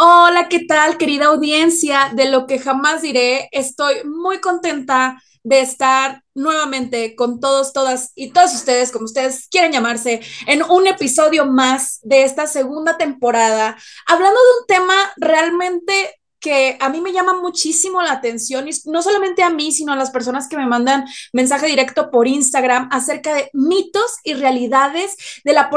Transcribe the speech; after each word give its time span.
Hola, 0.00 0.48
¿qué 0.48 0.60
tal, 0.60 0.96
querida 0.96 1.26
audiencia? 1.26 2.12
De 2.14 2.30
lo 2.30 2.46
que 2.46 2.60
jamás 2.60 3.02
diré, 3.02 3.48
estoy 3.50 4.04
muy 4.04 4.38
contenta 4.40 5.20
de 5.42 5.58
estar 5.60 6.22
nuevamente 6.34 7.16
con 7.16 7.40
todos, 7.40 7.72
todas 7.72 8.12
y 8.14 8.30
todos 8.30 8.54
ustedes, 8.54 8.92
como 8.92 9.06
ustedes 9.06 9.48
quieren 9.50 9.72
llamarse, 9.72 10.20
en 10.46 10.62
un 10.62 10.86
episodio 10.86 11.46
más 11.46 11.98
de 12.02 12.22
esta 12.22 12.46
segunda 12.46 12.96
temporada, 12.96 13.76
hablando 14.06 14.38
de 14.38 14.60
un 14.60 14.66
tema 14.68 14.94
realmente 15.16 16.17
que 16.40 16.76
a 16.80 16.88
mí 16.88 17.00
me 17.00 17.12
llama 17.12 17.40
muchísimo 17.40 18.02
la 18.02 18.12
atención, 18.12 18.68
y 18.68 18.72
no 18.86 19.02
solamente 19.02 19.42
a 19.42 19.50
mí, 19.50 19.72
sino 19.72 19.92
a 19.92 19.96
las 19.96 20.10
personas 20.10 20.48
que 20.48 20.56
me 20.56 20.66
mandan 20.66 21.04
mensaje 21.32 21.66
directo 21.66 22.10
por 22.10 22.28
Instagram 22.28 22.88
acerca 22.92 23.34
de 23.34 23.50
mitos 23.52 24.16
y 24.24 24.34
realidades 24.34 25.16
de 25.44 25.52
la, 25.52 25.70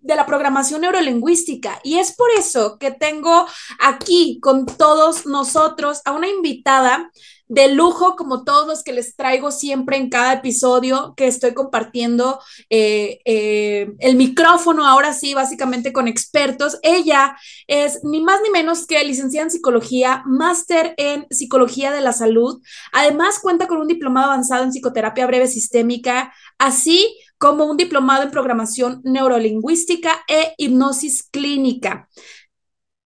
de 0.00 0.16
la 0.16 0.26
programación 0.26 0.80
neurolingüística. 0.80 1.80
Y 1.82 1.98
es 1.98 2.14
por 2.14 2.30
eso 2.38 2.78
que 2.78 2.90
tengo 2.90 3.46
aquí 3.80 4.38
con 4.40 4.66
todos 4.66 5.26
nosotros 5.26 6.00
a 6.04 6.12
una 6.12 6.28
invitada 6.28 7.10
de 7.48 7.68
lujo, 7.68 8.16
como 8.16 8.44
todos 8.44 8.66
los 8.66 8.82
que 8.82 8.92
les 8.92 9.14
traigo 9.14 9.50
siempre 9.50 9.96
en 9.96 10.10
cada 10.10 10.34
episodio 10.34 11.14
que 11.16 11.26
estoy 11.26 11.54
compartiendo 11.54 12.40
eh, 12.70 13.20
eh, 13.24 13.92
el 14.00 14.16
micrófono, 14.16 14.86
ahora 14.86 15.12
sí, 15.12 15.34
básicamente 15.34 15.92
con 15.92 16.08
expertos. 16.08 16.78
Ella 16.82 17.36
es 17.66 18.00
ni 18.02 18.20
más 18.20 18.40
ni 18.42 18.50
menos 18.50 18.86
que 18.86 19.02
licenciada 19.04 19.44
en 19.44 19.50
psicología, 19.50 20.22
máster 20.26 20.94
en 20.96 21.26
psicología 21.30 21.92
de 21.92 22.00
la 22.00 22.12
salud. 22.12 22.60
Además, 22.92 23.38
cuenta 23.40 23.66
con 23.66 23.78
un 23.78 23.88
diplomado 23.88 24.32
avanzado 24.32 24.64
en 24.64 24.70
psicoterapia 24.70 25.26
breve 25.26 25.46
sistémica, 25.46 26.32
así 26.58 27.16
como 27.38 27.66
un 27.66 27.76
diplomado 27.76 28.22
en 28.22 28.30
programación 28.30 29.00
neurolingüística 29.04 30.24
e 30.26 30.54
hipnosis 30.56 31.28
clínica. 31.30 32.08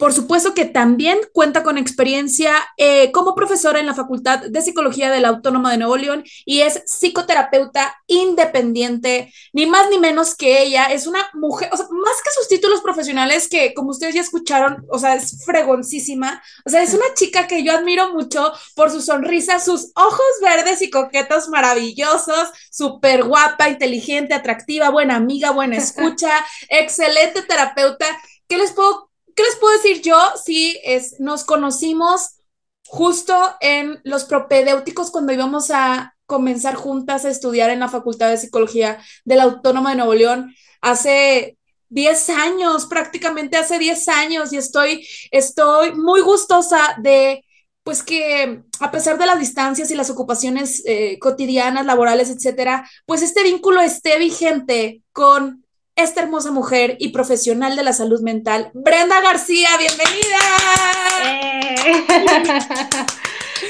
Por 0.00 0.14
supuesto 0.14 0.54
que 0.54 0.64
también 0.64 1.18
cuenta 1.34 1.62
con 1.62 1.76
experiencia 1.76 2.54
eh, 2.78 3.12
como 3.12 3.34
profesora 3.34 3.80
en 3.80 3.86
la 3.86 3.92
Facultad 3.92 4.38
de 4.38 4.62
Psicología 4.62 5.10
de 5.10 5.20
la 5.20 5.28
Autónoma 5.28 5.70
de 5.70 5.76
Nuevo 5.76 5.98
León 5.98 6.24
y 6.46 6.62
es 6.62 6.82
psicoterapeuta 6.86 7.94
independiente, 8.06 9.30
ni 9.52 9.66
más 9.66 9.90
ni 9.90 9.98
menos 9.98 10.34
que 10.34 10.62
ella. 10.62 10.86
Es 10.86 11.06
una 11.06 11.28
mujer, 11.34 11.68
o 11.70 11.76
sea, 11.76 11.84
más 11.90 12.14
que 12.24 12.30
sus 12.30 12.48
títulos 12.48 12.80
profesionales, 12.80 13.46
que 13.46 13.74
como 13.74 13.90
ustedes 13.90 14.14
ya 14.14 14.22
escucharon, 14.22 14.86
o 14.88 14.98
sea, 14.98 15.16
es 15.16 15.44
fregoncísima. 15.44 16.42
O 16.64 16.70
sea, 16.70 16.82
es 16.82 16.94
una 16.94 17.12
chica 17.14 17.46
que 17.46 17.62
yo 17.62 17.74
admiro 17.74 18.14
mucho 18.14 18.54
por 18.74 18.90
su 18.90 19.02
sonrisa, 19.02 19.60
sus 19.60 19.92
ojos 19.96 20.30
verdes 20.40 20.80
y 20.80 20.88
coquetos 20.88 21.50
maravillosos, 21.50 22.48
súper 22.70 23.24
guapa, 23.24 23.68
inteligente, 23.68 24.32
atractiva, 24.32 24.88
buena 24.88 25.16
amiga, 25.16 25.50
buena 25.50 25.76
escucha, 25.76 26.32
excelente 26.70 27.42
terapeuta. 27.42 28.06
¿Qué 28.48 28.56
les 28.56 28.72
puedo 28.72 29.09
¿qué 29.40 29.46
les 29.46 29.56
puedo 29.56 29.74
decir 29.74 30.02
yo? 30.02 30.18
Sí, 30.44 30.78
es, 30.84 31.18
nos 31.18 31.44
conocimos 31.44 32.40
justo 32.86 33.34
en 33.60 33.98
los 34.04 34.24
propedéuticos 34.24 35.10
cuando 35.10 35.32
íbamos 35.32 35.70
a 35.70 36.14
comenzar 36.26 36.74
juntas 36.74 37.24
a 37.24 37.30
estudiar 37.30 37.70
en 37.70 37.80
la 37.80 37.88
Facultad 37.88 38.28
de 38.28 38.36
Psicología 38.36 38.98
de 39.24 39.36
la 39.36 39.44
Autónoma 39.44 39.90
de 39.90 39.96
Nuevo 39.96 40.14
León 40.14 40.54
hace 40.82 41.56
10 41.88 42.30
años, 42.30 42.84
prácticamente 42.84 43.56
hace 43.56 43.78
10 43.78 44.08
años, 44.08 44.52
y 44.52 44.58
estoy, 44.58 45.08
estoy 45.30 45.92
muy 45.92 46.20
gustosa 46.20 46.96
de, 46.98 47.42
pues 47.82 48.02
que 48.02 48.62
a 48.80 48.90
pesar 48.90 49.16
de 49.16 49.24
las 49.24 49.38
distancias 49.38 49.90
y 49.90 49.94
las 49.94 50.10
ocupaciones 50.10 50.82
eh, 50.84 51.18
cotidianas, 51.18 51.86
laborales, 51.86 52.28
etcétera, 52.28 52.86
pues 53.06 53.22
este 53.22 53.42
vínculo 53.42 53.80
esté 53.80 54.18
vigente 54.18 55.02
con 55.12 55.64
esta 56.02 56.22
hermosa 56.22 56.50
mujer 56.50 56.96
y 56.98 57.08
profesional 57.08 57.76
de 57.76 57.82
la 57.82 57.92
salud 57.92 58.20
mental, 58.22 58.70
Brenda 58.74 59.20
García, 59.20 59.68
bienvenida. 59.78 60.38
Eh. 61.26 62.04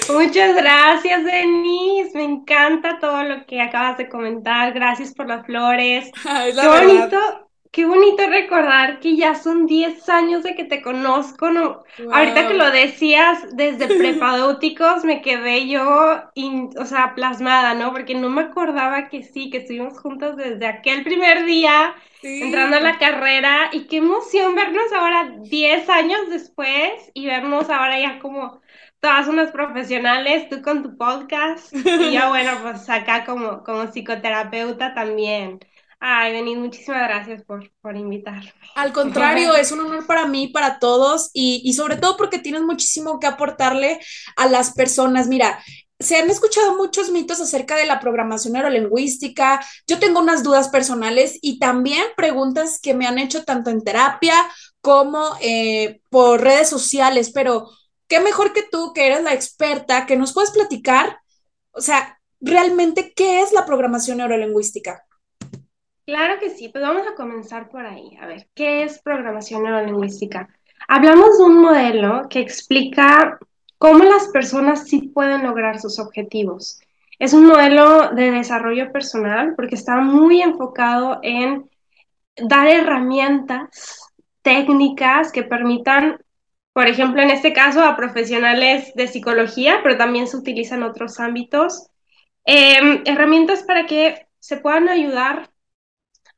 Muchas 0.13 0.55
gracias, 0.55 1.25
Denise. 1.25 2.11
Me 2.15 2.25
encanta 2.25 2.99
todo 3.01 3.23
lo 3.25 3.47
que 3.47 3.61
acabas 3.61 3.99
de 3.99 4.09
comentar. 4.09 4.73
Gracias 4.73 5.13
por 5.15 5.27
las 5.27 5.45
flores. 5.47 6.11
Qué 6.23 6.67
bonito 6.67 7.50
Qué 7.73 7.85
bonito 7.85 8.27
recordar 8.27 8.99
que 8.99 9.17
ya 9.17 9.37
son 9.37 9.67
10 9.67 10.09
años 10.09 10.43
de 10.43 10.57
que 10.57 10.65
te 10.65 10.83
conozco, 10.83 11.51
¿no? 11.53 11.85
Ahorita 12.11 12.49
que 12.49 12.55
lo 12.55 12.69
decías 12.73 13.47
desde 13.53 13.87
prepadóticos, 13.97 15.05
me 15.05 15.23
quedé 15.23 15.69
yo, 15.69 16.21
o 16.77 16.85
sea, 16.85 17.15
plasmada, 17.15 17.75
¿no? 17.75 17.93
Porque 17.93 18.17
no 18.17 18.29
me 18.29 18.43
acordaba 18.43 19.09
que 19.09 19.23
sí, 19.23 19.51
que 19.51 19.59
estuvimos 19.59 20.01
juntos 20.01 20.37
desde 20.37 20.67
aquel 20.67 21.05
primer 21.05 21.45
día, 21.45 21.95
entrando 22.23 22.79
a 22.79 22.81
la 22.81 22.99
carrera, 22.99 23.71
y 23.73 23.87
qué 23.87 23.99
emoción 23.99 24.57
vernos 24.57 24.93
ahora 24.93 25.33
10 25.39 25.89
años 25.89 26.29
después 26.29 27.11
y 27.15 27.27
vernos 27.27 27.71
ahora 27.71 28.01
ya 28.01 28.19
como 28.19 28.61
todas 28.99 29.29
unas 29.29 29.53
profesionales, 29.53 30.49
tú 30.49 30.61
con 30.61 30.83
tu 30.83 30.97
podcast, 30.97 31.73
y 31.97 32.11
yo, 32.11 32.29
bueno, 32.31 32.51
pues 32.63 32.89
acá 32.91 33.25
como, 33.25 33.63
como 33.63 33.87
psicoterapeuta 33.87 34.93
también. 34.93 35.61
Ay, 36.03 36.33
Denis, 36.33 36.57
muchísimas 36.57 37.03
gracias 37.03 37.43
por, 37.45 37.71
por 37.83 37.95
invitarme. 37.95 38.53
Al 38.75 38.93
contrario, 38.93 39.55
es 39.57 39.71
un 39.71 39.81
honor 39.81 40.07
para 40.07 40.27
mí, 40.27 40.49
para 40.49 40.79
todos, 40.79 41.31
y, 41.35 41.61
y 41.63 41.75
sobre 41.75 41.97
todo 41.97 42.17
porque 42.17 42.39
tienes 42.39 42.63
muchísimo 42.63 43.21
que 43.21 43.27
aportarle 43.27 44.01
a 44.37 44.49
las 44.49 44.73
personas. 44.73 45.29
Mira, 45.29 45.63
se 45.99 46.17
han 46.17 46.31
escuchado 46.31 46.79
muchos 46.79 47.11
mitos 47.11 47.41
acerca 47.41 47.77
de 47.77 47.85
la 47.85 48.01
programación 48.01 48.55
neurolingüística. 48.55 49.61
Yo 49.87 49.99
tengo 49.99 50.21
unas 50.21 50.43
dudas 50.43 50.69
personales 50.71 51.39
y 51.43 51.59
también 51.59 52.03
preguntas 52.17 52.81
que 52.81 52.95
me 52.95 53.07
han 53.07 53.19
hecho 53.19 53.45
tanto 53.45 53.69
en 53.69 53.85
terapia 53.85 54.35
como 54.81 55.37
eh, 55.43 56.01
por 56.09 56.41
redes 56.41 56.71
sociales, 56.71 57.31
pero 57.35 57.69
qué 58.09 58.21
mejor 58.21 58.55
que 58.55 58.63
tú, 58.63 58.95
que 58.95 59.07
eres 59.07 59.23
la 59.23 59.35
experta, 59.35 60.07
que 60.07 60.17
nos 60.17 60.33
puedes 60.33 60.51
platicar, 60.53 61.19
o 61.73 61.83
sea, 61.83 62.19
realmente, 62.41 63.13
¿qué 63.15 63.43
es 63.43 63.53
la 63.53 63.67
programación 63.67 64.19
neurolingüística? 64.19 65.05
Claro 66.11 66.41
que 66.41 66.51
sí, 66.51 66.69
pues 66.71 66.83
vamos 66.83 67.07
a 67.07 67.15
comenzar 67.15 67.69
por 67.69 67.87
ahí. 67.87 68.19
A 68.21 68.27
ver, 68.27 68.49
¿qué 68.57 68.83
es 68.83 69.01
programación 69.01 69.63
neurolingüística? 69.63 70.49
Hablamos 70.89 71.39
de 71.39 71.45
un 71.45 71.61
modelo 71.63 72.23
que 72.29 72.41
explica 72.41 73.39
cómo 73.79 74.03
las 74.03 74.27
personas 74.27 74.89
sí 74.89 75.03
pueden 75.15 75.45
lograr 75.45 75.79
sus 75.79 76.01
objetivos. 76.01 76.81
Es 77.21 77.33
un 77.33 77.47
modelo 77.47 78.11
de 78.11 78.33
desarrollo 78.33 78.91
personal 78.91 79.55
porque 79.55 79.77
está 79.77 80.01
muy 80.01 80.43
enfocado 80.43 81.21
en 81.23 81.71
dar 82.35 82.67
herramientas 82.67 84.03
técnicas 84.43 85.31
que 85.31 85.45
permitan, 85.45 86.19
por 86.73 86.89
ejemplo, 86.89 87.23
en 87.23 87.31
este 87.31 87.53
caso, 87.53 87.85
a 87.85 87.97
profesionales 87.97 88.93
de 88.97 89.07
psicología, 89.07 89.79
pero 89.85 89.97
también 89.97 90.27
se 90.27 90.39
utilizan 90.39 90.83
otros 90.83 91.21
ámbitos, 91.21 91.87
em, 92.45 93.05
herramientas 93.07 93.63
para 93.63 93.87
que 93.87 94.27
se 94.41 94.57
puedan 94.57 94.89
ayudar 94.89 95.50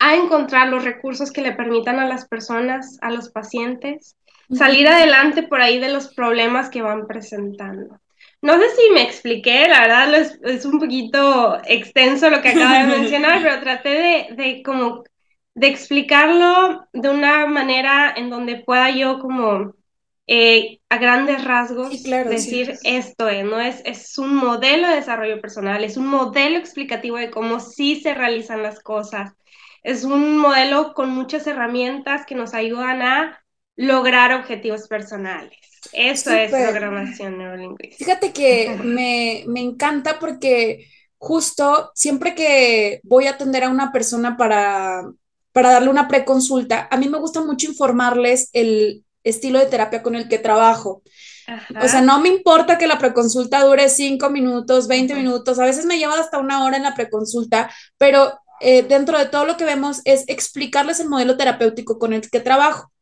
a 0.04 0.16
encontrar 0.16 0.68
los 0.68 0.82
recursos 0.82 1.30
que 1.30 1.42
le 1.42 1.52
permitan 1.52 2.00
a 2.00 2.08
las 2.08 2.26
personas, 2.26 2.98
a 3.02 3.10
los 3.12 3.30
pacientes, 3.30 4.16
salir 4.50 4.88
adelante 4.88 5.44
por 5.44 5.60
ahí 5.60 5.78
de 5.78 5.90
los 5.90 6.12
problemas 6.12 6.70
que 6.70 6.82
van 6.82 7.06
presentando. 7.06 8.00
No 8.40 8.58
sé 8.58 8.64
si 8.70 8.92
me 8.92 9.02
expliqué, 9.02 9.68
la 9.68 9.82
verdad 9.82 10.28
es, 10.42 10.64
un 10.64 10.80
poquito 10.80 11.60
extenso 11.64 12.30
lo 12.30 12.42
que 12.42 12.48
acabo 12.48 12.74
de 12.74 12.96
mencionar, 12.98 13.40
pero 13.42 13.60
traté 13.60 13.90
de, 13.90 14.26
de 14.34 14.62
como 14.64 15.04
de 15.54 15.68
explicarlo 15.68 16.84
de 16.92 17.08
una 17.08 17.46
manera 17.46 18.12
en 18.16 18.28
donde 18.28 18.56
pueda 18.56 18.90
yo 18.90 19.20
como 19.20 19.72
eh, 20.26 20.80
a 20.88 20.98
grandes 20.98 21.44
rasgos 21.44 22.02
decir 22.02 22.74
esto 22.82 23.28
es, 23.28 23.44
¿no? 23.44 23.60
Es, 23.60 23.80
es 23.84 24.18
un 24.18 24.34
modelo 24.34 24.88
de 24.88 24.96
desarrollo 24.96 25.40
personal, 25.40 25.84
es 25.84 25.96
un 25.96 26.06
modelo 26.06 26.58
explicativo 26.58 27.18
de 27.18 27.30
cómo 27.30 27.60
sí 27.60 28.00
se 28.00 28.14
realizan 28.14 28.64
las 28.64 28.80
cosas, 28.80 29.34
es 29.82 30.04
un 30.04 30.38
modelo 30.38 30.94
con 30.94 31.10
muchas 31.10 31.46
herramientas 31.46 32.24
que 32.26 32.34
nos 32.34 32.54
ayudan 32.54 33.02
a 33.02 33.44
lograr 33.76 34.32
objetivos 34.32 34.86
personales. 34.88 35.58
Eso 35.92 36.30
es 36.30 36.50
programación 36.50 37.38
neurolingüística. 37.38 38.04
Fíjate 38.04 38.32
que 38.32 38.78
me, 38.82 39.44
me 39.48 39.60
encanta 39.60 40.18
porque 40.18 40.86
justo 41.18 41.90
siempre 41.94 42.34
que 42.34 43.00
voy 43.04 43.26
a 43.26 43.30
atender 43.30 43.64
a 43.64 43.68
una 43.68 43.92
persona 43.92 44.36
para, 44.36 45.02
para 45.52 45.70
darle 45.72 45.88
una 45.88 46.08
preconsulta, 46.08 46.88
a 46.90 46.96
mí 46.96 47.08
me 47.08 47.18
gusta 47.18 47.40
mucho 47.40 47.68
informarles 47.68 48.50
el 48.52 49.04
estilo 49.24 49.58
de 49.58 49.66
terapia 49.66 50.02
con 50.02 50.14
el 50.14 50.28
que 50.28 50.38
trabajo. 50.38 51.02
O 51.82 51.88
sea, 51.88 52.00
no 52.00 52.20
me 52.20 52.28
importa 52.28 52.78
que 52.78 52.86
la 52.86 52.98
preconsulta 52.98 53.64
dure 53.64 53.88
cinco 53.88 54.30
minutos, 54.30 54.88
20 54.88 55.14
minutos, 55.14 55.58
a 55.58 55.64
veces 55.64 55.84
me 55.86 55.98
lleva 55.98 56.18
hasta 56.18 56.38
una 56.38 56.64
hora 56.64 56.76
en 56.76 56.84
la 56.84 56.94
preconsulta, 56.94 57.70
pero 57.98 58.32
eh, 58.62 58.82
dentro 58.82 59.18
de 59.18 59.26
todo 59.26 59.44
lo 59.44 59.56
que 59.56 59.64
vemos 59.64 60.00
es 60.04 60.24
explicarles 60.28 61.00
el 61.00 61.08
modelo 61.08 61.36
terapéutico 61.36 61.98
con 61.98 62.12
el 62.12 62.28
que 62.30 62.40
trabajo 62.40 62.92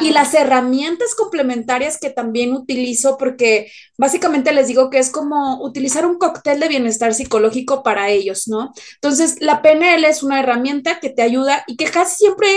y 0.00 0.10
las 0.10 0.34
herramientas 0.34 1.14
complementarias 1.14 1.98
que 1.98 2.10
también 2.10 2.52
utilizo, 2.52 3.16
porque 3.18 3.72
básicamente 3.96 4.52
les 4.52 4.68
digo 4.68 4.90
que 4.90 4.98
es 4.98 5.10
como 5.10 5.62
utilizar 5.64 6.06
un 6.06 6.18
cóctel 6.18 6.60
de 6.60 6.68
bienestar 6.68 7.14
psicológico 7.14 7.82
para 7.82 8.10
ellos, 8.10 8.46
¿no? 8.46 8.72
Entonces, 8.94 9.36
la 9.40 9.62
PNL 9.62 10.04
es 10.04 10.22
una 10.22 10.40
herramienta 10.40 11.00
que 11.00 11.10
te 11.10 11.22
ayuda 11.22 11.64
y 11.66 11.76
que 11.76 11.86
casi 11.86 12.16
siempre 12.16 12.48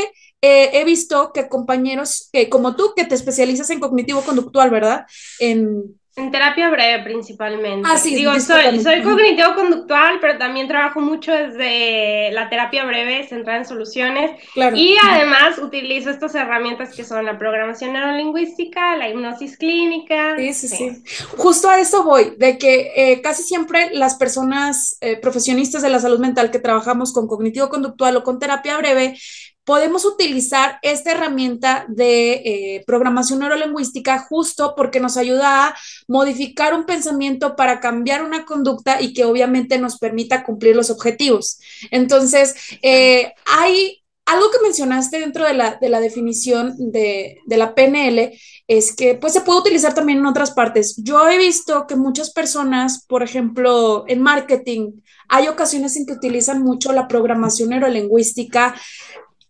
eh, 0.41 0.71
he 0.73 0.83
visto 0.83 1.31
que 1.33 1.47
compañeros 1.47 2.29
como 2.49 2.75
tú, 2.75 2.93
que 2.95 3.05
te 3.05 3.15
especializas 3.15 3.69
en 3.69 3.79
cognitivo 3.79 4.21
conductual, 4.21 4.69
¿verdad? 4.69 5.05
En, 5.39 6.00
en 6.17 6.29
terapia 6.29 6.69
breve 6.69 7.03
principalmente. 7.03 7.87
Ah, 7.89 7.97
sí, 7.97 8.15
Digo, 8.15 8.37
soy, 8.39 8.81
soy 8.81 9.01
cognitivo-conductual, 9.01 10.19
pero 10.19 10.37
también 10.37 10.67
trabajo 10.67 10.99
mucho 10.99 11.31
desde 11.31 12.31
la 12.33 12.49
terapia 12.49 12.83
breve, 12.83 13.25
centrada 13.27 13.59
en 13.59 13.65
soluciones. 13.65 14.31
Claro. 14.53 14.75
Y 14.75 14.97
además 15.01 15.57
utilizo 15.57 16.09
estas 16.09 16.35
herramientas 16.35 16.93
que 16.93 17.05
son 17.05 17.25
la 17.25 17.37
programación 17.37 17.93
neurolingüística, 17.93 18.97
la 18.97 19.07
hipnosis 19.07 19.57
clínica. 19.57 20.35
Sí, 20.37 20.53
sí, 20.53 20.67
sí. 20.67 21.03
Justo 21.37 21.69
a 21.69 21.79
eso 21.79 22.03
voy, 22.03 22.33
de 22.37 22.57
que 22.57 22.91
eh, 22.95 23.21
casi 23.21 23.43
siempre 23.43 23.91
las 23.93 24.15
personas 24.15 24.97
eh, 24.99 25.15
profesionistas 25.15 25.81
de 25.81 25.89
la 25.89 25.99
salud 25.99 26.19
mental 26.19 26.51
que 26.51 26.59
trabajamos 26.59 27.13
con 27.13 27.27
cognitivo-conductual 27.27 28.17
o 28.17 28.23
con 28.23 28.37
terapia 28.37 28.77
breve, 28.77 29.17
podemos 29.63 30.05
utilizar 30.05 30.79
esta 30.81 31.11
herramienta 31.11 31.85
de 31.87 32.33
eh, 32.33 32.83
programación 32.85 33.39
neurolingüística 33.39 34.19
justo 34.19 34.73
porque 34.75 34.99
nos 34.99 35.17
ayuda 35.17 35.67
a 35.67 35.75
modificar 36.07 36.73
un 36.73 36.85
pensamiento 36.85 37.55
para 37.55 37.79
cambiar 37.79 38.23
una 38.23 38.45
conducta 38.45 39.01
y 39.01 39.13
que 39.13 39.25
obviamente 39.25 39.77
nos 39.77 39.97
permita 39.97 40.43
cumplir 40.43 40.75
los 40.75 40.89
objetivos. 40.89 41.59
Entonces, 41.91 42.55
eh, 42.81 43.33
hay 43.45 44.01
algo 44.25 44.49
que 44.49 44.63
mencionaste 44.63 45.19
dentro 45.19 45.45
de 45.45 45.53
la, 45.53 45.99
definición 45.99 46.75
de, 46.77 47.39
de, 47.45 47.57
la 47.57 47.75
PNL 47.75 48.31
es 48.67 48.95
que 48.95 49.15
pues 49.15 49.33
se 49.33 49.41
puede 49.41 49.59
utilizar 49.59 49.93
también 49.93 50.19
en 50.19 50.25
otras 50.25 50.51
partes. 50.51 50.95
Yo 51.03 51.27
he 51.27 51.37
visto 51.37 51.85
que 51.85 51.95
muchas 51.97 52.31
personas, 52.31 53.05
por 53.07 53.23
ejemplo, 53.23 54.05
en 54.07 54.21
marketing, 54.21 55.01
hay 55.27 55.47
ocasiones 55.47 55.97
en 55.97 56.05
que 56.05 56.13
utilizan 56.13 56.61
mucho 56.61 56.93
la 56.93 57.07
programación 57.07 57.69
neurolingüística 57.69 58.75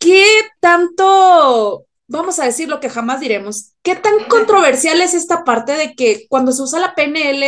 ¿qué 0.01 0.25
tanto, 0.59 1.86
vamos 2.07 2.39
a 2.39 2.45
decir 2.45 2.68
lo 2.68 2.81
que 2.81 2.89
jamás 2.89 3.21
diremos, 3.21 3.75
qué 3.83 3.95
tan 3.95 4.25
controversial 4.27 5.00
es 5.00 5.13
esta 5.13 5.45
parte 5.45 5.74
de 5.74 5.95
que 5.95 6.25
cuando 6.27 6.51
se 6.51 6.63
usa 6.63 6.80
la 6.80 6.95
PNL 6.95 7.44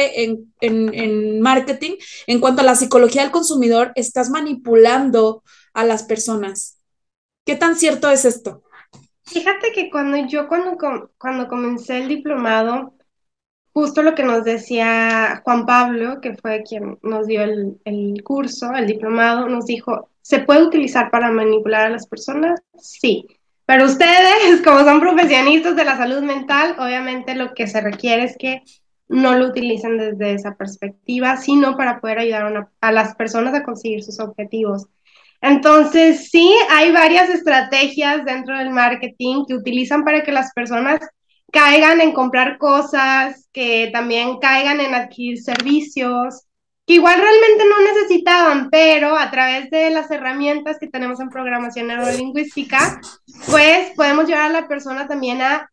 en, 0.62 1.42
marketing, 1.42 1.96
en 2.28 2.40
cuanto 2.40 2.62
a 2.62 2.66
la 2.66 2.76
psicología 2.76 3.24
del 3.24 3.32
consumidor, 3.32 3.92
estás 3.96 4.30
manipulando 4.30 5.44
a 5.74 5.84
las 5.84 6.04
personas? 6.04 6.78
¿Qué 7.46 7.56
tan 7.56 7.76
cierto 7.76 8.10
es 8.10 8.24
esto? 8.24 8.64
Fíjate 9.24 9.72
que 9.74 9.90
cuando 9.90 10.18
yo, 10.28 10.48
cuando, 10.48 10.78
cuando 11.18 11.48
comencé 11.48 11.98
el 11.98 12.08
diplomado, 12.08 12.94
justo 13.74 14.04
lo 14.04 14.14
que 14.14 14.24
nos 14.24 14.44
decía 14.44 15.42
Juan 15.44 15.66
Pablo, 15.66 16.22
que 16.22 16.36
fue 16.36 16.64
quien 16.64 17.00
nos 17.02 17.26
dio 17.26 17.42
el, 17.42 17.82
el 17.84 18.24
curso, 18.24 18.72
el 18.74 18.86
diplomado, 18.86 19.50
nos 19.50 19.66
dijo, 19.66 20.10
¿Se 20.24 20.40
puede 20.40 20.64
utilizar 20.64 21.12
para 21.12 21.30
manipular 21.30 21.86
a 21.86 21.90
las 21.90 22.08
personas? 22.08 22.62
Sí. 22.80 23.28
Pero 23.66 23.86
ustedes, 23.86 24.62
como 24.64 24.80
son 24.80 25.00
profesionistas 25.00 25.76
de 25.76 25.86
la 25.86 25.98
salud 25.98 26.22
mental, 26.24 26.76
obviamente 26.80 27.36
lo 27.36 27.54
que 27.54 27.68
se 27.68 27.82
requiere 27.82 28.24
es 28.24 28.38
que 28.38 28.64
no 29.10 29.36
lo 29.36 29.48
utilicen 29.48 29.98
desde 29.98 30.34
esa 30.34 30.56
perspectiva, 30.56 31.38
sino 31.38 31.76
para 31.76 32.00
poder 32.00 32.20
ayudar 32.20 32.70
a, 32.82 32.92
las 32.92 33.16
personas 33.16 33.54
a 33.54 33.64
conseguir 33.64 34.02
sus 34.02 34.20
objetivos. 34.20 34.88
Entonces, 35.42 36.30
sí, 36.32 36.56
hay 36.70 36.94
varias 36.94 37.30
estrategias 37.30 38.24
dentro 38.24 38.58
del 38.58 38.70
marketing 38.70 39.44
que 39.46 39.56
utilizan 39.56 40.06
para 40.06 40.24
que 40.24 40.32
las 40.32 40.54
personas 40.54 41.02
caigan 41.52 42.00
en 42.00 42.14
comprar 42.14 42.58
cosas, 42.58 43.50
que 43.52 43.90
también 43.92 44.40
caigan 44.40 44.80
en 44.80 44.96
adquirir 44.96 45.44
servicios, 45.44 46.46
que 46.86 46.96
igual 46.96 47.20
realmente 47.20 47.64
no 47.66 47.82
necesitaban, 47.82 48.70
pero 48.70 49.18
a 49.18 49.32
través 49.32 49.70
de 49.70 49.90
las 49.90 50.12
herramientas 50.12 50.78
que 50.80 50.90
tenemos 50.90 51.20
en 51.20 51.30
programación 51.30 51.88
neurolingüística, 51.88 53.00
pues 53.50 53.92
podemos 53.96 54.28
llevar 54.28 54.50
a 54.50 54.62
la 54.62 54.68
persona 54.68 55.08
también 55.08 55.42
a, 55.42 55.70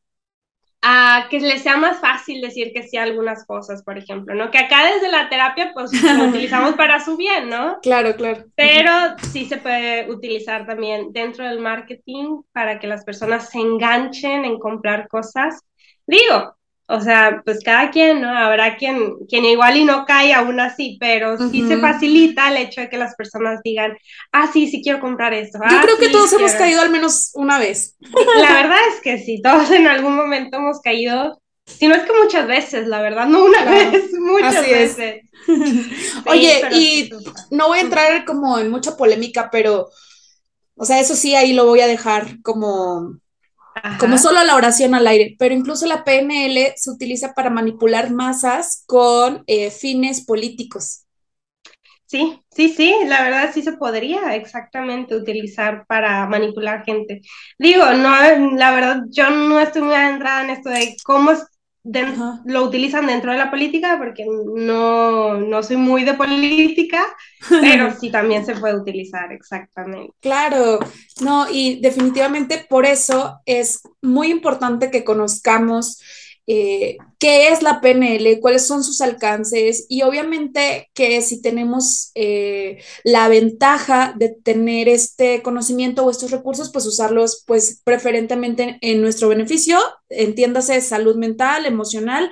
a 0.82 1.26
que 1.28 1.40
le 1.40 1.58
sea 1.58 1.76
más 1.76 1.98
fácil 1.98 2.40
decir 2.40 2.72
que 2.72 2.84
sí 2.84 2.96
a 2.96 3.02
algunas 3.02 3.44
cosas, 3.44 3.82
por 3.82 3.98
ejemplo, 3.98 4.34
¿no? 4.34 4.50
Que 4.50 4.58
acá 4.58 4.86
desde 4.86 5.10
la 5.10 5.28
terapia, 5.28 5.72
pues 5.74 5.92
lo 6.02 6.24
utilizamos 6.28 6.74
para 6.74 7.04
su 7.04 7.16
bien, 7.16 7.50
¿no? 7.50 7.80
Claro, 7.82 8.14
claro. 8.14 8.44
Pero 8.54 8.92
sí 9.32 9.46
se 9.46 9.56
puede 9.56 10.08
utilizar 10.10 10.64
también 10.64 11.12
dentro 11.12 11.44
del 11.44 11.58
marketing 11.58 12.42
para 12.52 12.78
que 12.78 12.86
las 12.86 13.04
personas 13.04 13.50
se 13.50 13.58
enganchen 13.58 14.44
en 14.44 14.60
comprar 14.60 15.08
cosas. 15.08 15.60
Digo, 16.06 16.54
o 16.90 17.00
sea, 17.00 17.40
pues 17.44 17.62
cada 17.62 17.92
quien, 17.92 18.20
¿no? 18.20 18.36
Habrá 18.36 18.76
quien, 18.76 19.14
quien 19.28 19.44
igual 19.44 19.76
y 19.76 19.84
no 19.84 20.04
cae 20.04 20.34
aún 20.34 20.58
así, 20.58 20.96
pero 20.98 21.38
sí 21.48 21.66
se 21.68 21.76
facilita 21.76 22.50
el 22.50 22.56
hecho 22.56 22.80
de 22.80 22.88
que 22.88 22.98
las 22.98 23.14
personas 23.14 23.60
digan, 23.62 23.96
ah, 24.32 24.50
sí, 24.52 24.66
sí 24.68 24.82
quiero 24.82 24.98
comprar 24.98 25.32
esto. 25.32 25.58
Yo 25.58 25.76
ah, 25.78 25.82
creo 25.84 25.98
que 25.98 26.08
todos 26.08 26.32
hemos 26.32 26.52
caído 26.52 26.82
al 26.82 26.90
menos 26.90 27.30
una 27.34 27.60
vez. 27.60 27.96
La 28.40 28.54
verdad 28.54 28.78
es 28.92 29.00
que 29.02 29.18
sí, 29.18 29.40
todos 29.40 29.70
en 29.70 29.86
algún 29.86 30.16
momento 30.16 30.56
hemos 30.56 30.80
caído, 30.80 31.40
si 31.64 31.86
no 31.86 31.94
es 31.94 32.02
que 32.02 32.12
muchas 32.12 32.48
veces, 32.48 32.88
la 32.88 33.00
verdad, 33.00 33.26
no 33.26 33.44
una 33.44 33.64
vez, 33.64 34.12
muchas 34.18 34.68
veces. 34.68 35.22
Oye, 36.26 36.60
y 36.72 37.10
no 37.52 37.68
voy 37.68 37.78
a 37.78 37.82
entrar 37.82 38.24
como 38.24 38.58
en 38.58 38.68
mucha 38.68 38.96
polémica, 38.96 39.48
pero, 39.52 39.90
o 40.74 40.84
sea, 40.84 40.98
eso 40.98 41.14
sí, 41.14 41.36
ahí 41.36 41.52
lo 41.52 41.66
voy 41.66 41.82
a 41.82 41.86
dejar 41.86 42.42
como 42.42 43.20
como 43.98 44.18
solo 44.18 44.42
la 44.44 44.56
oración 44.56 44.94
al 44.94 45.06
aire, 45.06 45.36
pero 45.38 45.54
incluso 45.54 45.86
la 45.86 46.04
PNL 46.04 46.74
se 46.76 46.90
utiliza 46.90 47.34
para 47.34 47.50
manipular 47.50 48.10
masas 48.10 48.84
con 48.86 49.44
eh, 49.46 49.70
fines 49.70 50.24
políticos. 50.24 51.04
Sí, 52.06 52.42
sí, 52.50 52.68
sí, 52.70 52.94
la 53.06 53.22
verdad 53.22 53.52
sí 53.54 53.62
se 53.62 53.74
podría 53.74 54.34
exactamente 54.34 55.14
utilizar 55.14 55.86
para 55.86 56.26
manipular 56.26 56.84
gente. 56.84 57.20
Digo, 57.58 57.84
no, 57.92 58.10
la 58.56 58.72
verdad 58.72 59.02
yo 59.10 59.30
no 59.30 59.60
estoy 59.60 59.82
muy 59.82 59.94
adentrada 59.94 60.42
en 60.44 60.50
esto 60.50 60.70
de 60.70 60.96
cómo 61.04 61.32
lo 62.44 62.64
utilizan 62.64 63.06
dentro 63.06 63.32
de 63.32 63.38
la 63.38 63.50
política, 63.50 63.96
porque 63.98 64.24
no, 64.26 65.34
no 65.34 65.62
soy 65.62 65.76
muy 65.76 66.04
de 66.04 66.14
política, 66.14 67.04
pero 67.48 67.92
sí 67.98 68.10
también 68.10 68.44
se 68.44 68.54
puede 68.56 68.76
utilizar, 68.76 69.32
exactamente. 69.32 70.12
Claro, 70.20 70.78
no, 71.20 71.46
y 71.50 71.80
definitivamente 71.80 72.66
por 72.68 72.86
eso 72.86 73.40
es 73.46 73.82
muy 74.02 74.30
importante 74.30 74.90
que 74.90 75.04
conozcamos 75.04 76.00
eh, 76.46 76.96
qué 77.20 77.48
es 77.48 77.62
la 77.62 77.82
PNL, 77.82 78.40
cuáles 78.40 78.66
son 78.66 78.82
sus 78.82 79.02
alcances 79.02 79.84
y 79.90 80.02
obviamente 80.02 80.88
que 80.94 81.20
si 81.20 81.42
tenemos 81.42 82.12
eh, 82.14 82.82
la 83.04 83.28
ventaja 83.28 84.14
de 84.16 84.30
tener 84.30 84.88
este 84.88 85.42
conocimiento 85.42 86.04
o 86.04 86.10
estos 86.10 86.30
recursos, 86.30 86.72
pues 86.72 86.86
usarlos 86.86 87.44
pues 87.46 87.82
preferentemente 87.84 88.78
en 88.80 89.02
nuestro 89.02 89.28
beneficio, 89.28 89.78
entiéndase 90.08 90.80
salud 90.80 91.16
mental, 91.16 91.66
emocional 91.66 92.30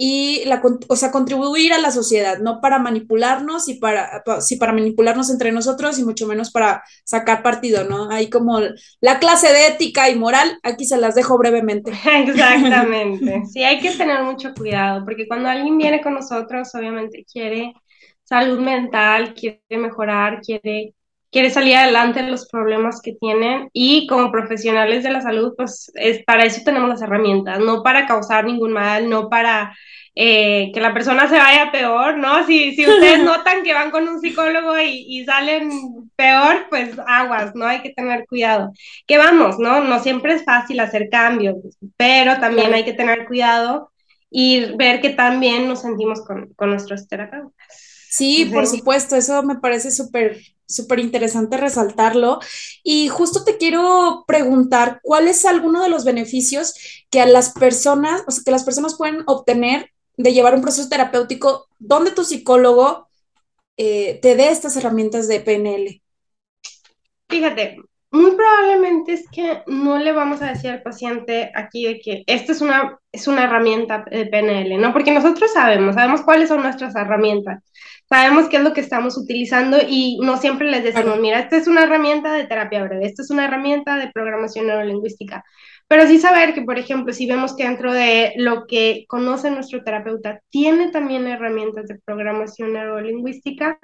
y 0.00 0.44
la, 0.44 0.62
o 0.86 0.94
sea, 0.94 1.10
contribuir 1.10 1.72
a 1.72 1.78
la 1.78 1.90
sociedad, 1.90 2.38
no 2.38 2.60
para 2.60 2.78
manipularnos 2.78 3.68
y 3.68 3.74
para, 3.74 4.22
sí, 4.40 4.56
para 4.56 4.72
manipularnos 4.72 5.28
entre 5.28 5.50
nosotros 5.50 5.98
y 5.98 6.04
mucho 6.04 6.28
menos 6.28 6.52
para 6.52 6.84
sacar 7.04 7.42
partido, 7.42 7.82
¿no? 7.82 8.08
Hay 8.08 8.30
como 8.30 8.60
la 9.00 9.18
clase 9.18 9.52
de 9.52 9.66
ética 9.66 10.08
y 10.08 10.14
moral, 10.14 10.56
aquí 10.62 10.84
se 10.84 10.98
las 10.98 11.16
dejo 11.16 11.36
brevemente. 11.36 11.90
Exactamente. 12.06 13.42
Sí, 13.52 13.62
hay 13.64 13.80
que 13.80 13.90
tener 13.92 14.22
mucho 14.22 14.52
cuidado, 14.54 15.04
porque 15.04 15.26
cuando 15.26 15.48
alguien 15.48 15.78
viene 15.78 16.00
con 16.00 16.14
nosotros, 16.14 16.72
obviamente 16.74 17.24
quiere 17.30 17.72
salud 18.22 18.60
mental, 18.60 19.34
quiere 19.34 19.60
mejorar, 19.70 20.40
quiere 20.42 20.94
quiere 21.30 21.50
salir 21.50 21.76
adelante 21.76 22.20
en 22.20 22.30
los 22.30 22.48
problemas 22.48 23.00
que 23.02 23.14
tienen 23.14 23.68
y 23.72 24.06
como 24.06 24.32
profesionales 24.32 25.04
de 25.04 25.10
la 25.10 25.20
salud, 25.20 25.54
pues 25.56 25.90
es, 25.94 26.24
para 26.24 26.44
eso 26.44 26.62
tenemos 26.64 26.88
las 26.88 27.02
herramientas, 27.02 27.58
no 27.60 27.82
para 27.82 28.06
causar 28.06 28.44
ningún 28.44 28.72
mal, 28.72 29.10
no 29.10 29.28
para 29.28 29.74
eh, 30.14 30.72
que 30.74 30.80
la 30.80 30.92
persona 30.92 31.28
se 31.28 31.38
vaya 31.38 31.70
peor, 31.70 32.16
¿no? 32.18 32.44
Si, 32.46 32.74
si 32.74 32.86
ustedes 32.88 33.22
notan 33.24 33.62
que 33.62 33.74
van 33.74 33.90
con 33.90 34.08
un 34.08 34.20
psicólogo 34.20 34.76
y, 34.80 35.04
y, 35.06 35.24
salen 35.24 35.70
peor, 36.16 36.66
pues 36.70 36.96
aguas, 37.06 37.54
¿no? 37.54 37.66
Hay 37.66 37.82
que 37.82 37.92
tener 37.92 38.26
cuidado. 38.26 38.72
Que 39.06 39.18
vamos, 39.18 39.58
¿no? 39.58 39.82
No 39.84 40.02
siempre 40.02 40.34
es 40.34 40.44
fácil 40.44 40.80
hacer 40.80 41.08
cambios, 41.10 41.56
pero 41.96 42.38
también 42.40 42.74
hay 42.74 42.84
que 42.84 42.94
tener 42.94 43.26
cuidado 43.26 43.92
y 44.30 44.76
ver 44.76 45.00
que 45.00 45.10
también 45.10 45.68
nos 45.68 45.82
sentimos 45.82 46.24
con, 46.26 46.52
con 46.54 46.70
nuestros 46.70 47.06
terapeutas. 47.06 47.87
Sí, 48.10 48.46
por 48.46 48.66
supuesto, 48.66 49.16
eso 49.16 49.42
me 49.42 49.56
parece 49.56 49.90
súper, 49.90 50.40
súper 50.66 50.98
interesante 50.98 51.56
resaltarlo. 51.56 52.40
Y 52.82 53.08
justo 53.08 53.44
te 53.44 53.58
quiero 53.58 54.24
preguntar, 54.26 55.00
¿cuál 55.02 55.28
es 55.28 55.44
alguno 55.44 55.82
de 55.82 55.88
los 55.88 56.04
beneficios 56.04 56.74
que 57.10 57.20
a 57.20 57.26
las 57.26 57.50
personas, 57.50 58.22
o 58.26 58.30
sea, 58.30 58.42
que 58.44 58.50
las 58.50 58.64
personas 58.64 58.96
pueden 58.96 59.22
obtener 59.26 59.90
de 60.16 60.32
llevar 60.32 60.54
un 60.54 60.62
proceso 60.62 60.88
terapéutico 60.88 61.68
donde 61.78 62.10
tu 62.10 62.24
psicólogo 62.24 63.08
eh, 63.76 64.18
te 64.20 64.34
dé 64.34 64.50
estas 64.50 64.76
herramientas 64.76 65.28
de 65.28 65.40
PNL? 65.40 66.02
Fíjate, 67.28 67.76
muy 68.10 68.34
probablemente 68.36 69.12
es 69.12 69.28
que 69.30 69.62
no 69.66 69.98
le 69.98 70.12
vamos 70.12 70.40
a 70.40 70.48
decir 70.48 70.70
al 70.70 70.82
paciente 70.82 71.50
aquí 71.54 71.84
de 71.84 72.00
que 72.00 72.22
esta 72.26 72.52
es 72.52 72.62
una, 72.62 72.98
es 73.12 73.28
una 73.28 73.44
herramienta 73.44 74.04
de 74.10 74.26
PNL, 74.26 74.78
¿no? 74.80 74.92
Porque 74.94 75.12
nosotros 75.12 75.52
sabemos, 75.52 75.94
sabemos 75.94 76.22
cuáles 76.22 76.48
son 76.48 76.62
nuestras 76.62 76.96
herramientas, 76.96 77.62
sabemos 78.08 78.48
qué 78.48 78.56
es 78.56 78.62
lo 78.62 78.72
que 78.72 78.80
estamos 78.80 79.18
utilizando 79.18 79.78
y 79.86 80.18
no 80.22 80.38
siempre 80.38 80.70
les 80.70 80.84
decimos, 80.84 81.20
mira, 81.20 81.40
esta 81.40 81.58
es 81.58 81.68
una 81.68 81.82
herramienta 81.82 82.32
de 82.32 82.46
terapia 82.46 82.82
breve, 82.82 83.06
esta 83.06 83.22
es 83.22 83.30
una 83.30 83.44
herramienta 83.44 83.96
de 83.96 84.10
programación 84.10 84.68
neurolingüística. 84.68 85.44
Pero 85.86 86.06
sí 86.06 86.18
saber 86.18 86.54
que, 86.54 86.62
por 86.62 86.78
ejemplo, 86.78 87.12
si 87.12 87.26
vemos 87.26 87.56
que 87.56 87.64
dentro 87.64 87.92
de 87.92 88.32
lo 88.36 88.66
que 88.66 89.04
conoce 89.08 89.50
nuestro 89.50 89.82
terapeuta 89.82 90.40
tiene 90.50 90.90
también 90.90 91.26
herramientas 91.26 91.86
de 91.88 91.98
programación 92.04 92.72
neurolingüística, 92.74 93.78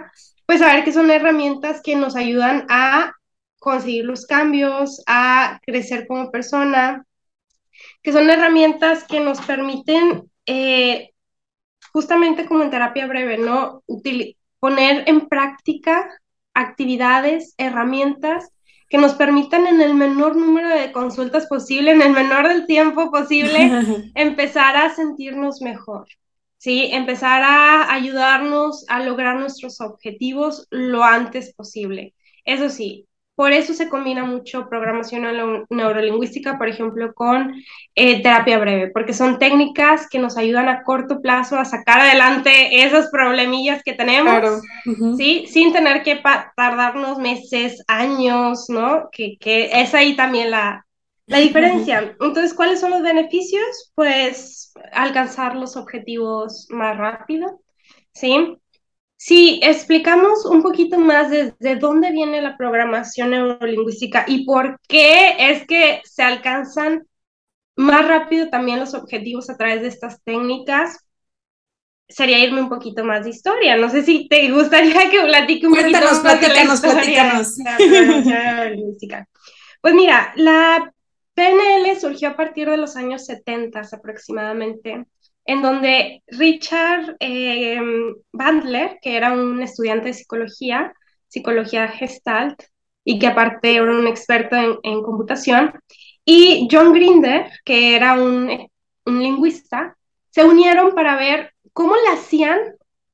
pues 0.47 0.61
saber 0.61 0.85
que 0.85 0.93
son 0.93 1.11
herramientas 1.11 1.81
que 1.83 1.97
nos 1.97 2.14
ayudan 2.16 2.66
a 2.69 3.12
conseguir 3.64 4.04
los 4.04 4.26
cambios, 4.26 5.02
a 5.06 5.59
crecer 5.64 6.06
como 6.06 6.30
persona, 6.30 7.06
que 8.02 8.12
son 8.12 8.28
herramientas 8.28 9.04
que 9.04 9.21
nos 9.21 9.40
permiten, 9.40 10.30
eh, 10.44 11.11
justamente 11.92 12.44
como 12.44 12.62
en 12.62 12.71
terapia 12.71 13.06
breve, 13.06 13.38
¿no? 13.38 13.83
poner 14.61 15.09
en 15.09 15.28
práctica 15.28 16.09
actividades, 16.52 17.54
herramientas 17.56 18.50
que 18.90 18.99
nos 18.99 19.14
permitan 19.14 19.66
en 19.66 19.80
el 19.80 19.94
menor 19.94 20.37
número 20.37 20.68
de 20.68 20.92
consultas 20.92 21.47
posible, 21.47 21.92
en 21.92 22.02
el 22.02 22.12
menor 22.12 22.47
del 22.49 22.66
tiempo 22.66 23.11
posible, 23.11 23.59
empezar 24.14 24.76
a 24.76 24.94
sentirnos 24.94 25.62
mejor, 25.62 26.06
¿sí? 26.59 26.90
Empezar 26.92 27.42
a 27.42 27.92
ayudarnos 27.92 28.85
a 28.88 29.00
lograr 29.00 29.37
nuestros 29.37 29.80
objetivos 29.80 30.66
lo 30.71 31.02
antes 31.02 31.54
posible. 31.54 32.14
Eso 32.44 32.68
sí, 32.68 33.06
por 33.35 33.53
eso 33.53 33.75
se 33.75 33.88
combina 33.88 34.25
mucho 34.25 34.69
programación 34.69 35.67
neurolingüística, 35.69 36.57
por 36.57 36.69
ejemplo, 36.69 37.12
con 37.14 37.55
eh, 37.95 38.23
terapia 38.23 38.59
breve, 38.59 38.91
porque 38.93 39.12
son 39.12 39.38
técnicas 39.38 40.09
que 40.09 40.21
nos 40.21 40.37
ayudan 40.37 40.69
a 40.69 40.85
corto 40.85 41.21
plazo 41.21 41.57
a 41.57 41.64
sacar 41.64 42.00
adelante 42.00 42.85
esos 42.85 43.09
problemillas 43.11 43.83
que 43.83 43.95
tenemos, 43.95 44.62
¿sí? 45.17 45.47
Sin 45.49 45.73
tener 45.73 46.03
que 46.03 46.23
tardarnos 46.57 47.19
meses, 47.19 47.83
años, 47.88 48.67
¿no? 48.69 49.09
Que, 49.11 49.37
que 49.38 49.81
es 49.81 49.95
ahí 49.95 50.14
también 50.14 50.53
la, 50.53 50.87
la 51.26 51.38
diferencia. 51.38 52.17
Entonces, 52.21 52.55
¿cuáles 52.55 52.81
son 52.81 52.91
los 52.91 53.03
beneficios? 53.03 53.93
Pues 53.97 54.73
alcanzar 54.93 55.57
los 55.57 55.76
objetivos 55.76 56.67
más 56.71 56.97
rápido, 56.97 57.61
¿sí? 58.12 58.59
Si 59.26 59.59
explicamos 59.62 60.45
un 60.45 60.62
poquito 60.62 60.99
más 60.99 61.31
desde 61.31 61.76
dónde 61.76 62.12
viene 62.12 62.43
la 62.43 62.59
programación 62.59 63.31
neurolingüística 63.31 64.26
y 64.28 64.45
por 64.45 64.78
qué 64.87 65.50
es 65.50 65.66
que 65.66 66.02
se 66.04 66.23
alcanzan 66.23 67.07
más 67.75 68.07
rápido 68.07 68.50
también 68.50 68.81
los 68.81 68.93
objetivos 68.93 69.49
a 69.49 69.57
través 69.57 69.81
de 69.81 69.88
estas 69.88 70.23
técnicas, 70.25 70.99
sería 72.07 72.38
irme 72.38 72.61
un 72.61 72.69
poquito 72.69 73.02
más 73.02 73.25
de 73.25 73.31
historia. 73.31 73.78
No 73.78 73.88
sé 73.88 74.02
si 74.02 74.28
te 74.28 74.50
gustaría 74.50 75.09
que 75.09 75.23
platique 75.23 75.69
un 75.69 75.75
poquito 75.75 76.00
más 76.00 76.40
de 76.43 76.49
la 76.49 76.64
historia 76.64 77.43
neurolingüística. 77.78 79.26
Pues 79.81 79.95
mira, 79.95 80.35
la 80.37 80.93
PNL 81.33 81.99
surgió 81.99 82.28
a 82.28 82.37
partir 82.37 82.69
de 82.69 82.76
los 82.76 82.95
años 82.95 83.25
70 83.25 83.88
aproximadamente 83.90 85.07
en 85.45 85.63
donde 85.63 86.23
Richard 86.29 87.17
eh, 87.21 87.81
Bandler, 88.33 88.99
que 89.03 89.17
era 89.17 89.33
un 89.33 89.63
estudiante 89.63 90.09
de 90.09 90.15
psicología, 90.15 90.95
psicología 91.29 91.89
gestalt, 91.89 92.63
y 93.05 93.19
que 93.19 93.27
aparte 93.27 93.75
era 93.75 93.91
un 93.91 94.07
experto 94.07 94.57
en, 94.83 95.03
computación, 95.03 95.73
y 96.25 96.69
John 96.71 96.93
Grinder, 96.95 97.51
que 97.65 97.97
era 97.97 98.15
un, 98.15 98.69
un 99.05 99.23
lingüista, 99.23 99.97
se 100.31 100.45
unieron 100.45 100.95
para 100.95 101.17
ver 101.17 101.53
cómo 101.73 101.95
le 101.97 102.09
hacían 102.15 102.59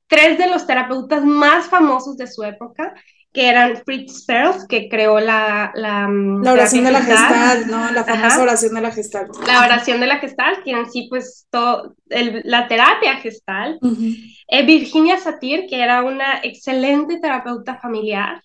tres 0.07 0.37
de 0.37 0.47
los 0.47 0.65
terapeutas 0.65 1.25
más 1.25 1.67
famosos 1.67 2.17
de 2.17 2.27
su 2.27 2.43
época, 2.43 2.93
que 3.33 3.47
eran 3.47 3.77
Fritz 3.85 4.25
Perls, 4.25 4.65
que 4.67 4.89
creó 4.89 5.19
la... 5.19 5.71
La, 5.75 6.07
mm, 6.07 6.43
la 6.43 6.53
oración 6.53 6.83
de 6.83 6.91
la 6.91 7.01
Gestalt, 7.01 7.67
¿no? 7.67 7.91
La 7.91 8.03
famosa 8.03 8.41
oración 8.41 8.73
de 8.73 8.81
la 8.81 8.91
Gestalt. 8.91 9.35
La 9.47 9.65
oración 9.65 9.99
de 10.01 10.07
la 10.07 10.19
Gestalt, 10.19 10.63
que 10.63 10.71
en 10.71 10.91
sí, 10.91 11.07
pues, 11.09 11.47
todo, 11.49 11.95
la 12.07 12.67
terapia 12.67 13.15
Gestalt. 13.17 13.81
Eh, 14.47 14.65
Virginia 14.65 15.17
Satir, 15.17 15.65
que 15.67 15.81
era 15.81 16.03
una 16.03 16.41
excelente 16.43 17.19
terapeuta 17.19 17.77
familiar. 17.77 18.43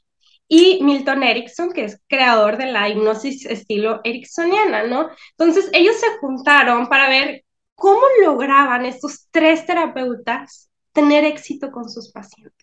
Y 0.49 0.79
Milton 0.85 1.25
Erickson, 1.25 1.73
que 1.73 1.85
es 1.85 2.01
creador 2.07 2.57
de 2.57 2.67
la 2.67 2.89
hipnosis 2.89 3.45
estilo 3.47 4.01
ericksoniana, 4.05 4.85
¿no? 4.85 5.09
Entonces, 5.37 5.69
ellos 5.73 5.97
se 5.97 6.07
juntaron 6.21 6.89
para 6.89 7.09
ver 7.09 7.45
cómo 7.75 8.03
lograban 8.23 8.87
estos 8.87 9.27
tres 9.33 9.67
terapeutas 9.67 10.71
tener 10.93 11.25
éxito 11.25 11.71
con 11.73 11.91
sus 11.91 12.13
pacientes. 12.13 12.56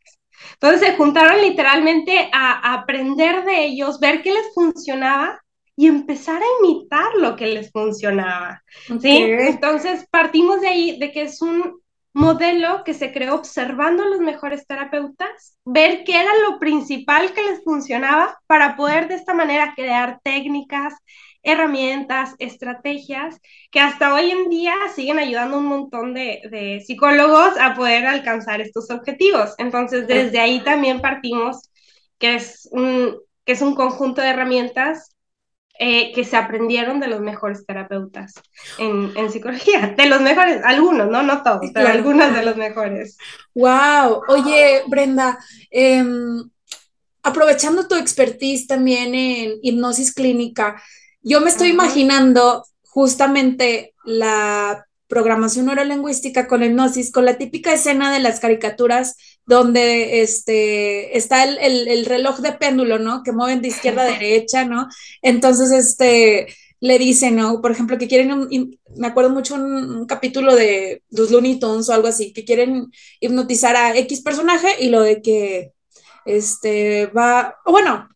Entonces 0.54 0.82
se 0.82 0.96
juntaron 0.96 1.42
literalmente 1.42 2.30
a, 2.32 2.74
aprender 2.74 3.44
de 3.46 3.66
ellos, 3.66 4.00
ver 4.00 4.22
qué 4.22 4.32
les 4.32 4.54
funcionaba 4.54 5.40
y 5.76 5.88
empezar 5.88 6.42
a 6.42 6.66
imitar 6.66 7.16
lo 7.20 7.36
que 7.36 7.48
les 7.48 7.72
funcionaba. 7.72 8.64
¿sí? 9.02 9.24
Entonces 9.24 10.08
partimos 10.10 10.62
de 10.62 10.68
ahí, 10.68 11.00
de 11.00 11.12
que 11.12 11.24
es 11.24 11.42
un 11.42 11.83
modelo 12.14 12.84
que 12.84 12.94
se 12.94 13.12
creó 13.12 13.36
observando 13.36 14.04
a 14.04 14.08
los 14.08 14.20
mejores 14.20 14.68
terapeutas, 14.68 15.58
ver 15.66 16.04
qué 16.04 16.22
era 16.22 16.32
lo 16.48 16.60
principal 16.60 17.34
que 17.34 17.44
les 17.44 17.64
funcionaba 17.64 18.38
para 18.48 18.76
poder 18.76 19.08
de 19.08 19.16
esta 19.16 19.34
manera 19.34 19.74
crear 19.76 20.20
técnicas, 20.24 20.94
herramientas, 21.42 22.36
estrategias 22.40 23.40
que 23.72 23.80
hasta 23.80 24.14
hoy 24.14 24.32
en 24.32 24.50
día 24.50 24.76
siguen 24.96 25.20
ayudando 25.20 25.58
a 25.58 25.60
un 25.60 25.66
montón 25.66 26.14
de, 26.14 26.82
psicólogos 26.86 27.58
a 27.60 27.74
poder 27.74 28.06
alcanzar 28.06 28.62
estos 28.62 28.90
objetivos. 28.92 29.54
Entonces, 29.58 30.08
desde 30.08 30.40
ahí 30.40 30.62
también 30.62 31.02
partimos 31.02 31.70
que 32.20 32.36
es 32.36 32.70
un, 32.72 33.18
que 33.44 33.54
es 33.54 33.62
un 33.62 33.76
conjunto 33.76 34.22
de 34.22 34.30
herramientas 34.30 35.14
eh, 35.80 36.12
que 36.14 36.24
se 36.24 36.38
aprendieron 36.38 37.00
de 37.00 37.08
los 37.08 37.20
mejores 37.22 37.66
terapeutas 37.66 38.34
en, 38.78 39.32
psicología, 39.32 39.96
de 39.98 40.06
los 40.06 40.22
mejores, 40.22 40.62
algunos, 40.64 41.10
no, 41.10 41.24
no 41.24 41.42
todos, 41.42 41.72
pero 41.74 41.88
algunos 41.88 42.34
de 42.34 42.46
los 42.46 42.56
mejores. 42.56 43.18
Wow, 43.56 44.22
oye 44.28 44.84
Brenda, 44.88 45.40
em, 45.72 46.48
aprovechando 47.24 47.88
tu 47.88 47.96
expertise 47.96 48.68
también 48.68 49.16
en 49.16 49.54
hipnosis 49.64 50.14
clínica, 50.14 50.82
yo 51.22 51.42
me 51.42 51.50
estoy 51.50 51.70
imaginando 51.70 52.66
justamente 52.84 53.96
la 54.04 54.86
programación 55.14 55.68
neurolingüística 55.68 56.48
con 56.48 56.64
hipnosis, 56.64 57.12
con 57.12 57.26
la 57.26 57.38
típica 57.38 57.72
escena 57.72 58.12
de 58.12 58.20
las 58.20 58.40
caricaturas 58.40 59.16
donde 59.46 60.24
este, 60.24 61.16
está 61.16 61.44
el, 61.44 62.06
reloj 62.06 62.40
de 62.40 62.54
péndulo, 62.54 62.98
¿no? 62.98 63.22
Que 63.22 63.32
mueven 63.32 63.62
de 63.62 63.68
izquierda 63.68 64.02
a 64.02 64.06
derecha, 64.06 64.66
¿no? 64.66 64.88
Entonces, 65.22 65.72
este, 65.72 66.48
le 66.80 66.98
dicen, 66.98 67.36
¿no? 67.36 67.62
Por 67.62 67.72
ejemplo, 67.72 68.00
que 68.00 68.08
quieren, 68.08 68.50
me 68.96 69.08
acuerdo 69.08 69.30
mucho 69.30 69.54
un, 69.54 70.08
capítulo 70.08 70.56
de 70.56 71.04
los 71.12 71.30
Looney 71.30 71.60
Tunes 71.60 71.90
o 71.90 71.94
algo 71.94 72.08
así, 72.08 72.34
que 72.34 72.44
quieren 72.44 72.92
hipnotizar 73.20 73.76
a 73.76 73.96
X 73.96 74.22
personaje 74.22 74.68
y 74.80 74.90
lo 74.90 75.02
de 75.02 75.22
que, 75.22 75.74
este, 76.26 77.06
va, 77.08 77.60
bueno, 77.68 78.10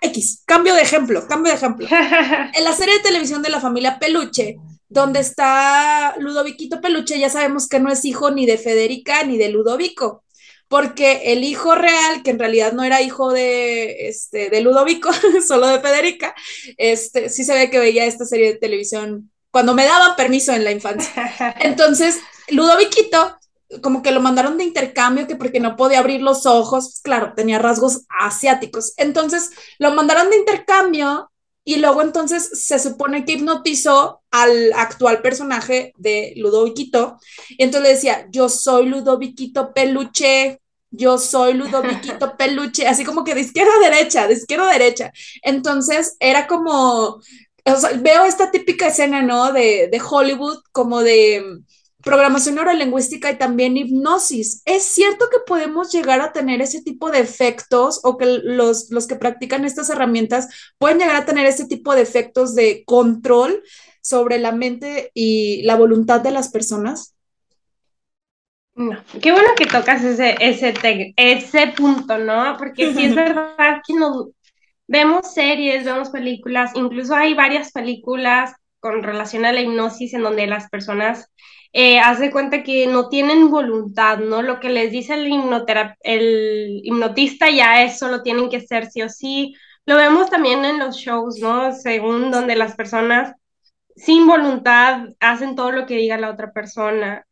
X, 0.00 0.44
cambio 0.46 0.74
de 0.74 0.82
ejemplo, 0.82 1.26
cambio 1.26 1.50
de 1.50 1.56
ejemplo. 1.56 1.88
en 2.54 2.64
la 2.64 2.72
serie 2.74 2.98
de 2.98 3.02
televisión 3.02 3.42
de 3.42 3.50
la 3.50 3.60
familia 3.60 3.98
Peluche, 3.98 4.58
donde 4.92 5.20
está 5.20 6.14
Ludoviquito 6.18 6.80
Peluche, 6.80 7.18
ya 7.18 7.30
sabemos 7.30 7.66
que 7.66 7.80
no 7.80 7.90
es 7.90 8.04
hijo 8.04 8.30
ni 8.30 8.44
de 8.46 8.58
Federica 8.58 9.24
ni 9.24 9.38
de 9.38 9.48
Ludovico. 9.48 10.24
porque 10.68 11.32
el 11.32 11.44
hijo 11.44 11.74
real, 11.74 12.22
que 12.22 12.30
en 12.30 12.38
realidad 12.38 12.72
no 12.72 12.82
era 12.82 13.02
hijo 13.02 13.30
de, 13.30 14.08
este, 14.08 14.48
de 14.48 14.60
Ludovico, 14.62 15.10
solo 15.46 15.66
de 15.66 15.80
Federica, 15.80 16.34
este, 16.78 17.28
sí 17.28 17.44
se 17.44 17.54
ve 17.54 17.68
que 17.68 17.78
veía 17.78 18.06
esta 18.06 18.24
serie 18.24 18.54
de 18.54 18.58
televisión 18.58 19.30
cuando 19.50 19.74
me 19.74 19.84
daban 19.84 20.16
permiso 20.16 20.54
en 20.54 20.64
la 20.64 20.70
infancia. 20.70 21.56
Entonces, 21.60 22.20
Ludoviquito 22.48 23.36
como 23.80 24.02
que 24.02 24.10
lo 24.10 24.20
mandaron 24.20 24.58
de 24.58 24.64
intercambio, 24.64 25.26
que 25.26 25.36
porque 25.36 25.60
no 25.60 25.76
podía 25.76 26.00
abrir 26.00 26.20
los 26.20 26.44
ojos, 26.46 27.00
claro, 27.02 27.32
tenía 27.34 27.58
rasgos 27.58 28.04
asiáticos. 28.20 28.92
Entonces 28.98 29.50
lo 29.78 29.92
mandaron 29.92 30.28
de 30.28 30.36
intercambio 30.36 31.31
y 31.64 31.76
luego 31.76 32.02
entonces 32.02 32.64
se 32.64 32.78
supone 32.78 33.24
que 33.24 33.32
hipnotizó 33.32 34.22
al 34.30 34.72
actual 34.74 35.22
personaje 35.22 35.92
de 35.96 36.32
Ludoviquito. 36.36 37.18
Y 37.50 37.62
entonces 37.62 37.88
le 37.88 37.94
decía, 37.94 38.26
yo 38.30 38.48
soy 38.48 38.86
Ludoviquito 38.86 39.72
Peluche, 39.72 40.60
yo 40.90 41.18
soy 41.18 41.54
Ludoviquito 41.54 42.36
Peluche, 42.38 42.86
así 42.88 43.04
como 43.04 43.22
que 43.22 43.34
de 43.34 43.42
izquierda 43.42 43.72
a 43.76 43.90
derecha, 43.90 44.26
de 44.26 44.34
izquierda 44.34 44.68
a 44.68 44.72
derecha. 44.72 45.12
Entonces 45.42 46.16
era 46.18 46.48
como, 46.48 47.20
veo 48.00 48.24
esta 48.24 48.50
típica 48.50 48.88
escena, 48.88 49.22
¿no? 49.22 49.52
De, 49.52 49.88
de 49.90 50.00
Hollywood, 50.00 50.58
como 50.72 51.02
de 51.02 51.62
programación 52.02 52.56
neurolingüística 52.56 53.30
y 53.30 53.38
también 53.38 53.76
hipnosis. 53.76 54.62
¿Es 54.64 54.82
cierto 54.82 55.26
que 55.30 55.38
podemos 55.46 55.92
llegar 55.92 56.20
a 56.20 56.32
tener 56.32 56.60
ese 56.60 56.82
tipo 56.82 57.10
de 57.10 57.20
efectos 57.20 58.00
o 58.02 58.18
que 58.18 58.26
los, 58.26 58.90
los 58.90 59.06
que 59.06 59.16
practican 59.16 59.64
estas 59.64 59.90
herramientas 59.90 60.48
pueden 60.78 60.98
llegar 60.98 61.16
a 61.16 61.24
tener 61.24 61.46
ese 61.46 61.66
tipo 61.66 61.94
de 61.94 62.02
efectos 62.02 62.54
de 62.54 62.84
control 62.84 63.62
sobre 64.00 64.38
la 64.38 64.52
mente 64.52 65.10
y 65.14 65.62
la 65.62 65.76
voluntad 65.76 66.20
de 66.20 66.32
las 66.32 66.50
personas? 66.50 67.14
No, 68.74 68.98
qué 69.20 69.32
bueno 69.32 69.50
que 69.56 69.66
tocas 69.66 70.02
ese, 70.02 70.36
ese, 70.40 70.74
ese 71.16 71.66
punto, 71.68 72.18
¿no? 72.18 72.56
Porque 72.58 72.92
sí 72.94 73.04
es 73.04 73.14
verdad 73.14 73.80
que 73.86 73.94
nos 73.94 74.30
vemos 74.86 75.32
series, 75.32 75.84
vemos 75.84 76.10
películas, 76.10 76.72
incluso 76.74 77.14
hay 77.14 77.34
varias 77.34 77.72
películas 77.72 78.54
con 78.80 79.02
relación 79.02 79.44
a 79.44 79.52
la 79.52 79.60
hipnosis 79.60 80.14
en 80.14 80.22
donde 80.22 80.46
las 80.46 80.68
personas 80.68 81.30
eh, 81.72 82.00
hace 82.00 82.30
cuenta 82.30 82.62
que 82.62 82.86
no 82.86 83.08
tienen 83.08 83.50
voluntad, 83.50 84.18
¿no? 84.18 84.42
Lo 84.42 84.60
que 84.60 84.68
les 84.68 84.92
dice 84.92 85.14
el, 85.14 85.26
el 86.02 86.80
hipnotista 86.84 87.50
ya 87.50 87.82
eso 87.82 88.08
lo 88.08 88.22
tienen 88.22 88.50
que 88.50 88.58
hacer 88.58 88.90
sí 88.90 89.02
o 89.02 89.08
sí. 89.08 89.54
Lo 89.86 89.96
vemos 89.96 90.30
también 90.30 90.64
en 90.64 90.78
los 90.78 90.96
shows, 90.96 91.38
¿no? 91.40 91.72
Según 91.72 92.30
donde 92.30 92.56
las 92.56 92.74
personas 92.76 93.34
sin 93.96 94.26
voluntad 94.26 95.08
hacen 95.20 95.54
todo 95.56 95.72
lo 95.72 95.86
que 95.86 95.96
diga 95.96 96.18
la 96.18 96.30
otra 96.30 96.52
persona. 96.52 97.26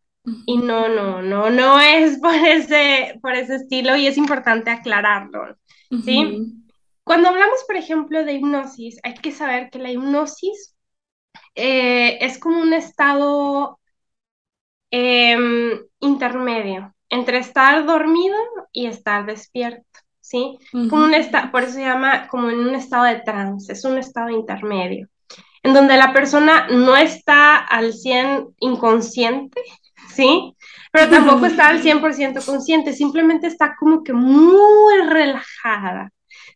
Y 0.47 0.59
no, 0.59 0.89
no, 0.89 1.23
no, 1.23 1.51
no 1.51 1.81
es 1.81 2.19
por 2.19 2.35
ese, 2.35 3.19
por 3.23 3.35
ese 3.35 3.57
estilo 3.57 3.97
y 3.97 4.07
es 4.07 4.19
importante 4.19 4.71
aclararlo, 4.71 5.57
¿sí? 6.05 6.55
Cuando 7.05 7.31
hablamos, 7.31 7.65
por 7.67 7.77
ejemplo, 7.77 8.25
de 8.25 8.35
hipnosis, 8.35 8.99
hay 9.03 9.15
que 9.15 9.33
saber 9.33 9.71
que 9.71 9.79
la 9.79 9.91
hipnosis 9.91 10.77
eh, 11.55 12.19
es 12.21 12.39
como 12.39 12.61
un 12.61 12.75
estado 12.75 13.80
Em, 14.91 15.79
intermedio 16.01 16.93
entre 17.11 17.39
estar 17.39 17.87
dormido 17.87 18.37
y 18.73 18.87
estar 18.87 19.25
despierto, 19.25 19.85
¿sí? 20.21 20.59
como 20.89 21.05
un 21.05 21.13
por 21.53 21.63
eso 21.63 21.75
se 21.75 21.83
llama 21.83 22.27
como 22.29 22.51
en 22.51 22.59
un 22.59 22.75
estado 22.75 23.05
de 23.05 23.21
trance, 23.21 23.73
es 23.73 23.85
un 23.85 23.99
estado 23.99 24.31
intermedio, 24.31 25.09
en 25.63 25.75
donde 25.75 25.97
la 25.97 26.13
persona 26.13 26.67
no 26.71 26.97
está 26.97 27.57
al 27.57 27.93
100 27.93 28.49
inconsciente, 28.61 29.61
¿sí? 30.13 30.57
Pero 30.91 31.09
tampoco 31.09 31.47
está 31.47 31.69
al 31.69 31.81
100% 31.83 32.45
consciente, 32.45 32.93
simplemente 32.93 33.47
está 33.47 33.77
como 33.79 34.03
que 34.03 34.13
muy 34.13 35.03
relajada, 35.09 36.11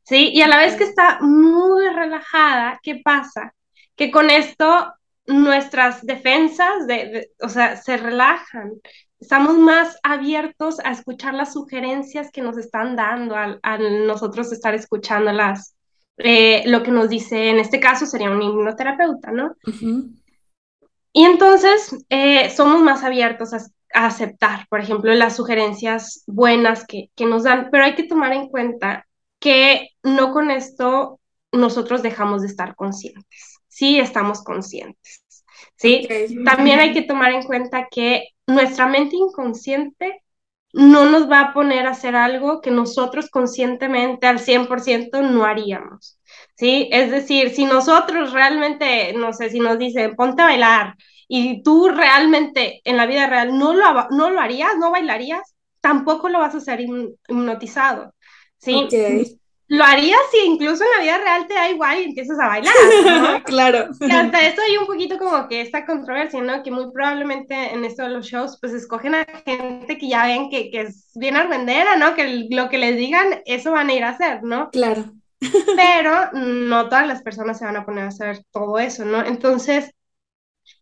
¿sí? 0.04 0.30
Y 0.32 0.42
a 0.42 0.48
la 0.48 0.58
vez 0.58 0.74
que 0.74 0.84
está 0.84 1.18
muy 1.20 1.88
relajada, 1.88 2.80
¿qué 2.82 3.00
pasa? 3.04 3.54
Que 3.96 4.10
con 4.10 4.30
esto 4.30 4.92
nuestras 5.26 6.04
defensas, 6.04 6.86
de, 6.86 7.30
o 7.40 7.48
sea, 7.48 7.76
se 7.76 7.96
relajan. 7.96 8.72
Estamos 9.18 9.56
más 9.58 9.96
abiertos 10.02 10.80
a 10.80 10.90
escuchar 10.90 11.34
las 11.34 11.54
sugerencias 11.54 12.30
que 12.30 12.42
nos 12.42 12.58
están 12.58 12.96
dando, 12.96 13.34
a, 13.36 13.78
nosotros 13.78 14.52
estar 14.52 14.74
escuchando 14.74 15.32
las, 15.32 15.76
eh, 16.18 16.62
lo 16.66 16.82
que 16.82 16.90
nos 16.90 17.08
dice, 17.08 17.48
en 17.48 17.58
este 17.58 17.80
caso 17.80 18.06
sería 18.06 18.30
un 18.30 18.42
hipnoterapeuta, 18.42 19.30
¿no? 19.30 19.54
Y 21.12 21.24
entonces 21.24 21.96
eh, 22.10 22.50
somos 22.50 22.82
más 22.82 23.02
abiertos 23.02 23.54
a, 23.54 23.64
aceptar, 23.96 24.66
por 24.68 24.80
ejemplo, 24.80 25.14
las 25.14 25.36
sugerencias 25.36 26.24
buenas 26.26 26.84
que, 26.84 27.10
que 27.14 27.26
nos 27.26 27.44
dan, 27.44 27.68
pero 27.70 27.84
hay 27.84 27.94
que 27.94 28.08
tomar 28.08 28.32
en 28.32 28.48
cuenta 28.48 29.06
que 29.38 29.90
no 30.02 30.32
con 30.32 30.50
esto 30.50 31.20
nosotros 31.52 32.02
dejamos 32.02 32.42
de 32.42 32.48
estar 32.48 32.74
conscientes 32.74 33.53
sí 33.74 33.98
estamos 33.98 34.44
conscientes. 34.44 35.24
¿sí? 35.76 36.06
También 36.44 36.78
hay 36.78 36.92
que 36.92 37.02
tomar 37.02 37.32
en 37.32 37.42
cuenta 37.42 37.88
que 37.90 38.28
nuestra 38.46 38.86
mente 38.86 39.16
inconsciente 39.16 40.22
no 40.72 41.06
nos 41.06 41.28
va 41.28 41.40
a 41.40 41.52
poner 41.52 41.86
a 41.86 41.90
hacer 41.90 42.14
algo 42.14 42.60
que 42.60 42.70
nosotros 42.70 43.28
conscientemente 43.30 44.28
al 44.28 44.38
100% 44.38 45.22
no 45.22 45.44
haríamos. 45.44 46.20
¿sí? 46.56 46.88
Es 46.92 47.10
decir, 47.10 47.50
si 47.50 47.64
nosotros 47.64 48.32
realmente, 48.32 49.12
no 49.14 49.32
sé, 49.32 49.50
si 49.50 49.58
nos 49.58 49.76
dicen, 49.76 50.14
ponte 50.14 50.42
a 50.42 50.46
bailar 50.46 50.94
y 51.26 51.62
tú 51.64 51.88
realmente 51.88 52.80
en 52.84 52.96
la 52.96 53.06
vida 53.06 53.26
real 53.26 53.58
no 53.58 53.74
lo, 53.74 54.08
no 54.10 54.30
lo 54.30 54.40
harías, 54.40 54.76
no 54.78 54.92
bailarías, 54.92 55.54
tampoco 55.80 56.28
lo 56.28 56.38
vas 56.38 56.54
a 56.54 56.58
hacer 56.58 56.80
hipnotizado. 56.80 58.14
¿sí? 58.58 58.86
Lo 59.68 59.82
harías 59.82 60.20
si 60.30 60.46
incluso 60.46 60.84
en 60.84 60.90
la 60.90 61.02
vida 61.02 61.18
real 61.18 61.46
te 61.46 61.54
da 61.54 61.70
igual 61.70 61.98
y 61.98 62.04
empiezas 62.04 62.38
a 62.38 62.48
bailar, 62.48 62.74
¿no? 63.06 63.42
claro. 63.44 63.88
Y 64.00 64.10
hasta 64.10 64.40
esto 64.46 64.62
hay 64.62 64.76
un 64.76 64.86
poquito 64.86 65.18
como 65.18 65.48
que 65.48 65.62
esta 65.62 65.86
controversia, 65.86 66.42
¿no? 66.42 66.62
Que 66.62 66.70
muy 66.70 66.90
probablemente 66.92 67.72
en 67.72 67.84
esto 67.84 68.02
de 68.02 68.10
los 68.10 68.26
shows, 68.26 68.58
pues 68.60 68.72
escogen 68.72 69.14
a 69.14 69.24
gente 69.24 69.96
que 69.98 70.08
ya 70.08 70.26
ven 70.26 70.50
que, 70.50 70.70
que 70.70 70.82
es 70.82 71.10
bien 71.14 71.36
arrendera, 71.36 71.96
¿no? 71.96 72.14
Que 72.14 72.46
lo 72.50 72.68
que 72.68 72.78
les 72.78 72.96
digan, 72.96 73.42
eso 73.46 73.72
van 73.72 73.88
a 73.88 73.94
ir 73.94 74.04
a 74.04 74.10
hacer, 74.10 74.42
¿no? 74.42 74.70
Claro. 74.70 75.04
Pero 75.76 76.32
no 76.32 76.88
todas 76.88 77.06
las 77.06 77.22
personas 77.22 77.58
se 77.58 77.64
van 77.64 77.76
a 77.76 77.86
poner 77.86 78.04
a 78.04 78.08
hacer 78.08 78.44
todo 78.52 78.78
eso, 78.78 79.04
¿no? 79.04 79.24
Entonces, 79.24 79.94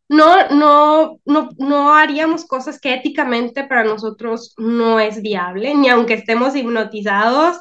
no, 0.08 0.48
no, 0.50 1.20
no, 1.24 1.50
no 1.56 1.94
haríamos 1.94 2.44
cosas 2.46 2.78
que 2.80 2.92
éticamente 2.94 3.64
para 3.64 3.84
nosotros 3.84 4.54
no 4.58 5.00
es 5.00 5.22
viable, 5.22 5.74
ni 5.74 5.88
aunque 5.88 6.14
estemos 6.14 6.54
hipnotizados, 6.54 7.60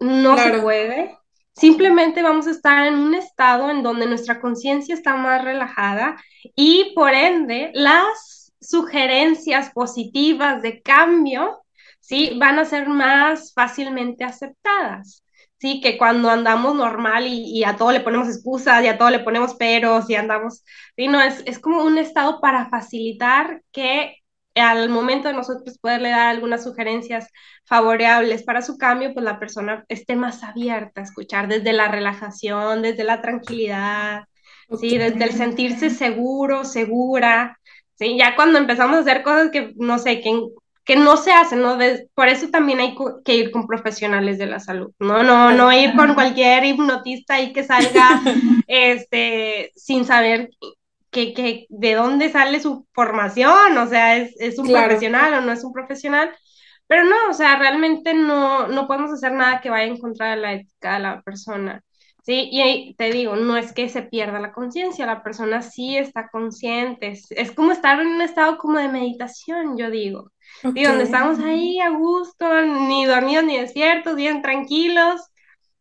no 0.00 0.38
se 0.38 0.58
puede. 0.58 1.18
Simplemente 1.54 2.22
vamos 2.22 2.46
a 2.46 2.52
estar 2.52 2.86
en 2.86 2.94
un 2.94 3.14
estado 3.14 3.70
en 3.70 3.82
donde 3.82 4.06
nuestra 4.06 4.40
conciencia 4.40 4.94
está 4.94 5.16
más 5.16 5.42
relajada 5.42 6.16
y 6.54 6.92
por 6.94 7.12
ende 7.12 7.72
las 7.74 8.52
sugerencias 8.60 9.70
positivas 9.70 10.62
de 10.62 10.80
cambio, 10.82 11.62
¿sí? 11.98 12.36
Van 12.38 12.60
a 12.60 12.64
ser 12.64 12.88
más 12.88 13.52
fácilmente 13.54 14.24
aceptadas. 14.24 15.24
Sí, 15.60 15.80
que 15.80 15.98
cuando 15.98 16.30
andamos 16.30 16.76
normal 16.76 17.26
y, 17.26 17.64
a 17.64 17.74
todo 17.76 17.90
le 17.90 17.98
ponemos 17.98 18.28
excusas 18.28 18.84
y 18.84 18.86
a 18.86 18.96
todo 18.96 19.10
le 19.10 19.18
ponemos 19.18 19.54
peros 19.56 20.08
y 20.08 20.14
andamos, 20.14 20.62
¿sí? 20.96 21.08
no, 21.08 21.20
es, 21.20 21.42
es 21.46 21.58
como 21.58 21.82
un 21.82 21.98
estado 21.98 22.40
para 22.40 22.68
facilitar 22.68 23.62
que 23.72 24.17
al 24.58 24.88
momento 24.88 25.28
de 25.28 25.34
nosotros 25.34 25.78
poderle 25.78 26.10
dar 26.10 26.28
algunas 26.28 26.64
sugerencias 26.64 27.28
favorables 27.64 28.42
para 28.42 28.62
su 28.62 28.78
cambio, 28.78 29.12
pues 29.14 29.24
la 29.24 29.38
persona 29.38 29.84
esté 29.88 30.16
más 30.16 30.42
abierta 30.42 31.00
a 31.00 31.04
escuchar 31.04 31.48
desde 31.48 31.72
la 31.72 31.88
relajación, 31.88 32.82
desde 32.82 33.04
la 33.04 33.20
tranquilidad, 33.20 34.24
¿sí? 34.80 34.98
desde 34.98 35.24
el 35.24 35.32
sentirse 35.32 35.90
seguro, 35.90 36.64
segura. 36.64 37.58
¿sí? 37.94 38.16
Ya 38.18 38.36
cuando 38.36 38.58
empezamos 38.58 38.96
a 38.96 39.00
hacer 39.00 39.22
cosas 39.22 39.50
que, 39.50 39.72
no 39.76 39.98
sé, 39.98 40.20
que, 40.20 40.40
que 40.84 40.96
no 40.96 41.16
se 41.16 41.32
hacen, 41.32 41.60
¿no? 41.60 41.78
por 42.14 42.28
eso 42.28 42.48
también 42.48 42.80
hay 42.80 42.96
que 43.24 43.34
ir 43.34 43.50
con 43.50 43.66
profesionales 43.66 44.38
de 44.38 44.46
la 44.46 44.60
salud, 44.60 44.90
¿no? 44.98 45.22
No, 45.22 45.52
no 45.52 45.72
ir 45.72 45.94
con 45.94 46.14
cualquier 46.14 46.64
hipnotista 46.64 47.40
y 47.40 47.52
que 47.52 47.64
salga 47.64 48.22
este, 48.66 49.72
sin 49.76 50.06
saber 50.06 50.48
que, 51.10 51.66
de 51.68 51.94
dónde 51.94 52.30
sale 52.30 52.60
su 52.60 52.86
formación, 52.92 53.76
o 53.78 53.86
sea, 53.86 54.16
es, 54.16 54.58
un 54.58 54.68
profesional 54.68 55.34
o 55.34 55.40
no 55.40 55.52
es 55.52 55.64
un 55.64 55.72
profesional, 55.72 56.30
pero 56.86 57.04
no, 57.04 57.16
o 57.30 57.34
sea, 57.34 57.58
realmente 57.58 58.14
no, 58.14 58.68
no 58.68 58.86
podemos 58.86 59.12
hacer 59.12 59.32
nada 59.32 59.60
que 59.60 59.70
vaya 59.70 59.86
en 59.86 59.98
contra 59.98 60.30
de 60.30 60.36
la 60.36 60.52
ética 60.54 60.94
de 60.94 61.00
la 61.00 61.22
persona. 61.22 61.82
Sí, 62.28 62.50
y 62.52 62.94
te 62.98 63.10
digo, 63.10 63.36
no 63.36 63.56
es 63.56 63.72
que 63.72 63.88
se 63.88 64.02
pierda 64.02 64.38
la 64.38 64.52
conciencia, 64.52 65.06
la 65.06 65.22
persona 65.22 65.62
sí 65.62 65.96
está 65.96 66.28
consciente, 66.28 67.18
es, 67.30 67.52
como 67.52 67.72
estar 67.72 67.98
en 68.00 68.08
un 68.08 68.20
estado 68.20 68.58
como 68.58 68.78
de 68.78 68.88
meditación, 68.88 69.78
yo 69.78 69.90
digo, 69.90 70.30
y 70.74 70.84
donde 70.84 71.04
estamos 71.04 71.38
ahí 71.38 71.80
a 71.80 71.88
gusto, 71.88 72.46
ni 72.60 73.06
dormidos 73.06 73.44
ni 73.44 73.56
despiertos, 73.56 74.14
bien 74.14 74.42
tranquilos, 74.42 75.22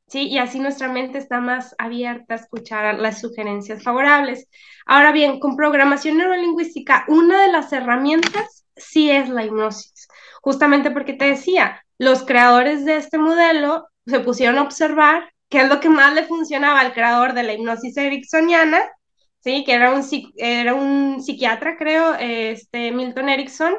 ¿sí? 0.08 0.28
Y 0.28 0.38
así 0.38 0.60
nuestra 0.60 0.88
mente 0.90 1.18
está 1.18 1.40
más 1.40 1.76
abierta 1.78 2.34
a 2.34 2.38
escuchar 2.38 3.00
las 3.00 3.22
sugerencias 3.22 3.84
favorables. 3.84 4.48
Ahora 4.86 5.12
bien, 5.12 5.40
con 5.40 5.56
programación 5.56 6.18
neurolingüística, 6.18 7.06
una 7.08 7.42
de 7.42 7.52
las 7.52 7.72
herramientas 7.74 8.66
sí 8.76 9.10
es 9.12 9.30
la 9.30 9.46
hipnosis, 9.46 10.08
justamente 10.42 10.92
porque 10.92 11.14
te 11.14 11.26
decía, 11.26 11.84
los 11.98 12.24
creadores 12.24 12.86
de 12.86 12.98
este 12.98 13.18
modelo 13.18 13.88
se 14.06 14.20
pusieron 14.20 14.58
a 14.60 14.64
observar 14.64 15.32
qué 15.50 15.62
es 15.62 15.70
lo 15.70 15.80
que 15.80 15.90
más 15.90 16.14
le 16.14 16.26
funcionaba 16.26 16.80
al 16.80 16.94
creador 16.94 17.34
de 17.34 17.44
la 17.44 17.54
hipnosis 17.54 17.98
ericksoniana, 17.98 18.80
¿sí? 19.40 19.64
que 19.66 19.74
era 19.74 19.92
un, 19.92 20.04
era 20.38 20.74
un 20.76 21.22
psiquiatra, 21.22 21.78
creo, 21.78 22.14
este, 22.16 22.92
Milton 22.92 23.30
Erickson, 23.30 23.76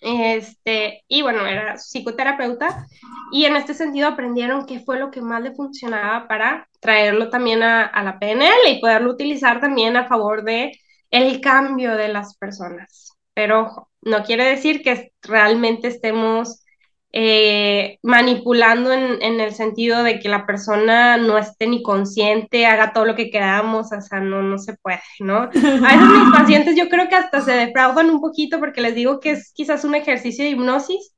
este, 0.00 1.04
y 1.08 1.22
bueno, 1.22 1.46
era 1.46 1.76
psicoterapeuta, 1.76 2.86
y 3.32 3.44
en 3.44 3.56
este 3.56 3.74
sentido 3.74 4.08
aprendieron 4.08 4.66
qué 4.66 4.80
fue 4.80 4.98
lo 4.98 5.10
que 5.10 5.20
más 5.20 5.42
le 5.42 5.54
funcionaba 5.54 6.26
para 6.26 6.68
traerlo 6.80 7.28
también 7.30 7.62
a, 7.62 8.02
la 8.02 8.18
PNL 8.18 8.70
y 8.70 8.80
poderlo 8.80 9.10
utilizar 9.10 9.60
también 9.60 9.96
a 9.96 10.08
favor 10.08 10.42
de 10.42 10.72
el 11.10 11.40
cambio 11.40 11.96
de 11.96 12.08
las 12.08 12.36
personas. 12.36 13.16
Pero 13.34 13.88
no 14.02 14.24
quiere 14.24 14.44
decir 14.44 14.82
que 14.82 15.12
realmente 15.22 15.88
estemos 15.88 16.64
eh, 17.12 17.98
manipulando 18.02 18.92
en, 18.92 19.20
en, 19.20 19.40
el 19.40 19.52
sentido 19.52 20.04
de 20.04 20.20
que 20.20 20.28
la 20.28 20.46
persona 20.46 21.16
no 21.16 21.38
esté 21.38 21.66
ni 21.66 21.82
consciente, 21.82 22.66
haga 22.66 22.92
todo 22.92 23.04
lo 23.04 23.16
que 23.16 23.30
queramos, 23.30 23.92
o 23.92 24.00
sea, 24.00 24.20
no, 24.20 24.42
no 24.42 24.58
se 24.58 24.76
puede, 24.76 25.02
¿no? 25.18 25.38
A 25.44 25.48
veces 25.48 26.08
mis 26.08 26.32
pacientes 26.32 26.76
yo 26.76 26.88
creo 26.88 27.08
que 27.08 27.16
hasta 27.16 27.40
se 27.40 27.52
defraudan 27.52 28.10
un 28.10 28.20
poquito 28.20 28.60
porque 28.60 28.80
les 28.80 28.94
digo 28.94 29.18
que 29.18 29.32
es 29.32 29.52
quizás 29.52 29.84
un 29.84 29.96
ejercicio 29.96 30.44
de 30.44 30.50
hipnosis 30.50 31.12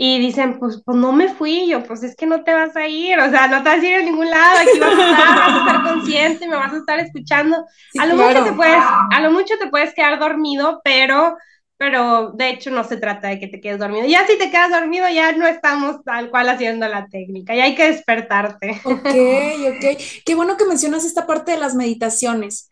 y 0.00 0.18
dicen, 0.18 0.58
pues, 0.58 0.80
pues 0.82 0.96
no 0.96 1.12
me 1.12 1.28
fui, 1.28 1.68
yo, 1.68 1.82
pues 1.82 2.02
es 2.04 2.14
que 2.16 2.24
no 2.24 2.44
te 2.44 2.54
vas 2.54 2.74
a 2.76 2.86
ir, 2.86 3.18
o 3.18 3.28
sea, 3.30 3.48
no 3.48 3.62
te 3.64 3.68
vas 3.68 3.82
a 3.82 3.86
ir 3.86 3.96
a 3.96 4.02
ningún 4.02 4.30
lado, 4.30 4.58
aquí 4.60 4.78
vas 4.78 4.96
a 4.96 5.10
estar, 5.10 5.36
vas 5.36 5.54
a 5.54 5.58
estar 5.58 5.82
consciente, 5.82 6.48
me 6.48 6.56
vas 6.56 6.72
a 6.72 6.76
estar 6.76 7.00
escuchando, 7.00 7.66
a 7.98 8.06
lo 8.06 8.14
mucho 8.14 8.44
te 8.44 8.52
puedes, 8.52 8.82
a 9.10 9.20
lo 9.20 9.30
mucho 9.32 9.58
te 9.58 9.66
puedes 9.66 9.92
quedar 9.92 10.18
dormido, 10.20 10.80
pero 10.84 11.36
pero 11.78 12.32
de 12.32 12.50
hecho 12.50 12.70
no 12.72 12.82
se 12.82 12.96
trata 12.96 13.28
de 13.28 13.38
que 13.38 13.46
te 13.46 13.60
quedes 13.60 13.78
dormido. 13.78 14.04
Ya 14.06 14.26
si 14.26 14.36
te 14.36 14.50
quedas 14.50 14.70
dormido, 14.70 15.08
ya 15.08 15.32
no 15.32 15.46
estamos 15.46 16.02
tal 16.04 16.28
cual 16.28 16.48
haciendo 16.48 16.88
la 16.88 17.06
técnica, 17.06 17.54
ya 17.54 17.64
hay 17.64 17.76
que 17.76 17.86
despertarte. 17.90 18.80
Ok, 18.84 19.06
ok. 19.06 20.02
Qué 20.24 20.34
bueno 20.34 20.56
que 20.56 20.66
mencionas 20.66 21.04
esta 21.04 21.26
parte 21.26 21.52
de 21.52 21.58
las 21.58 21.76
meditaciones. 21.76 22.68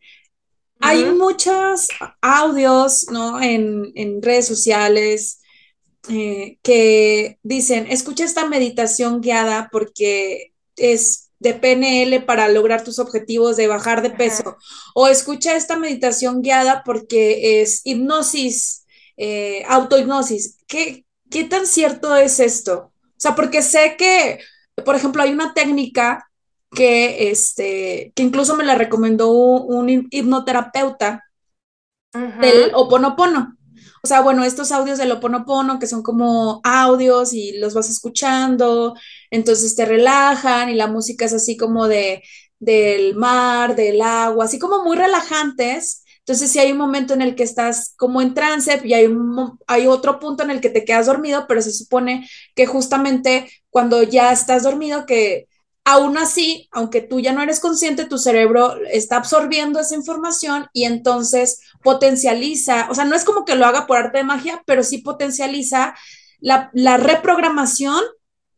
Hay 0.81 1.05
muchos 1.05 1.89
audios, 2.21 3.07
¿no? 3.11 3.41
En, 3.41 3.93
en 3.95 4.21
redes 4.21 4.47
sociales 4.47 5.41
eh, 6.09 6.59
que 6.63 7.39
dicen, 7.43 7.87
escucha 7.89 8.25
esta 8.25 8.47
meditación 8.47 9.21
guiada 9.21 9.69
porque 9.71 10.53
es 10.77 11.31
de 11.39 11.55
PNL 11.55 12.25
para 12.25 12.49
lograr 12.49 12.83
tus 12.83 12.99
objetivos 12.99 13.57
de 13.57 13.69
bajar 13.69 14.03
de 14.03 14.11
peso. 14.11 14.57
O 14.95 15.07
escucha 15.07 15.57
esta 15.57 15.79
meditación 15.79 16.43
guiada 16.43 16.83
porque 16.85 17.63
es 17.63 17.83
hipnosis 17.85 18.86
eh, 19.17 19.65
autohipnosis. 19.69 20.59
¿Qué, 20.67 21.05
¿Qué 21.31 21.45
tan 21.45 21.67
cierto 21.67 22.17
es 22.17 22.41
esto? 22.41 22.93
O 23.03 23.19
sea, 23.19 23.35
porque 23.35 23.63
sé 23.63 23.97
que, 23.99 24.41
por 24.85 24.95
ejemplo, 24.97 25.23
hay 25.23 25.33
una 25.33 25.55
técnica 25.55 26.31
que, 26.71 27.31
este, 27.31 28.13
que 28.15 28.23
incluso 28.23 28.57
me 28.57 28.65
la 28.65 28.75
recomendó 28.75 29.31
un, 29.31 30.09
hipnoterapeuta 30.11 31.25
del 32.41 32.71
Oponopono. 32.75 33.57
O 34.03 34.07
sea, 34.07 34.21
bueno, 34.21 34.45
estos 34.45 34.73
audios 34.73 34.99
del 34.99 35.13
Oponopono 35.13 35.79
que 35.79 35.87
son 35.87 36.03
como 36.03 36.61
audios 36.65 37.33
y 37.33 37.59
los 37.59 37.75
vas 37.75 37.91
escuchando, 37.91 38.95
entonces 39.31 39.75
te 39.75 39.85
relajan 39.85 40.71
y 40.71 40.75
la 40.75 40.87
música 40.87 41.25
es 41.25 41.35
así 41.35 41.57
como 41.57 41.89
de 41.89 42.23
del 42.59 43.17
mar, 43.17 43.77
del 43.77 44.01
agua, 44.01 44.47
así 44.47 44.59
como 44.59 44.83
muy 44.83 44.97
relajantes 44.97 46.05
entonces, 46.27 46.51
si 46.51 46.59
hay 46.59 46.73
un 46.73 46.79
momento 46.79 47.15
en 47.15 47.23
el 47.23 47.37
que 47.37 47.45
estás 47.45 47.95
como 47.97 48.21
en 48.21 48.35
trance 48.35 48.81
y 48.83 48.95
hay, 48.95 49.09
hay 49.69 49.87
otro 49.87 50.19
punto 50.19 50.43
en 50.43 50.51
el 50.51 50.61
que 50.61 50.71
te 50.71 50.85
quedas 50.85 51.07
dormido, 51.07 51.47
pero 51.47 51.63
se 51.63 51.71
supone 51.71 52.29
que 52.57 52.67
justamente 52.67 53.49
cuando 53.71 54.03
ya 54.03 54.33
estás 54.33 54.65
dormido, 54.65 55.07
que 55.07 55.47
aún 55.85 56.19
así, 56.19 56.69
aunque 56.73 57.01
tú 57.01 57.21
ya 57.21 57.33
no 57.33 57.43
eres 57.43 57.61
consciente, 57.61 58.07
tu 58.07 58.19
cerebro 58.19 58.75
está 58.91 59.19
absorbiendo 59.19 59.79
esa 59.79 59.95
información 59.95 60.67
y 60.73 60.83
entonces 60.83 61.61
potencializa, 61.85 62.89
o 62.91 62.97
sea, 62.97 63.05
no 63.05 63.15
es 63.15 63.23
como 63.23 63.45
que 63.45 63.55
lo 63.55 63.65
haga 63.65 63.87
por 63.87 63.99
arte 63.99 64.19
de 64.19 64.25
magia, 64.25 64.65
pero 64.67 64.83
sí 64.83 64.99
potencializa 64.99 65.95
la, 66.41 66.71
la 66.73 66.97
reprogramación 66.97 68.03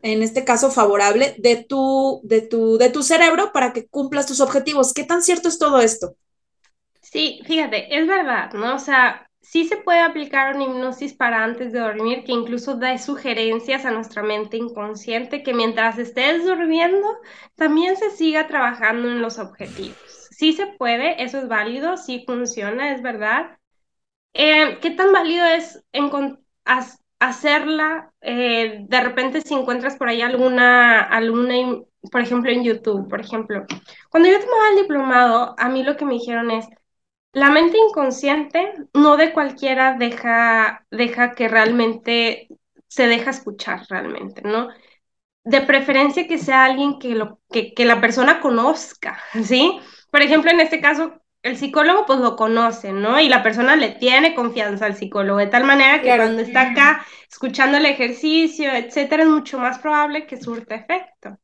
en 0.01 0.23
este 0.23 0.43
caso 0.43 0.71
favorable 0.71 1.35
de 1.39 1.57
tu, 1.69 2.23
de 2.25 2.41
tu, 2.41 2.79
de 2.79 2.89
tu 2.89 3.03
cerebro 3.03 3.53
para 3.53 3.75
que 3.75 3.87
cumplas 3.89 4.25
tus 4.25 4.41
objetivos. 4.41 4.95
¿Qué 4.95 5.05
tan 5.05 5.23
cierto 5.23 5.49
es 5.51 5.59
todo 5.59 5.81
esto? 5.81 6.17
Sí, 7.11 7.41
fíjate, 7.47 7.97
es 7.99 8.07
verdad, 8.07 8.53
¿no? 8.53 8.75
O 8.75 8.79
sea, 8.79 9.29
sí 9.41 9.65
se 9.67 9.79
puede 9.79 10.01
aplicar 10.01 10.55
una 10.55 10.65
hipnosis 10.65 11.15
para 11.15 11.43
antes 11.43 11.73
de 11.73 11.81
dormir, 11.81 12.23
que 12.25 12.33
incluso 12.33 12.77
da 12.77 12.97
sugerencias 12.99 13.85
a 13.87 13.91
nuestra 13.91 14.23
mente 14.23 14.57
inconsciente 14.59 15.43
que 15.43 15.55
mientras 15.55 15.99
estés 15.99 16.45
durmiendo, 16.45 17.07
también 17.57 17.97
se 17.97 18.11
siga 18.11 18.47
trabajando 18.47 19.09
en 19.11 19.23
los 19.23 19.39
objetivos. 19.39 19.99
Sí 20.31 20.53
se 20.53 20.67
puede, 20.67 21.23
eso 21.23 21.39
es 21.39 21.49
válido, 21.49 21.97
sí 21.97 22.25
funciona, 22.27 22.93
es 22.93 23.03
verdad. 23.03 23.59
Eh, 24.35 24.79
¿Qué 24.83 24.91
tan 24.93 25.13
válido 25.13 25.47
es 25.47 25.83
hacerla? 27.19 28.13
Eh, 28.21 28.85
de 28.89 29.01
repente 29.01 29.41
si 29.41 29.55
encuentras 29.55 29.97
por 29.97 30.09
ahí 30.09 30.23
alguna, 30.23 31.03
alguna, 31.03 31.55
por 32.11 32.21
ejemplo, 32.21 32.51
en 32.51 32.65
YouTube, 32.65 33.09
por 33.09 33.21
ejemplo. 33.21 33.65
Cuando 34.11 34.29
yo 34.29 34.41
tomaba 34.41 34.71
el 34.71 34.77
diplomado, 34.83 35.55
a 35.59 35.69
mí 35.69 35.83
lo 35.83 35.97
que 35.97 36.05
me 36.05 36.15
dijeron 36.15 36.51
es, 36.51 36.67
la 37.33 37.51
mente 37.51 37.77
inconsciente 37.79 38.73
no 38.95 39.17
de 39.17 39.33
cualquiera 39.33 39.97
deja, 39.99 40.87
deja 40.91 41.35
que 41.35 41.49
realmente 41.49 42.49
se 42.89 43.07
deja 43.07 43.31
escuchar 43.31 43.83
realmente, 43.89 44.43
¿no? 44.43 44.69
De 45.45 45.61
preferencia 45.61 46.27
que 46.27 46.39
sea 46.39 46.65
alguien 46.65 46.99
que, 46.99 47.15
lo, 47.15 47.41
que, 47.51 47.75
que 47.75 47.85
la 47.85 48.01
persona 48.01 48.41
conozca, 48.41 49.19
¿sí? 49.45 49.79
Por 50.11 50.23
ejemplo, 50.23 50.51
en 50.51 50.61
este 50.61 50.81
caso, 50.81 51.21
el 51.43 51.57
psicólogo 51.57 52.07
pues 52.07 52.19
lo 52.21 52.35
conoce, 52.37 52.93
¿no? 52.93 53.21
Y 53.21 53.29
la 53.29 53.43
persona 53.43 53.77
le 53.77 53.91
tiene 53.91 54.35
confianza 54.35 54.87
al 54.87 54.97
psicólogo, 54.97 55.39
de 55.39 55.47
tal 55.47 55.65
manera 55.65 56.01
que 56.01 56.17
cuando 56.17 56.43
está 56.43 56.71
acá 56.71 57.07
escuchando 57.31 57.77
el 57.77 57.87
ejercicio, 57.87 58.73
etcétera, 58.73 59.23
es 59.23 59.29
mucho 59.29 59.59
más 59.59 59.79
probable 59.79 60.27
que 60.27 60.41
surta 60.41 60.75
efecto, 60.75 61.39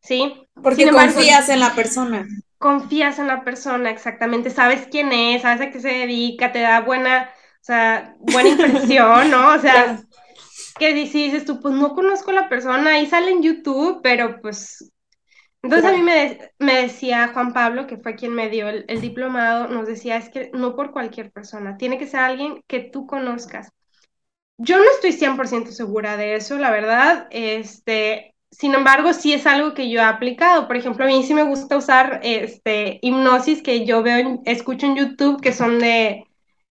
¿sí? 0.00 0.48
Porque 0.54 0.90
confías 0.90 1.48
en 1.50 1.60
la 1.60 1.74
persona 1.74 2.26
confías 2.58 3.18
en 3.18 3.26
la 3.26 3.44
persona 3.44 3.90
exactamente, 3.90 4.50
sabes 4.50 4.88
quién 4.90 5.12
es, 5.12 5.42
sabes 5.42 5.60
a 5.60 5.70
qué 5.70 5.80
se 5.80 5.88
dedica, 5.88 6.52
te 6.52 6.60
da 6.60 6.80
buena, 6.80 7.30
o 7.60 7.64
sea, 7.64 8.14
buena 8.18 8.48
impresión, 8.50 9.30
¿no? 9.30 9.54
O 9.54 9.58
sea, 9.58 10.00
que 10.78 10.94
dices 10.94 11.44
tú, 11.44 11.60
pues 11.60 11.74
no 11.74 11.94
conozco 11.94 12.30
a 12.30 12.34
la 12.34 12.48
persona, 12.48 12.92
ahí 12.92 13.06
sale 13.06 13.30
en 13.30 13.42
YouTube, 13.42 14.00
pero 14.02 14.40
pues... 14.40 14.92
Entonces 15.62 15.90
a 15.90 15.96
mí 15.96 16.02
me, 16.02 16.38
me, 16.60 16.82
decía 16.82 17.32
Juan 17.34 17.52
Pablo, 17.52 17.88
que 17.88 17.96
fue 17.96 18.14
quien 18.14 18.32
me 18.32 18.48
dio 18.48 18.68
el, 18.68 18.84
el 18.86 19.00
diplomado, 19.00 19.66
nos 19.66 19.88
decía, 19.88 20.16
es 20.16 20.28
que 20.28 20.50
no 20.52 20.76
por 20.76 20.92
cualquier 20.92 21.32
persona, 21.32 21.76
tiene 21.76 21.98
que 21.98 22.06
ser 22.06 22.20
alguien 22.20 22.62
que 22.68 22.80
tú 22.80 23.06
conozcas. 23.06 23.72
Yo 24.58 24.78
no 24.78 24.84
estoy 24.90 25.12
100% 25.12 25.72
segura 25.72 26.16
de 26.16 26.36
eso, 26.36 26.56
la 26.56 26.70
verdad. 26.70 27.26
Este, 27.30 28.35
sin 28.50 28.74
embargo, 28.74 29.12
sí 29.12 29.32
es 29.32 29.46
algo 29.46 29.74
que 29.74 29.90
yo 29.90 30.00
he 30.00 30.04
aplicado. 30.04 30.66
Por 30.66 30.76
ejemplo, 30.76 31.04
a 31.04 31.08
mí 31.08 31.22
sí 31.22 31.34
me 31.34 31.42
gusta 31.42 31.76
usar 31.76 32.20
este, 32.22 32.98
hipnosis 33.02 33.62
que 33.62 33.84
yo 33.84 34.02
veo, 34.02 34.40
escucho 34.44 34.86
en 34.86 34.96
YouTube, 34.96 35.40
que 35.40 35.52
son 35.52 35.78
de, 35.78 36.24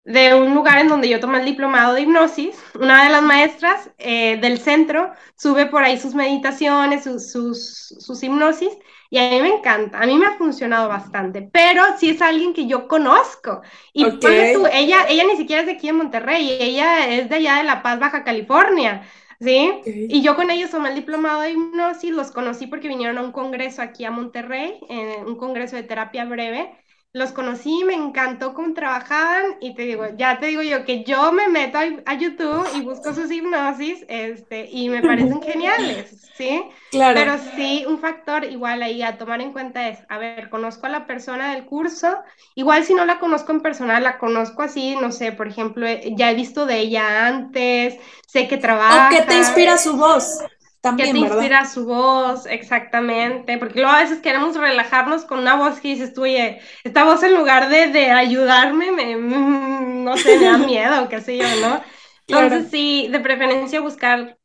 de 0.03 0.33
un 0.33 0.55
lugar 0.55 0.79
en 0.79 0.87
donde 0.87 1.07
yo 1.07 1.19
tomé 1.19 1.39
el 1.39 1.45
diplomado 1.45 1.93
de 1.93 2.01
hipnosis. 2.01 2.61
Una 2.75 3.03
de 3.05 3.11
las 3.11 3.21
maestras 3.21 3.91
eh, 3.97 4.37
del 4.41 4.57
centro 4.59 5.13
sube 5.35 5.67
por 5.67 5.83
ahí 5.83 5.97
sus 5.99 6.15
meditaciones, 6.15 7.03
sus, 7.03 7.31
sus, 7.31 8.23
hipnosis, 8.23 8.77
y 9.09 9.19
a 9.19 9.29
mí 9.29 9.41
me 9.41 9.55
encanta. 9.55 9.99
A 9.99 10.05
mí 10.05 10.17
me 10.17 10.25
ha 10.25 10.37
funcionado 10.37 10.89
bastante, 10.89 11.47
pero 11.53 11.83
sí 11.97 12.09
es 12.09 12.21
alguien 12.21 12.53
que 12.53 12.67
yo 12.67 12.87
conozco. 12.87 13.61
Y 13.93 14.03
tú, 14.19 14.27
ella, 14.27 15.05
ella 15.07 15.23
ni 15.25 15.37
siquiera 15.37 15.61
es 15.61 15.67
de 15.67 15.73
aquí 15.73 15.89
en 15.89 15.97
Monterrey, 15.97 16.57
ella 16.59 17.07
es 17.07 17.29
de 17.29 17.35
allá 17.35 17.57
de 17.57 17.63
La 17.63 17.83
Paz, 17.83 17.99
Baja 17.99 18.23
California. 18.23 19.03
¿Sí? 19.39 19.71
Y 20.07 20.21
yo 20.21 20.35
con 20.35 20.49
ellos 20.51 20.71
tomé 20.71 20.89
el 20.89 20.95
diplomado 20.95 21.41
de 21.41 21.51
hipnosis, 21.51 22.11
los 22.11 22.31
conocí 22.31 22.67
porque 22.67 22.87
vinieron 22.87 23.17
a 23.17 23.21
un 23.23 23.31
congreso 23.31 23.81
aquí 23.81 24.05
a 24.05 24.11
Monterrey, 24.11 24.79
en 24.89 25.25
un 25.27 25.37
congreso 25.37 25.75
de 25.75 25.83
terapia 25.83 26.25
breve, 26.25 26.71
los 27.11 27.31
conocí, 27.31 27.83
me 27.85 27.95
encantó 27.95 28.53
cómo 28.53 28.75
trabajaban 28.75 29.55
y 29.61 29.73
te 29.73 29.81
digo, 29.81 30.05
ya 30.15 30.39
te 30.39 30.45
digo 30.45 30.61
yo 30.61 30.85
que 30.85 31.03
yo 31.03 31.31
me 31.31 31.47
meto 31.47 31.79
a, 31.79 32.13
YouTube 32.13 32.67
y 32.75 32.81
busco 32.81 33.15
sus 33.15 33.31
hipnosis 33.31 34.05
este, 34.07 34.69
y 34.71 34.89
me 34.89 35.01
parecen 35.01 35.41
geniales, 35.41 36.29
¿sí? 36.35 36.63
Claro. 36.91 37.19
Pero 37.19 37.37
sí, 37.55 37.83
un 37.87 37.97
factor 37.97 38.43
igual 38.43 38.83
ahí 38.83 39.01
a 39.01 39.17
tomar 39.17 39.41
en 39.41 39.53
cuenta 39.53 39.87
es, 39.87 39.99
a 40.07 40.19
ver, 40.19 40.51
conozco 40.51 40.85
a 40.85 40.89
la 40.89 41.07
persona 41.07 41.55
del 41.55 41.65
curso, 41.65 42.15
igual 42.53 42.83
si 42.83 42.93
no 42.93 43.05
la 43.05 43.17
conozco 43.17 43.53
en 43.53 43.61
persona, 43.61 43.99
la 43.99 44.19
conozco 44.19 44.61
así, 44.61 44.95
no 44.95 45.11
sé, 45.11 45.31
por 45.31 45.47
ejemplo, 45.47 45.87
eh, 45.87 46.13
ya 46.15 46.29
he 46.29 46.35
visto 46.35 46.67
de 46.67 46.77
ella 46.77 47.25
antes, 47.25 47.97
sé 48.27 48.47
que 48.47 48.57
trabaja. 48.57 49.07
¿O 49.07 49.09
qué 49.09 49.23
te 49.23 49.35
inspira 49.35 49.79
su 49.79 49.97
voz? 49.97 50.43
También, 50.81 50.97
que 50.97 51.07
te 51.07 51.17
inspira 51.19 51.65
su 51.65 51.85
voz, 51.85 52.45
exactamente, 52.45 53.57
porque 53.57 53.81
luego 53.81 53.95
a 53.95 54.01
veces 54.01 54.19
queremos 54.21 54.55
relajarnos 54.55 55.25
con 55.25 55.39
una 55.39 55.55
voz 55.55 55.79
que 55.81 55.89
dices 55.89 56.13
tú, 56.13 56.23
oye, 56.23 56.61
esta 56.83 57.03
voz 57.03 57.21
en 57.23 57.35
lugar 57.35 57.69
de, 57.69 57.87
de 57.87 58.11
ayudarme, 58.11 58.91
me, 58.91 59.15
no 59.15 60.17
sé, 60.17 60.35
me 60.35 60.45
da 60.45 60.57
miedo, 60.59 61.09
qué 61.09 61.21
sé 61.21 61.37
yo, 61.37 61.55
¿no? 61.57 61.81
Entonces 62.27 62.69
sí, 62.71 63.07
de 63.11 63.19
preferencia 63.19 63.81
buscar 63.81 64.37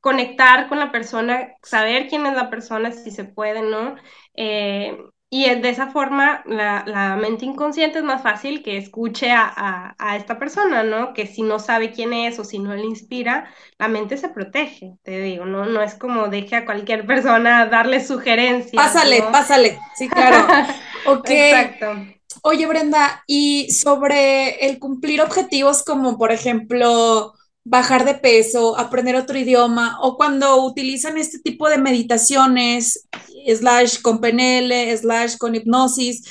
conectar 0.00 0.68
con 0.68 0.78
la 0.78 0.92
persona, 0.92 1.54
saber 1.62 2.08
quién 2.08 2.26
es 2.26 2.34
la 2.34 2.50
persona, 2.50 2.92
si 2.92 3.10
se 3.10 3.24
puede, 3.24 3.62
¿no? 3.62 3.96
Eh, 4.34 4.96
y 5.36 5.60
de 5.60 5.68
esa 5.68 5.88
forma, 5.88 6.42
la, 6.46 7.18
mente 7.20 7.44
inconsciente 7.44 7.98
es 7.98 8.04
más 8.04 8.22
fácil 8.22 8.62
que 8.62 8.78
escuche 8.78 9.30
a, 9.30 9.94
esta 10.16 10.38
persona, 10.38 10.82
¿no? 10.82 11.12
Que 11.12 11.26
si 11.26 11.42
no 11.42 11.58
sabe 11.58 11.92
quién 11.92 12.14
es 12.14 12.38
o 12.38 12.44
si 12.44 12.58
no 12.58 12.74
le 12.74 12.86
inspira, 12.86 13.46
la 13.78 13.88
mente 13.88 14.16
se 14.16 14.30
protege, 14.30 14.94
te 15.02 15.20
digo, 15.20 15.44
¿no? 15.44 15.66
No 15.66 15.82
es 15.82 15.94
como 15.94 16.28
deje 16.28 16.56
a 16.56 16.64
cualquier 16.64 17.06
persona 17.06 17.66
darle 17.66 18.02
sugerencias. 18.02 18.82
Pásale, 18.82 19.22
pásale, 19.30 19.78
sí, 19.94 20.08
claro. 20.08 20.46
ok. 21.06 21.28
Exacto. 21.28 21.96
Oye, 22.42 22.66
Brenda, 22.66 23.22
y 23.26 23.70
sobre 23.70 24.66
el 24.66 24.78
cumplir 24.78 25.20
objetivos 25.20 25.84
como, 25.84 26.16
por 26.16 26.32
ejemplo, 26.32 27.34
bajar 27.68 28.04
de 28.04 28.14
peso, 28.14 28.78
aprender 28.78 29.16
otro 29.16 29.36
idioma, 29.36 29.98
o 30.00 30.16
cuando 30.16 30.64
utilizan 30.64 31.18
este 31.18 31.40
tipo 31.40 31.68
de 31.68 31.78
meditaciones, 31.78 33.08
slash 33.44 34.00
con 34.00 34.20
PNL, 34.20 34.96
slash 34.96 35.36
con 35.36 35.56
hipnosis, 35.56 36.22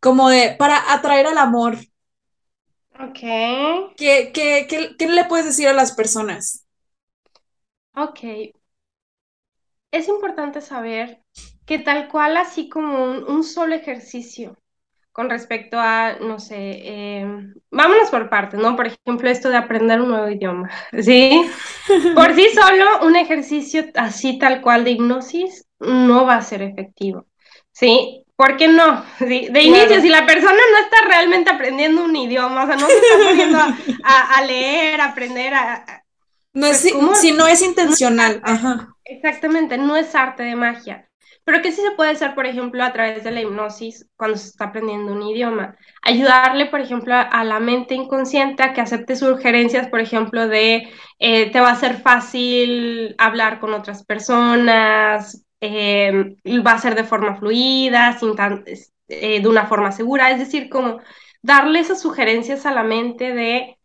como 0.00 0.28
de, 0.28 0.54
para 0.58 0.92
atraer 0.92 1.26
al 1.26 1.38
amor. 1.38 1.78
Ok. 3.00 3.20
¿Qué, 3.96 4.32
qué, 4.34 4.66
qué, 4.98 5.08
le 5.08 5.24
puedes 5.24 5.46
decir 5.46 5.66
a 5.68 5.72
las 5.72 5.92
personas? 5.92 6.66
Ok. 7.96 8.52
Es 9.90 10.08
importante 10.08 10.60
saber 10.60 11.22
que 11.64 11.78
tal 11.78 12.08
cual, 12.08 12.36
así 12.36 12.68
como 12.68 13.12
un 13.12 13.44
solo 13.44 13.74
ejercicio, 13.74 14.58
con 15.12 15.28
respecto 15.28 15.78
a, 15.78 16.16
no 16.20 16.38
sé, 16.38 16.56
eh, 16.56 17.26
vámonos 17.70 18.08
por 18.10 18.30
partes, 18.30 18.58
¿no? 18.58 18.74
Por 18.76 18.86
ejemplo, 18.86 19.28
esto 19.28 19.50
de 19.50 19.56
aprender 19.56 20.00
un 20.00 20.08
nuevo 20.08 20.28
idioma, 20.28 20.70
¿sí? 21.00 21.42
Por 22.14 22.34
sí 22.34 22.48
solo, 22.54 23.06
un 23.06 23.16
ejercicio 23.16 23.84
así 23.94 24.38
tal 24.38 24.62
cual 24.62 24.84
de 24.84 24.92
hipnosis 24.92 25.66
no 25.78 26.24
va 26.24 26.36
a 26.36 26.42
ser 26.42 26.62
efectivo, 26.62 27.26
¿sí? 27.72 28.24
¿Por 28.36 28.56
qué 28.56 28.68
no? 28.68 29.04
¿Sí? 29.18 29.48
De 29.50 29.62
inicio, 29.62 30.00
si 30.00 30.08
la 30.08 30.24
persona 30.24 30.52
no 30.52 30.78
está 30.78 31.06
realmente 31.06 31.50
aprendiendo 31.50 32.04
un 32.04 32.16
idioma, 32.16 32.64
o 32.64 32.66
sea, 32.66 32.76
no 32.76 32.86
se 32.86 32.94
está 32.94 33.28
poniendo 33.28 33.58
a, 34.04 34.42
leer, 34.46 35.00
a 35.00 35.06
aprender, 35.06 35.54
a... 35.54 36.04
No 36.54 36.66
es, 36.66 36.90
pues, 36.92 37.20
si 37.20 37.32
no 37.32 37.46
es 37.46 37.62
intencional, 37.62 38.40
ajá. 38.44 38.94
Exactamente, 39.04 39.78
no 39.78 39.96
es 39.96 40.14
arte 40.14 40.42
de 40.42 40.56
magia. 40.56 41.08
Pero 41.44 41.60
que 41.62 41.72
sí 41.72 41.82
se 41.82 41.90
puede 41.92 42.10
hacer, 42.12 42.34
por 42.34 42.46
ejemplo, 42.46 42.84
a 42.84 42.92
través 42.92 43.24
de 43.24 43.32
la 43.32 43.40
hipnosis 43.40 44.08
cuando 44.16 44.36
se 44.38 44.48
está 44.48 44.66
aprendiendo 44.66 45.12
un 45.12 45.22
idioma. 45.22 45.76
Ayudarle, 46.02 46.66
por 46.66 46.80
ejemplo, 46.80 47.14
a, 47.14 47.44
la 47.44 47.58
mente 47.60 47.94
inconsciente 47.94 48.62
a 48.62 48.72
que 48.72 48.80
acepte 48.80 49.16
sugerencias, 49.16 49.88
por 49.88 50.00
ejemplo, 50.00 50.46
de 50.48 50.88
eh, 51.18 51.50
te 51.50 51.60
va 51.60 51.70
a 51.72 51.76
ser 51.76 52.00
fácil 52.00 53.14
hablar 53.18 53.58
con 53.60 53.74
otras 53.74 54.04
personas, 54.04 55.44
eh, 55.60 56.36
va 56.66 56.72
a 56.72 56.78
ser 56.78 56.94
de 56.94 57.04
forma 57.04 57.36
fluida, 57.36 58.18
sin 58.18 58.34
eh, 59.08 59.40
de 59.42 59.48
una 59.48 59.66
forma 59.66 59.92
segura. 59.92 60.30
Es 60.30 60.38
decir, 60.38 60.68
como 60.68 61.00
darle 61.42 61.80
esas 61.80 62.00
sugerencias 62.00 62.66
a 62.66 62.72
la 62.72 62.84
mente 62.84 63.34
de 63.34 63.78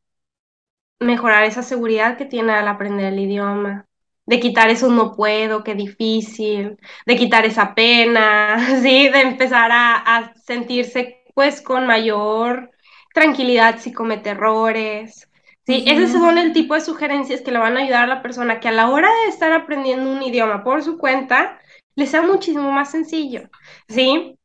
mejorar 0.99 1.43
esa 1.43 1.63
seguridad 1.63 2.17
que 2.17 2.25
tiene 2.25 2.53
al 2.53 2.67
aprender 2.67 3.13
el 3.13 3.19
idioma 3.19 3.86
de 4.27 4.39
quitar 4.39 4.69
eso 4.69 4.89
no 4.89 5.15
puedo, 5.15 5.63
qué 5.63 5.73
difícil, 5.73 6.77
de 7.05 7.15
quitar 7.15 7.45
esa 7.45 7.73
pena, 7.73 8.57
¿sí? 8.83 9.09
De 9.09 9.21
empezar 9.21 9.71
a, 9.73 10.33
sentirse 10.45 11.23
pues 11.33 11.61
con 11.61 11.87
mayor 11.87 12.71
tranquilidad 13.13 13.79
si 13.79 13.93
comete 13.93 14.31
errores, 14.31 15.29
¿sí? 15.65 15.83
Esos 15.87 16.11
son 16.11 16.37
el 16.37 16.53
tipo 16.53 16.73
de 16.75 16.81
sugerencias 16.81 17.41
que 17.41 17.51
le 17.51 17.59
van 17.59 17.77
a 17.77 17.81
ayudar 17.81 18.03
a 18.03 18.15
la 18.15 18.21
persona 18.21 18.59
que 18.59 18.67
a 18.67 18.71
la 18.71 18.89
hora 18.89 19.09
de 19.23 19.29
estar 19.29 19.51
aprendiendo 19.53 20.11
un 20.11 20.21
idioma 20.21 20.63
por 20.63 20.83
su 20.83 20.97
cuenta, 20.97 21.59
le 21.95 22.05
sea 22.05 22.21
muchísimo 22.21 22.71
más 22.71 22.91
sencillo, 22.91 23.49
¿sí? 23.87 24.36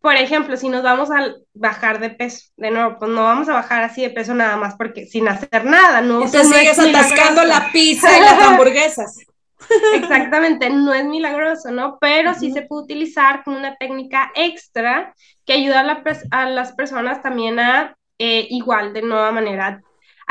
Por 0.00 0.14
ejemplo, 0.16 0.56
si 0.56 0.68
nos 0.68 0.82
vamos 0.82 1.10
a 1.10 1.34
bajar 1.54 2.00
de 2.00 2.10
peso, 2.10 2.46
de 2.56 2.70
nuevo, 2.70 2.98
pues 2.98 3.10
no 3.10 3.22
vamos 3.24 3.48
a 3.48 3.54
bajar 3.54 3.82
así 3.82 4.02
de 4.02 4.10
peso 4.10 4.34
nada 4.34 4.56
más 4.56 4.74
porque 4.76 5.06
sin 5.06 5.28
hacer 5.28 5.64
nada, 5.64 6.00
¿no? 6.00 6.28
Te 6.30 6.44
sigues 6.44 6.78
atascando 6.78 7.44
la 7.44 7.70
pizza 7.72 8.16
y 8.16 8.20
las 8.20 8.42
hamburguesas. 8.48 9.18
Exactamente, 9.94 10.70
no 10.70 10.92
es 10.92 11.04
milagroso, 11.04 11.70
¿no? 11.70 11.98
Pero 12.00 12.34
sí 12.34 12.52
se 12.52 12.62
puede 12.62 12.82
utilizar 12.82 13.44
como 13.44 13.56
una 13.56 13.76
técnica 13.76 14.32
extra 14.34 15.14
que 15.44 15.52
ayuda 15.52 15.80
a, 16.30 16.46
las 16.46 16.72
personas 16.72 17.22
también 17.22 17.60
a, 17.60 17.96
eh, 18.18 18.46
igual, 18.50 18.92
de 18.92 19.02
nueva 19.02 19.32
manera, 19.32 19.82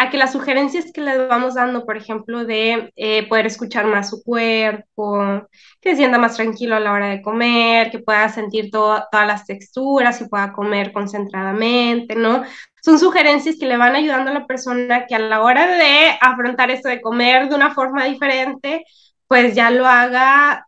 a 0.01 0.09
que 0.09 0.17
las 0.17 0.31
sugerencias 0.31 0.91
que 0.91 1.01
les 1.01 1.27
vamos 1.27 1.53
dando, 1.53 1.85
por 1.85 1.95
ejemplo, 1.95 2.43
de 2.43 2.91
eh, 2.95 3.27
poder 3.29 3.45
escuchar 3.45 3.85
más 3.85 4.09
su 4.09 4.23
cuerpo, 4.23 5.47
que 5.79 5.91
se 5.91 5.97
sienta 5.97 6.17
más 6.17 6.35
tranquilo 6.35 6.75
a 6.75 6.79
la 6.79 6.91
hora 6.91 7.09
de 7.09 7.21
comer, 7.21 7.91
que 7.91 7.99
pueda 7.99 8.27
sentir 8.29 8.71
todas 8.71 9.05
las 9.11 9.45
texturas 9.45 10.19
y 10.19 10.27
pueda 10.27 10.53
comer 10.53 10.91
concentradamente, 10.91 12.15
¿no? 12.15 12.43
Son 12.81 12.97
sugerencias 12.97 13.57
que 13.59 13.67
le 13.67 13.77
van 13.77 13.95
ayudando 13.95 14.31
a 14.31 14.33
la 14.33 14.47
persona 14.47 15.05
que 15.05 15.13
a 15.13 15.19
la 15.19 15.43
hora 15.43 15.67
de 15.67 16.17
afrontar 16.19 16.71
esto 16.71 16.89
de 16.89 16.99
comer 17.01 17.47
de 17.47 17.55
una 17.55 17.71
forma 17.71 18.05
diferente, 18.05 18.83
pues 19.27 19.53
ya 19.53 19.69
lo 19.69 19.85
haga 19.85 20.65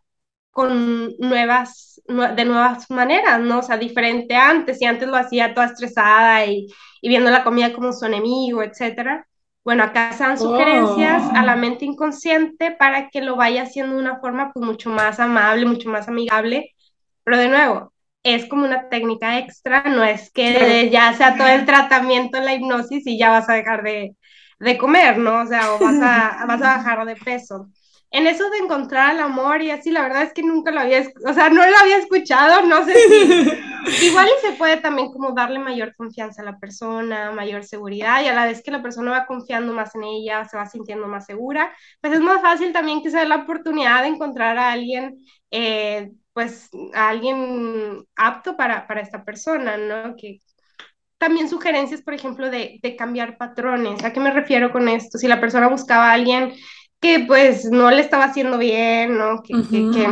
con 0.52 1.08
nuevas, 1.18 2.00
de 2.06 2.44
nuevas 2.44 2.88
maneras, 2.90 3.40
¿no? 3.40 3.58
O 3.58 3.62
sea, 3.62 3.78
diferente 3.78 4.36
antes, 4.36 4.80
y 4.80 4.84
antes 4.86 5.08
lo 5.08 5.16
hacía 5.16 5.54
toda 5.54 5.66
estresada 5.66 6.46
y, 6.46 6.68
viendo 7.08 7.30
la 7.30 7.44
comida 7.44 7.72
como 7.72 7.92
su 7.92 8.06
enemigo, 8.06 8.62
etcétera. 8.62 9.26
Bueno, 9.64 9.84
acá 9.84 10.12
se 10.12 10.24
dan 10.24 10.38
sugerencias 10.38 11.22
a 11.34 11.42
la 11.42 11.54
oh. 11.54 11.58
mente 11.58 11.84
inconsciente 11.84 12.70
para 12.72 13.08
que 13.08 13.22
lo 13.22 13.36
vaya 13.36 13.62
haciendo 13.62 13.94
de 13.96 14.02
una 14.02 14.18
forma 14.18 14.52
pues 14.52 14.64
mucho 14.64 14.90
más 14.90 15.20
amable, 15.20 15.66
mucho 15.66 15.88
más 15.88 16.08
amigable, 16.08 16.70
pero 17.24 17.38
de 17.38 17.48
nuevo, 17.48 17.92
es 18.22 18.46
como 18.46 18.64
una 18.64 18.88
técnica 18.88 19.38
extra, 19.38 19.84
no 19.84 20.04
es 20.04 20.30
que 20.30 20.90
ya 20.92 21.14
sea 21.14 21.36
todo 21.36 21.48
el 21.48 21.64
tratamiento 21.66 22.38
en 22.38 22.44
la 22.44 22.54
hipnosis 22.54 23.06
y 23.06 23.18
ya 23.18 23.30
vas 23.30 23.48
a 23.48 23.54
dejar 23.54 23.82
de, 23.82 24.16
de 24.58 24.78
comer, 24.78 25.18
¿no? 25.18 25.42
O 25.42 25.46
sea, 25.46 25.72
o 25.74 25.78
vas 25.78 26.00
a, 26.00 26.44
vas 26.48 26.62
a 26.62 26.76
bajar 26.76 27.04
de 27.06 27.16
peso 27.16 27.68
en 28.14 28.28
eso 28.28 28.48
de 28.48 28.58
encontrar 28.58 29.16
el 29.16 29.20
amor 29.20 29.60
y 29.60 29.72
así, 29.72 29.90
la 29.90 30.02
verdad 30.02 30.22
es 30.22 30.32
que 30.32 30.44
nunca 30.44 30.70
lo 30.70 30.78
había, 30.78 31.00
o 31.00 31.32
sea, 31.34 31.50
no 31.50 31.68
lo 31.68 31.76
había 31.76 31.96
escuchado, 31.96 32.64
no 32.64 32.84
sé 32.84 32.94
si, 32.94 34.06
igual 34.06 34.28
y 34.28 34.46
se 34.46 34.52
puede 34.52 34.76
también 34.76 35.10
como 35.10 35.32
darle 35.32 35.58
mayor 35.58 35.96
confianza 35.96 36.42
a 36.42 36.44
la 36.44 36.60
persona, 36.60 37.32
mayor 37.32 37.64
seguridad 37.64 38.22
y 38.22 38.28
a 38.28 38.32
la 38.32 38.46
vez 38.46 38.62
que 38.62 38.70
la 38.70 38.82
persona 38.82 39.10
va 39.10 39.26
confiando 39.26 39.72
más 39.72 39.96
en 39.96 40.04
ella, 40.04 40.44
se 40.44 40.56
va 40.56 40.64
sintiendo 40.66 41.08
más 41.08 41.26
segura, 41.26 41.74
pues 42.00 42.12
es 42.12 42.20
más 42.20 42.40
fácil 42.40 42.72
también 42.72 43.02
que 43.02 43.10
se 43.10 43.18
dé 43.18 43.26
la 43.26 43.42
oportunidad 43.42 44.02
de 44.02 44.10
encontrar 44.10 44.58
a 44.58 44.70
alguien, 44.70 45.18
eh, 45.50 46.12
pues 46.32 46.70
a 46.94 47.08
alguien 47.08 48.04
apto 48.14 48.56
para, 48.56 48.86
para 48.86 49.00
esta 49.00 49.24
persona, 49.24 49.76
¿no? 49.76 50.14
Que, 50.14 50.38
también 51.18 51.48
sugerencias, 51.48 52.02
por 52.02 52.12
ejemplo, 52.12 52.50
de, 52.50 52.78
de, 52.82 52.96
cambiar 52.96 53.38
patrones. 53.38 54.04
¿A 54.04 54.12
qué 54.12 54.20
me 54.20 54.30
refiero 54.30 54.70
con 54.72 54.88
esto? 54.88 55.16
Si 55.16 55.26
la 55.26 55.40
persona 55.40 55.68
buscaba 55.68 56.10
a 56.10 56.12
alguien 56.12 56.52
que 57.04 57.20
pues 57.26 57.66
no 57.66 57.90
le 57.90 58.00
estaba 58.00 58.24
haciendo 58.24 58.56
bien, 58.56 59.18
¿no? 59.18 59.42
Que, 59.42 59.52
que, 59.70 60.08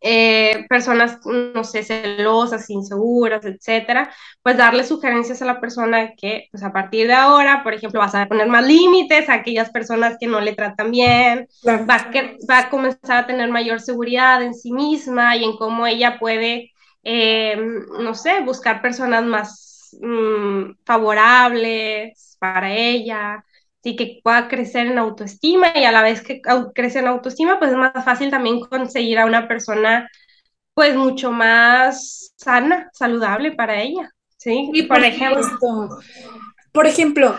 eh, 0.00 0.64
personas, 0.68 1.18
no 1.26 1.64
sé, 1.64 1.82
celosas, 1.82 2.70
inseguras, 2.70 3.44
etcétera, 3.44 4.12
pues 4.40 4.56
darle 4.56 4.84
sugerencias 4.84 5.42
a 5.42 5.46
la 5.46 5.60
persona 5.60 6.12
que, 6.16 6.46
pues 6.52 6.62
a 6.62 6.72
partir 6.72 7.08
de 7.08 7.14
ahora, 7.14 7.64
por 7.64 7.74
ejemplo, 7.74 7.98
vas 7.98 8.14
a 8.14 8.26
poner 8.26 8.46
más 8.46 8.64
límites 8.64 9.28
a 9.28 9.34
aquellas 9.34 9.70
personas 9.70 10.16
que 10.20 10.28
no 10.28 10.40
le 10.40 10.54
tratan 10.54 10.92
bien, 10.92 11.48
va, 11.66 11.96
a 11.96 12.10
que, 12.12 12.36
va 12.48 12.58
a 12.60 12.70
comenzar 12.70 13.24
a 13.24 13.26
tener 13.26 13.50
mayor 13.50 13.80
seguridad 13.80 14.40
en 14.44 14.54
sí 14.54 14.72
misma 14.72 15.36
y 15.36 15.42
en 15.42 15.56
cómo 15.56 15.88
ella 15.88 16.20
puede, 16.20 16.70
eh, 17.02 17.56
no 17.98 18.14
sé, 18.14 18.42
buscar 18.42 18.80
personas 18.80 19.24
más 19.24 19.96
mm, 20.00 20.70
favorables 20.84 22.36
para 22.38 22.72
ella, 22.72 23.44
y 23.86 23.94
que 23.94 24.20
pueda 24.20 24.48
crecer 24.48 24.88
en 24.88 24.98
autoestima 24.98 25.68
y 25.76 25.84
a 25.84 25.92
la 25.92 26.02
vez 26.02 26.20
que 26.20 26.42
crece 26.74 26.98
en 26.98 27.06
autoestima, 27.06 27.60
pues 27.60 27.70
es 27.70 27.76
más 27.76 28.04
fácil 28.04 28.30
también 28.30 28.58
conseguir 28.58 29.16
a 29.20 29.26
una 29.26 29.46
persona 29.46 30.10
pues 30.74 30.96
mucho 30.96 31.30
más 31.30 32.32
sana, 32.36 32.90
saludable 32.92 33.52
para 33.52 33.80
ella. 33.80 34.10
Sí, 34.38 34.70
y 34.72 34.82
por, 34.82 35.04
ejemplo. 35.04 35.88
Por 36.72 36.88
ejemplo, 36.88 37.36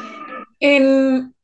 en... 0.61 1.35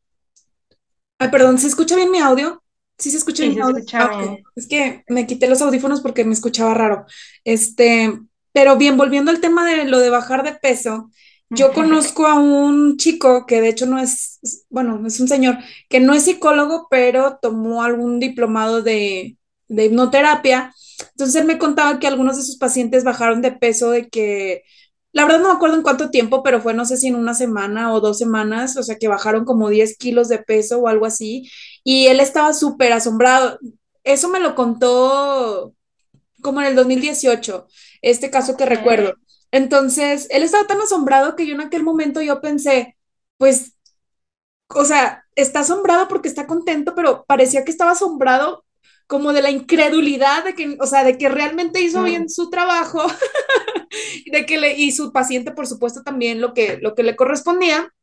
Ay, 1.19 1.29
perdón, 1.29 1.57
¿se 1.57 1.67
escucha 1.67 1.97
bien 1.97 2.09
mi 2.09 2.19
audio? 2.19 2.63
¿Sí 2.97 3.11
se 3.11 3.17
escucha 3.17 3.43
bien 3.43 3.55
mi 3.55 3.61
audio? 3.61 3.83
Ah, 3.91 4.37
es 4.55 4.67
que 4.69 5.03
me 5.09 5.27
quité 5.27 5.49
los 5.49 5.61
audífonos 5.61 5.99
porque 5.99 6.23
me 6.23 6.33
escuchaba 6.33 6.73
raro. 6.73 7.05
Este, 7.43 8.21
pero 8.53 8.77
bien, 8.77 8.95
volviendo 8.95 9.31
al 9.31 9.41
tema 9.41 9.65
de 9.65 9.83
lo 9.83 9.99
de 9.99 10.09
bajar 10.09 10.43
de 10.43 10.53
peso, 10.53 11.11
yo 11.55 11.73
conozco 11.73 12.27
a 12.27 12.35
un 12.35 12.97
chico 12.97 13.45
que 13.45 13.61
de 13.61 13.69
hecho 13.69 13.85
no 13.85 13.99
es, 13.99 14.65
bueno, 14.69 15.05
es 15.05 15.19
un 15.19 15.27
señor 15.27 15.57
que 15.89 15.99
no 15.99 16.13
es 16.13 16.23
psicólogo, 16.23 16.87
pero 16.89 17.39
tomó 17.41 17.83
algún 17.83 18.19
diplomado 18.19 18.81
de, 18.81 19.37
de 19.67 19.85
hipnoterapia. 19.85 20.73
Entonces 21.11 21.41
él 21.41 21.47
me 21.47 21.57
contaba 21.57 21.99
que 21.99 22.07
algunos 22.07 22.37
de 22.37 22.43
sus 22.43 22.57
pacientes 22.57 23.03
bajaron 23.03 23.41
de 23.41 23.51
peso, 23.51 23.91
de 23.91 24.09
que, 24.09 24.63
la 25.13 25.25
verdad 25.25 25.39
no 25.39 25.49
me 25.49 25.55
acuerdo 25.55 25.75
en 25.75 25.83
cuánto 25.83 26.09
tiempo, 26.09 26.43
pero 26.43 26.59
fue 26.61 26.73
no 26.73 26.85
sé 26.85 26.97
si 26.97 27.07
en 27.07 27.15
una 27.15 27.35
semana 27.35 27.93
o 27.93 28.01
dos 28.01 28.17
semanas, 28.17 28.75
o 28.77 28.83
sea 28.83 28.97
que 28.97 29.07
bajaron 29.07 29.45
como 29.45 29.69
10 29.69 29.97
kilos 29.97 30.27
de 30.27 30.39
peso 30.39 30.79
o 30.79 30.87
algo 30.87 31.05
así. 31.05 31.49
y 31.83 32.07
él 32.07 32.19
estaba 32.19 32.53
súper 32.53 32.93
asombrado. 32.93 33.59
Eso 34.03 34.29
me 34.29 34.39
lo 34.39 34.55
contó 34.55 35.73
como 36.41 36.61
en 36.61 36.67
el 36.67 36.75
2018, 36.75 37.67
este 38.01 38.29
caso 38.31 38.57
que 38.57 38.65
recuerdo. 38.65 39.15
Entonces, 39.53 40.25
él 40.31 40.41
estaba 40.41 40.65
tan 40.65 40.81
asombrado 40.81 41.35
que 41.35 41.45
yo 41.45 41.53
en 41.53 41.61
aquel 41.61 41.83
momento 41.83 42.21
yo 42.21 42.41
pensé, 42.41 42.97
pues, 43.37 43.75
o 44.69 44.83
sea, 44.83 45.25
está 45.35 45.59
asombrado 45.59 46.07
porque 46.07 46.27
está 46.27 46.47
contento, 46.47 46.95
pero 46.95 47.23
parecía 47.27 47.63
que 47.63 47.69
estaba 47.69 47.91
asombrado 47.91 48.65
como 49.05 49.31
de 49.31 49.43
la 49.43 49.51
incredulidad 49.51 50.43
de 50.43 50.55
que, 50.55 50.75
o 50.79 50.87
sea, 50.87 51.03
de 51.03 51.19
que 51.19 51.29
realmente 51.29 51.81
hizo 51.81 52.01
bien 52.01 52.29
su 52.29 52.49
trabajo, 52.49 53.03
de 54.31 54.45
que 54.47 54.57
le, 54.57 54.73
y 54.75 54.91
su 54.91 55.11
paciente, 55.11 55.51
por 55.51 55.67
supuesto, 55.67 56.01
también 56.01 56.41
lo 56.41 56.55
que, 56.55 56.79
lo 56.81 56.95
que 56.95 57.03
le 57.03 57.15
correspondía, 57.15 57.93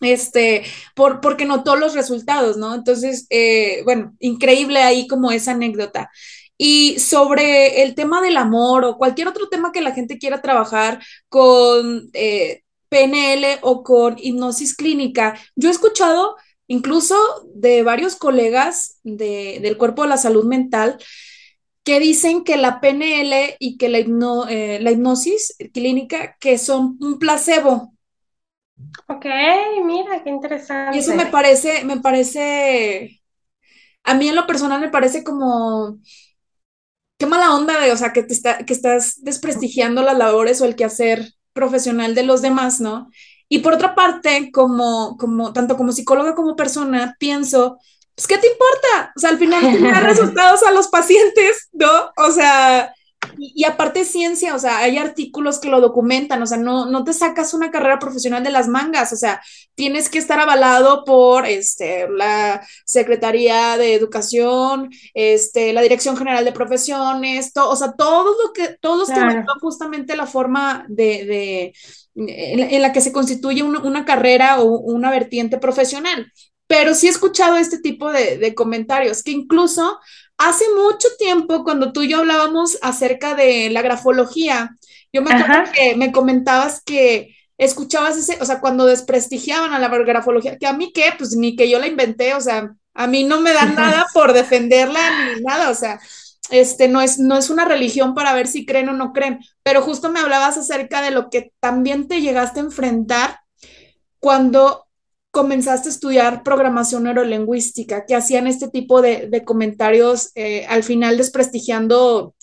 este, 0.00 0.62
por, 0.94 1.20
porque 1.20 1.44
notó 1.44 1.74
los 1.74 1.94
resultados, 1.94 2.56
¿no? 2.56 2.72
Entonces, 2.72 3.26
eh, 3.30 3.82
bueno, 3.82 4.14
increíble 4.20 4.78
ahí 4.80 5.08
como 5.08 5.32
esa 5.32 5.52
anécdota. 5.52 6.08
Y 6.56 6.98
sobre 6.98 7.82
el 7.82 7.94
tema 7.94 8.20
del 8.20 8.36
amor 8.36 8.84
o 8.84 8.96
cualquier 8.96 9.28
otro 9.28 9.48
tema 9.48 9.72
que 9.72 9.80
la 9.80 9.92
gente 9.92 10.18
quiera 10.18 10.40
trabajar 10.40 11.02
con 11.28 12.10
eh, 12.12 12.62
PNL 12.88 13.58
o 13.62 13.82
con 13.82 14.16
hipnosis 14.18 14.76
clínica, 14.76 15.36
yo 15.56 15.68
he 15.68 15.72
escuchado 15.72 16.36
incluso 16.66 17.16
de 17.54 17.82
varios 17.82 18.16
colegas 18.16 19.00
del 19.02 19.76
cuerpo 19.76 20.02
de 20.02 20.08
la 20.08 20.16
salud 20.16 20.44
mental 20.44 20.98
que 21.84 22.00
dicen 22.00 22.44
que 22.44 22.56
la 22.56 22.80
PNL 22.80 23.56
y 23.58 23.76
que 23.76 23.88
la, 23.90 23.98
eh, 24.48 24.78
la 24.80 24.90
hipnosis 24.90 25.56
clínica 25.72 26.36
que 26.40 26.56
son 26.56 26.96
un 27.00 27.18
placebo. 27.18 27.94
Ok, 29.06 29.26
mira, 29.84 30.22
qué 30.24 30.30
interesante. 30.30 30.96
Y 30.96 31.00
eso 31.00 31.14
me 31.14 31.26
parece, 31.26 31.84
me 31.84 32.00
parece, 32.00 33.20
a 34.02 34.14
mí 34.14 34.28
en 34.28 34.34
lo 34.34 34.46
personal 34.46 34.80
me 34.80 34.88
parece 34.88 35.22
como, 35.22 35.98
qué 37.18 37.26
mala 37.26 37.54
onda 37.54 37.80
de, 37.80 37.92
o 37.92 37.96
sea, 37.96 38.12
que, 38.12 38.22
te 38.22 38.34
está, 38.34 38.58
que 38.58 38.72
estás 38.72 39.22
desprestigiando 39.22 40.02
las 40.02 40.18
labores 40.18 40.60
o 40.60 40.64
el 40.64 40.76
quehacer 40.76 41.34
profesional 41.52 42.14
de 42.14 42.24
los 42.24 42.42
demás, 42.42 42.80
¿no? 42.80 43.08
Y 43.48 43.60
por 43.60 43.74
otra 43.74 43.94
parte, 43.94 44.50
como, 44.52 45.16
como, 45.16 45.52
tanto 45.52 45.76
como 45.76 45.92
psicóloga 45.92 46.34
como 46.34 46.56
persona, 46.56 47.16
pienso, 47.18 47.78
pues, 48.14 48.26
¿qué 48.26 48.38
te 48.38 48.48
importa? 48.48 49.12
O 49.16 49.20
sea, 49.20 49.30
al 49.30 49.38
final, 49.38 49.82
dar 49.82 50.02
resultados 50.04 50.62
a 50.62 50.72
los 50.72 50.88
pacientes, 50.88 51.68
¿no? 51.72 52.10
O 52.16 52.32
sea, 52.32 52.92
y, 53.38 53.64
aparte 53.64 54.04
ciencia, 54.04 54.54
o 54.54 54.58
sea, 54.58 54.78
hay 54.78 54.98
artículos 54.98 55.58
que 55.58 55.68
lo 55.68 55.80
documentan, 55.80 56.42
o 56.42 56.46
sea, 56.46 56.58
no, 56.58 56.86
no 56.86 57.04
te 57.04 57.12
sacas 57.12 57.54
una 57.54 57.70
carrera 57.70 57.98
profesional 57.98 58.42
de 58.42 58.50
las 58.50 58.68
mangas, 58.68 59.12
o 59.12 59.16
sea, 59.16 59.40
tienes 59.74 60.08
que 60.08 60.18
estar 60.18 60.38
avalado 60.40 61.04
por 61.04 61.46
este, 61.46 62.08
la 62.08 62.66
Secretaría 62.84 63.76
de 63.76 63.94
Educación, 63.94 64.90
este, 65.14 65.72
la 65.72 65.82
Dirección 65.82 66.16
General 66.16 66.44
de 66.44 66.52
Profesiones, 66.52 67.52
o 67.56 67.76
sea, 67.76 67.92
todo 67.92 68.34
lo 68.42 68.52
que, 68.52 68.76
todos 68.80 69.10
que 69.10 69.20
justamente 69.60 70.16
la 70.16 70.26
forma 70.26 70.84
de, 70.88 71.72
en, 72.14 72.82
la 72.82 72.92
que 72.92 73.00
se 73.00 73.12
constituye 73.12 73.62
una, 73.62 74.04
carrera 74.04 74.60
o 74.60 74.78
una 74.78 75.10
vertiente 75.10 75.58
profesional. 75.58 76.30
Pero 76.66 76.94
sí 76.94 77.06
he 77.06 77.10
escuchado 77.10 77.56
este 77.56 77.78
tipo 77.78 78.10
de, 78.10 78.38
de 78.38 78.54
comentarios, 78.54 79.22
que 79.22 79.32
incluso 79.32 79.98
Hace 80.36 80.64
mucho 80.74 81.08
tiempo, 81.16 81.62
cuando 81.62 81.92
tú 81.92 82.02
y 82.02 82.08
yo 82.08 82.18
hablábamos 82.18 82.76
acerca 82.82 83.34
de 83.34 83.70
la 83.70 83.82
grafología, 83.82 84.76
yo 85.12 85.22
me 85.22 85.32
acuerdo 85.32 85.70
que 85.72 85.94
me 85.94 86.10
comentabas 86.10 86.82
que 86.84 87.36
escuchabas 87.56 88.16
ese, 88.16 88.38
o 88.40 88.44
sea, 88.44 88.60
cuando 88.60 88.84
desprestigiaban 88.84 89.72
a 89.72 89.78
la 89.78 89.88
grafología, 89.88 90.58
que 90.58 90.66
a 90.66 90.72
mí 90.72 90.90
qué, 90.92 91.12
pues 91.16 91.36
ni 91.36 91.54
que 91.54 91.70
yo 91.70 91.78
la 91.78 91.86
inventé, 91.86 92.34
o 92.34 92.40
sea, 92.40 92.74
a 92.94 93.06
mí 93.06 93.22
no 93.22 93.40
me 93.40 93.52
dan 93.52 93.76
nada 93.76 94.06
por 94.12 94.32
defenderla 94.32 95.34
ni 95.34 95.42
nada, 95.42 95.70
o 95.70 95.74
sea, 95.74 96.00
este 96.50 96.88
no 96.88 97.00
es, 97.00 97.20
no 97.20 97.38
es 97.38 97.48
una 97.48 97.64
religión 97.64 98.14
para 98.14 98.34
ver 98.34 98.48
si 98.48 98.66
creen 98.66 98.88
o 98.88 98.92
no 98.92 99.12
creen, 99.12 99.38
pero 99.62 99.82
justo 99.82 100.10
me 100.10 100.18
hablabas 100.18 100.58
acerca 100.58 101.00
de 101.00 101.12
lo 101.12 101.30
que 101.30 101.52
también 101.60 102.08
te 102.08 102.20
llegaste 102.20 102.58
a 102.58 102.64
enfrentar 102.64 103.38
cuando 104.18 104.86
comenzaste 105.34 105.88
a 105.88 105.92
estudiar 105.92 106.42
programación 106.42 107.02
neurolingüística, 107.02 108.06
que 108.06 108.14
hacían 108.14 108.46
este 108.46 108.68
tipo 108.68 109.02
de, 109.02 109.42
comentarios 109.44 110.30
eh, 110.34 110.64
al 110.68 110.82
final 110.82 111.18
desprestigiando 111.18 112.34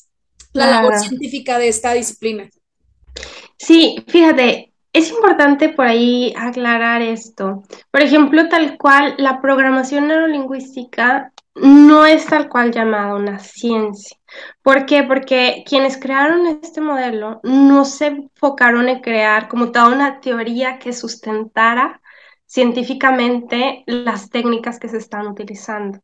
la 0.54 0.70
labor 0.70 1.00
científica 1.00 1.58
de 1.58 1.70
esta 1.70 1.94
disciplina. 1.94 2.50
Sí, 3.58 4.04
fíjate, 4.08 4.74
es 4.94 5.10
importante 5.10 5.70
por 5.70 5.88
ahí 5.88 6.34
aclarar 6.38 7.02
esto. 7.02 7.64
Por 7.90 8.02
ejemplo, 8.02 8.50
tal 8.50 8.78
cual, 8.78 9.16
la 9.18 9.42
programación 9.42 10.08
neurolingüística 10.08 11.32
no 11.56 12.06
es 12.06 12.26
tal 12.26 12.50
cual 12.50 12.72
llamada 12.72 13.16
una 13.16 13.40
ciencia. 13.40 14.18
¿Por 14.62 14.86
qué? 14.86 15.04
Porque 15.04 15.64
quienes 15.66 15.98
crearon 15.98 16.46
este 16.48 16.82
modelo 16.82 17.40
no 17.44 17.86
se 17.86 18.08
enfocaron 18.08 18.90
en 18.90 19.00
crear 19.00 19.48
como 19.48 19.72
toda 19.72 19.90
una 19.90 20.20
teoría 20.20 20.78
que 20.78 20.92
sustentara 20.92 22.02
científicamente 22.52 23.86
las 23.86 24.30
técnicas 24.30 24.78
que 24.78 24.90
se 24.90 24.98
están 24.98 25.26
utilizando. 25.26 26.00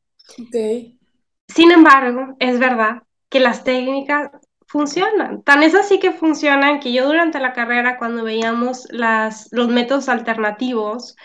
Sin 1.50 1.72
embargo, 1.72 2.38
es 2.40 2.58
verdad 2.58 3.04
que 3.28 3.42
las 3.42 3.66
técnicas 3.66 4.32
funcionan. 4.66 5.44
Tan 5.44 5.62
es 5.62 5.76
así 5.76 6.00
que 6.00 6.14
funcionan 6.14 6.80
que 6.80 6.94
yo 6.94 7.06
durante 7.06 7.42
la 7.42 7.52
carrera, 7.52 7.98
cuando 7.98 8.24
veíamos 8.24 8.88
las, 8.92 9.50
los 9.52 9.68
métodos 9.68 10.08
alternativos 10.08 11.18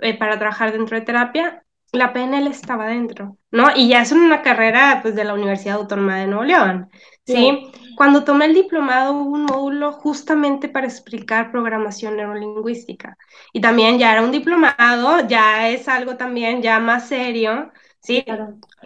eh, 0.00 0.16
para 0.16 0.38
trabajar 0.38 0.70
dentro 0.70 0.96
de 0.96 1.04
terapia, 1.04 1.64
la 1.90 2.12
PNL 2.12 2.46
estaba 2.46 2.86
dentro, 2.86 3.36
¿no? 3.50 3.74
Y 3.74 3.88
ya 3.88 4.02
es 4.02 4.12
una 4.12 4.42
carrera 4.42 5.00
pues, 5.02 5.16
de 5.16 5.24
la 5.24 5.34
Universidad 5.34 5.78
Autónoma 5.78 6.18
de 6.18 6.28
Nuevo 6.28 6.44
León, 6.44 6.88
¿sí? 7.26 7.66
Cuando 7.98 8.24
tomé 8.24 8.46
el 8.46 8.54
diplomado 8.54 9.12
hubo 9.14 9.30
un 9.34 9.44
módulo 9.44 9.92
justamente 9.92 10.68
para 10.68 10.86
explicar 10.86 11.50
programación 11.50 12.16
neurolingüística. 12.16 13.16
Y 13.52 13.60
también 13.60 13.98
ya 13.98 14.12
era 14.12 14.22
un 14.22 14.30
diplomado, 14.32 15.26
ya 15.28 15.68
es 15.70 15.88
algo 15.88 16.16
también 16.16 16.62
ya 16.62 16.78
más 16.80 17.08
serio, 17.08 17.72
¿sí? 18.00 18.24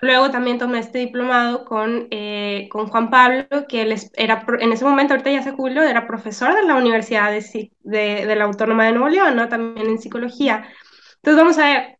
Luego 0.00 0.30
también 0.30 0.58
tomé 0.58 0.78
este 0.80 0.98
diplomado 0.98 1.64
con, 1.66 2.08
eh, 2.10 2.68
con 2.70 2.88
Juan 2.88 3.10
Pablo, 3.10 3.46
que 3.68 3.82
él 3.82 3.94
era, 4.14 4.44
en 4.60 4.72
ese 4.72 4.84
momento, 4.84 5.12
ahorita 5.14 5.30
ya 5.30 5.42
se 5.42 5.52
jubiló, 5.52 5.82
era 5.82 6.06
profesor 6.06 6.54
de 6.54 6.64
la 6.64 6.74
Universidad 6.76 7.30
de, 7.30 7.70
de, 7.82 8.26
de 8.26 8.36
la 8.36 8.44
Autónoma 8.44 8.86
de 8.86 8.92
Nuevo 8.92 9.08
León, 9.10 9.36
¿no? 9.36 9.48
También 9.48 9.88
en 9.88 9.98
psicología. 10.00 10.64
Entonces 11.16 11.36
vamos 11.42 11.58
a 11.58 11.64
ver, 11.66 11.98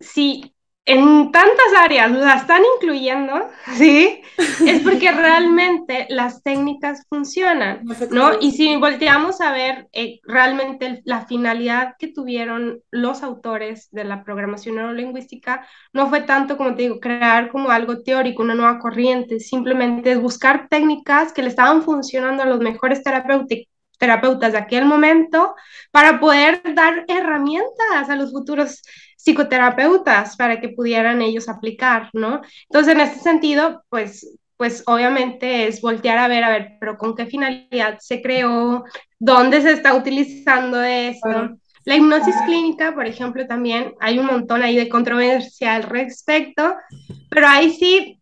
si 0.00 0.54
en 0.84 1.30
tantas 1.30 1.72
áreas 1.78 2.10
la 2.10 2.34
están 2.34 2.62
incluyendo, 2.76 3.48
¿sí? 3.74 4.20
Es 4.66 4.82
porque 4.82 5.12
realmente 5.12 6.06
las 6.08 6.42
técnicas 6.42 7.06
funcionan, 7.08 7.84
¿no? 8.10 8.32
Y 8.40 8.50
si 8.52 8.74
volteamos 8.76 9.40
a 9.40 9.52
ver 9.52 9.88
eh, 9.92 10.18
realmente 10.24 11.00
la 11.04 11.26
finalidad 11.26 11.94
que 11.98 12.08
tuvieron 12.08 12.82
los 12.90 13.22
autores 13.22 13.88
de 13.92 14.04
la 14.04 14.24
programación 14.24 14.76
neurolingüística, 14.76 15.66
no 15.92 16.08
fue 16.08 16.22
tanto, 16.22 16.56
como 16.56 16.74
te 16.74 16.82
digo, 16.82 16.98
crear 16.98 17.50
como 17.50 17.70
algo 17.70 18.02
teórico, 18.02 18.42
una 18.42 18.56
nueva 18.56 18.80
corriente, 18.80 19.38
simplemente 19.38 20.12
es 20.12 20.20
buscar 20.20 20.66
técnicas 20.68 21.32
que 21.32 21.42
le 21.42 21.48
estaban 21.48 21.82
funcionando 21.82 22.42
a 22.42 22.46
los 22.46 22.58
mejores 22.58 23.02
terapeutas 23.04 24.52
de 24.52 24.58
aquel 24.58 24.84
momento 24.84 25.54
para 25.92 26.18
poder 26.18 26.60
dar 26.74 27.04
herramientas 27.06 28.08
a 28.08 28.16
los 28.16 28.32
futuros 28.32 28.82
psicoterapeutas 29.22 30.36
para 30.36 30.60
que 30.60 30.70
pudieran 30.70 31.22
ellos 31.22 31.48
aplicar, 31.48 32.10
¿no? 32.12 32.40
Entonces, 32.68 32.94
en 32.94 33.00
ese 33.00 33.20
sentido, 33.20 33.84
pues, 33.88 34.36
pues 34.56 34.82
obviamente 34.86 35.68
es 35.68 35.80
voltear 35.80 36.18
a 36.18 36.28
ver, 36.28 36.42
a 36.42 36.50
ver, 36.50 36.72
pero 36.80 36.98
con 36.98 37.14
qué 37.14 37.26
finalidad 37.26 37.98
se 38.00 38.20
creó, 38.20 38.84
dónde 39.20 39.60
se 39.62 39.72
está 39.72 39.94
utilizando 39.94 40.82
esto. 40.82 41.50
La 41.84 41.96
hipnosis 41.96 42.34
clínica, 42.46 42.94
por 42.94 43.06
ejemplo, 43.06 43.46
también 43.46 43.94
hay 44.00 44.18
un 44.18 44.26
montón 44.26 44.62
ahí 44.62 44.76
de 44.76 44.88
controversia 44.88 45.76
al 45.76 45.84
respecto, 45.84 46.74
pero 47.30 47.46
ahí 47.46 47.70
sí, 47.70 48.20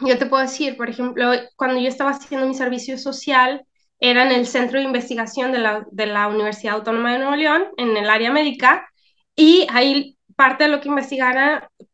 yo 0.00 0.16
te 0.18 0.26
puedo 0.26 0.42
decir, 0.42 0.78
por 0.78 0.88
ejemplo, 0.88 1.30
cuando 1.56 1.78
yo 1.78 1.88
estaba 1.88 2.10
haciendo 2.10 2.46
mi 2.46 2.54
servicio 2.54 2.96
social, 2.96 3.64
era 4.00 4.24
en 4.24 4.32
el 4.32 4.46
Centro 4.46 4.78
de 4.78 4.84
Investigación 4.84 5.52
de 5.52 5.58
la, 5.58 5.86
de 5.90 6.06
la 6.06 6.28
Universidad 6.28 6.76
Autónoma 6.76 7.12
de 7.12 7.18
Nuevo 7.18 7.36
León, 7.36 7.64
en 7.76 7.96
el 7.96 8.08
área 8.08 8.30
médica, 8.30 8.88
y 9.34 9.66
ahí 9.70 10.17
parte 10.38 10.64
de 10.64 10.70
lo 10.70 10.80
que 10.80 10.88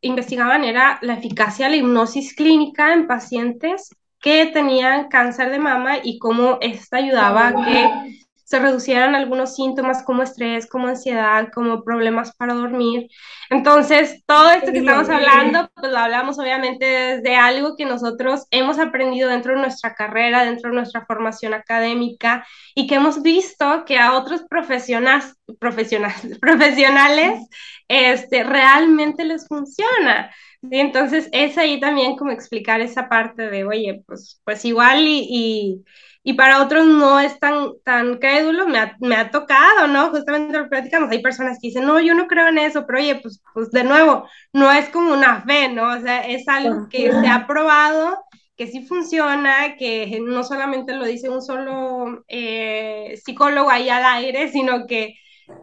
investigaban 0.02 0.64
era 0.64 0.98
la 1.00 1.14
eficacia 1.14 1.64
de 1.64 1.70
la 1.70 1.76
hipnosis 1.78 2.34
clínica 2.34 2.92
en 2.92 3.06
pacientes 3.06 3.88
que 4.20 4.44
tenían 4.44 5.08
cáncer 5.08 5.50
de 5.50 5.58
mama 5.58 5.96
y 6.04 6.18
cómo 6.18 6.58
esta 6.60 6.98
ayudaba 6.98 7.48
a 7.48 7.64
que 7.64 8.18
se 8.44 8.58
reducieran 8.58 9.14
algunos 9.14 9.54
síntomas 9.56 10.02
como 10.02 10.22
estrés, 10.22 10.68
como 10.68 10.88
ansiedad, 10.88 11.48
como 11.52 11.82
problemas 11.82 12.34
para 12.36 12.54
dormir. 12.54 13.08
Entonces, 13.50 14.22
todo 14.26 14.50
esto 14.50 14.70
que 14.70 14.78
estamos 14.78 15.08
hablando, 15.08 15.68
pues 15.74 15.90
lo 15.90 15.98
hablamos 15.98 16.38
obviamente 16.38 16.84
desde 16.84 17.36
algo 17.36 17.74
que 17.76 17.86
nosotros 17.86 18.46
hemos 18.50 18.78
aprendido 18.78 19.30
dentro 19.30 19.54
de 19.54 19.60
nuestra 19.60 19.94
carrera, 19.94 20.44
dentro 20.44 20.70
de 20.70 20.76
nuestra 20.76 21.06
formación 21.06 21.54
académica 21.54 22.46
y 22.74 22.86
que 22.86 22.96
hemos 22.96 23.22
visto 23.22 23.84
que 23.86 23.98
a 23.98 24.12
otros 24.12 24.42
profesionales, 24.48 25.34
profesionales, 25.58 26.38
profesionales 26.40 27.48
este, 27.88 28.44
realmente 28.44 29.24
les 29.24 29.46
funciona. 29.46 30.30
entonces 30.70 31.28
es 31.32 31.58
ahí 31.58 31.80
también 31.80 32.16
como 32.16 32.30
explicar 32.30 32.80
esa 32.80 33.08
parte 33.08 33.50
de, 33.50 33.64
oye, 33.64 34.02
pues, 34.06 34.40
pues 34.44 34.64
igual 34.64 35.00
y, 35.06 35.26
y, 35.30 35.84
para 36.32 36.62
otros 36.62 36.86
no 36.86 37.20
es 37.20 37.38
tan, 37.38 37.72
tan 37.84 38.16
crédulo, 38.16 38.66
me 38.66 38.78
ha, 38.78 38.96
me 38.98 39.14
ha 39.14 39.30
tocado, 39.30 39.86
¿no? 39.86 40.08
Justamente 40.10 40.58
lo 40.58 40.70
platicamos, 40.70 41.10
hay 41.10 41.20
personas 41.20 41.58
que 41.60 41.68
dicen, 41.68 41.84
no, 41.84 42.00
yo 42.00 42.14
no 42.14 42.26
creo 42.26 42.48
en 42.48 42.56
eso, 42.58 42.86
pero 42.86 42.98
oye, 42.98 43.16
pues, 43.16 43.42
pues 43.52 43.70
de 43.70 43.84
nuevo, 43.84 44.26
no 44.52 44.72
es 44.72 44.88
como 44.88 45.12
una 45.12 45.42
fe, 45.42 45.68
¿no? 45.68 45.92
O 45.92 46.00
sea, 46.00 46.20
es 46.22 46.48
algo 46.48 46.88
que 46.88 47.12
se 47.12 47.26
ha 47.28 47.46
probado 47.46 48.24
que 48.56 48.68
sí 48.68 48.86
funciona, 48.86 49.76
que 49.76 50.20
no 50.20 50.44
solamente 50.44 50.94
lo 50.94 51.04
dice 51.04 51.28
un 51.28 51.42
solo 51.42 52.24
eh, 52.28 53.20
psicólogo 53.22 53.68
ahí 53.68 53.88
al 53.90 54.04
aire, 54.04 54.48
sino 54.50 54.86
que 54.86 55.16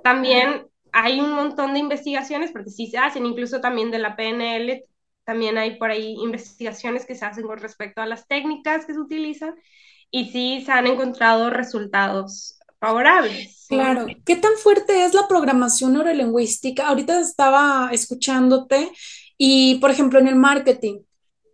también 0.03 0.67
hay 0.91 1.19
un 1.21 1.31
montón 1.33 1.73
de 1.73 1.79
investigaciones, 1.79 2.51
porque 2.51 2.69
sí 2.69 2.87
se 2.87 2.97
hacen, 2.97 3.25
incluso 3.25 3.61
también 3.61 3.91
de 3.91 3.99
la 3.99 4.15
PNL, 4.15 4.83
también 5.23 5.57
hay 5.57 5.77
por 5.77 5.89
ahí 5.89 6.15
investigaciones 6.21 7.05
que 7.05 7.15
se 7.15 7.25
hacen 7.25 7.47
con 7.47 7.59
respecto 7.59 8.01
a 8.01 8.05
las 8.05 8.27
técnicas 8.27 8.85
que 8.85 8.93
se 8.93 8.99
utilizan 8.99 9.55
y 10.11 10.29
sí 10.29 10.61
se 10.65 10.71
han 10.71 10.87
encontrado 10.87 11.49
resultados 11.49 12.59
favorables. 12.79 13.65
Claro. 13.69 14.05
¿Qué 14.25 14.35
tan 14.35 14.53
fuerte 14.57 15.05
es 15.05 15.13
la 15.13 15.27
programación 15.27 15.93
neurolingüística? 15.93 16.87
Ahorita 16.87 17.19
estaba 17.19 17.89
escuchándote 17.93 18.91
y, 19.37 19.75
por 19.75 19.89
ejemplo, 19.91 20.19
en 20.19 20.27
el 20.27 20.35
marketing, 20.35 20.99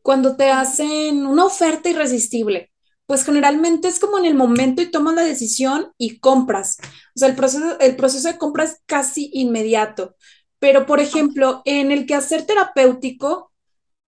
cuando 0.02 0.36
te 0.36 0.50
hacen 0.50 1.28
una 1.28 1.46
oferta 1.46 1.90
irresistible, 1.90 2.72
pues 3.06 3.24
generalmente 3.24 3.88
es 3.88 4.00
como 4.00 4.18
en 4.18 4.26
el 4.26 4.36
momento 4.36 4.82
y 4.82 4.92
tomas 4.92 5.16
la 5.16 5.24
decisión 5.24 5.92
y 5.98 6.20
compras. 6.20 6.78
O 7.16 7.20
sea, 7.20 7.30
el 7.30 7.36
proceso, 7.36 7.80
el 7.80 7.96
proceso 7.96 8.28
de 8.28 8.38
compra 8.38 8.64
es 8.64 8.82
casi 8.86 9.30
inmediato. 9.34 10.16
Pero, 10.60 10.86
por 10.86 11.00
ejemplo, 11.00 11.62
en 11.66 11.92
el 11.92 12.06
quehacer 12.06 12.46
terapéutico, 12.46 13.52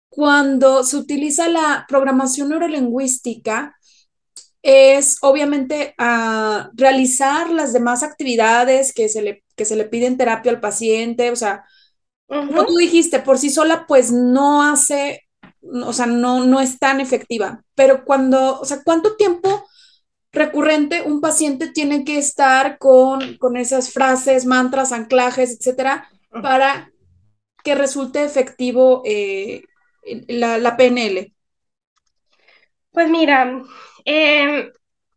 cuando 0.09 0.83
se 0.83 0.97
utiliza 0.97 1.49
la 1.49 1.85
programación 1.89 2.49
neurolingüística, 2.49 3.78
es 4.69 5.19
obviamente 5.23 5.95
a 5.99 6.71
realizar 6.75 7.51
las 7.51 7.73
demás 7.73 8.03
actividades 8.03 8.93
que 8.93 9.09
se 9.09 9.23
le, 9.23 9.45
que 9.57 9.65
se 9.65 9.77
le 9.77 9.85
piden 9.85 10.17
terapia 10.17 10.53
al 10.53 10.61
paciente. 10.61 11.31
O 11.31 11.37
sea, 11.37 11.65
como 12.27 12.67
tú 12.67 12.77
dijiste, 12.77 13.21
por 13.21 13.39
sí 13.39 13.51
sola, 13.51 13.87
pues 13.87 14.13
no 14.13 14.63
hace 14.63 15.29
o 15.63 15.93
sea, 15.93 16.07
no, 16.07 16.45
no 16.45 16.61
es 16.61 16.79
tan 16.79 17.01
efectiva. 17.01 17.63
Pero 17.75 18.05
cuando, 18.05 18.61
o 18.61 18.65
sea, 18.65 18.83
¿cuánto 18.85 19.17
tiempo 19.17 19.67
recurrente 20.33 21.03
un 21.03 21.21
paciente 21.21 21.69
tiene 21.69 22.05
que 22.05 22.19
estar 22.19 22.79
con, 22.79 23.37
con 23.39 23.57
esas 23.57 23.93
frases, 23.93 24.47
mantras, 24.47 24.93
anclajes, 24.93 25.57
etcétera, 25.59 26.09
para 26.31 26.91
que 27.65 27.75
resulte 27.75 28.25
efectivo 28.25 29.03
eh, 29.05 29.63
la, 30.29 30.59
la, 30.59 30.77
PNL? 30.77 31.33
Pues 32.93 33.09
mira, 33.09 33.63
em, 34.09 34.71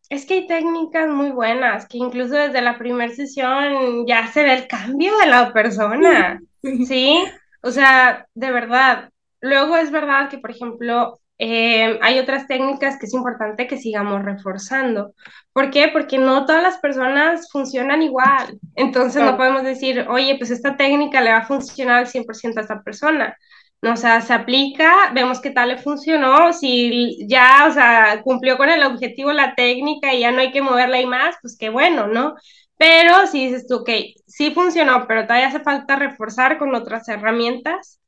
es 0.09 0.25
que 0.25 0.33
hay 0.35 0.47
técnicas 0.47 1.09
muy 1.09 1.31
buenas, 1.31 1.87
que 1.87 1.97
incluso 1.97 2.35
desde 2.35 2.61
la 2.61 2.77
primera 2.77 3.13
sesión 3.13 4.05
ya 4.07 4.27
se 4.27 4.43
ve 4.43 4.53
el 4.53 4.67
cambio 4.67 5.17
de 5.17 5.27
la 5.27 5.53
persona, 5.53 6.41
¿sí? 6.87 7.23
O 7.63 7.71
sea, 7.71 8.25
de 8.33 8.51
verdad, 8.51 9.11
Luego 9.41 9.75
es 9.75 9.91
verdad 9.91 10.29
que, 10.29 10.37
por 10.37 10.51
ejemplo, 10.51 11.19
eh, 11.39 11.97
hay 12.03 12.19
otras 12.19 12.45
técnicas 12.45 12.99
que 12.99 13.07
es 13.07 13.13
importante 13.13 13.65
que 13.67 13.77
sigamos 13.77 14.23
reforzando. 14.23 15.15
¿Por 15.51 15.71
qué? 15.71 15.87
Porque 15.87 16.19
no 16.19 16.45
todas 16.45 16.61
las 16.61 16.77
personas 16.77 17.51
funcionan 17.51 18.03
igual. 18.03 18.59
Entonces 18.75 19.23
no 19.23 19.35
podemos 19.35 19.63
decir, 19.63 20.05
oye, 20.07 20.35
pues 20.37 20.51
esta 20.51 20.77
técnica 20.77 21.21
le 21.21 21.31
va 21.31 21.37
a 21.37 21.47
funcionar 21.47 21.97
al 21.97 22.07
100% 22.07 22.57
a 22.57 22.61
esta 22.61 22.83
persona. 22.83 23.35
No, 23.81 23.93
o 23.93 23.95
sea, 23.97 24.21
se 24.21 24.33
aplica, 24.33 25.11
vemos 25.13 25.41
qué 25.41 25.49
tal 25.49 25.69
le 25.69 25.77
funcionó, 25.79 26.53
si 26.53 27.25
ya, 27.27 27.65
o 27.67 27.73
sea, 27.73 28.21
cumplió 28.23 28.55
con 28.57 28.69
el 28.69 28.83
objetivo 28.83 29.31
la 29.33 29.55
técnica 29.55 30.13
y 30.13 30.19
ya 30.19 30.31
no 30.31 30.39
hay 30.41 30.51
que 30.51 30.61
moverla 30.61 31.01
y 31.01 31.07
más, 31.07 31.35
pues 31.41 31.57
qué 31.57 31.69
bueno, 31.69 32.05
¿no? 32.07 32.35
Pero 32.77 33.25
si 33.27 33.47
dices 33.47 33.67
tú, 33.67 33.77
ok, 33.77 33.89
sí 34.27 34.51
funcionó, 34.51 35.07
pero 35.07 35.23
todavía 35.25 35.47
hace 35.47 35.61
falta 35.61 35.95
reforzar 35.95 36.59
con 36.59 36.75
otras 36.75 37.07
herramientas, 37.09 37.99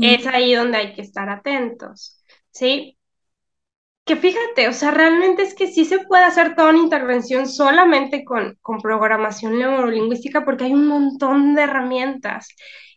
es 0.00 0.26
ahí 0.26 0.54
donde 0.54 0.78
hay 0.78 0.94
que 0.94 1.02
estar 1.02 1.28
atentos, 1.30 2.22
¿sí? 2.50 2.98
Que 4.06 4.16
fíjate, 4.16 4.68
o 4.68 4.72
sea, 4.74 4.90
realmente 4.90 5.42
es 5.42 5.54
que 5.54 5.66
sí 5.66 5.84
se 5.86 6.00
puede 6.00 6.24
hacer 6.24 6.54
toda 6.54 6.70
una 6.70 6.78
intervención 6.80 7.48
solamente 7.48 8.22
con, 8.24 8.58
con 8.60 8.78
programación 8.80 9.58
neurolingüística 9.58 10.44
porque 10.44 10.64
hay 10.64 10.74
un 10.74 10.86
montón 10.86 11.54
de 11.54 11.62
herramientas. 11.62 12.48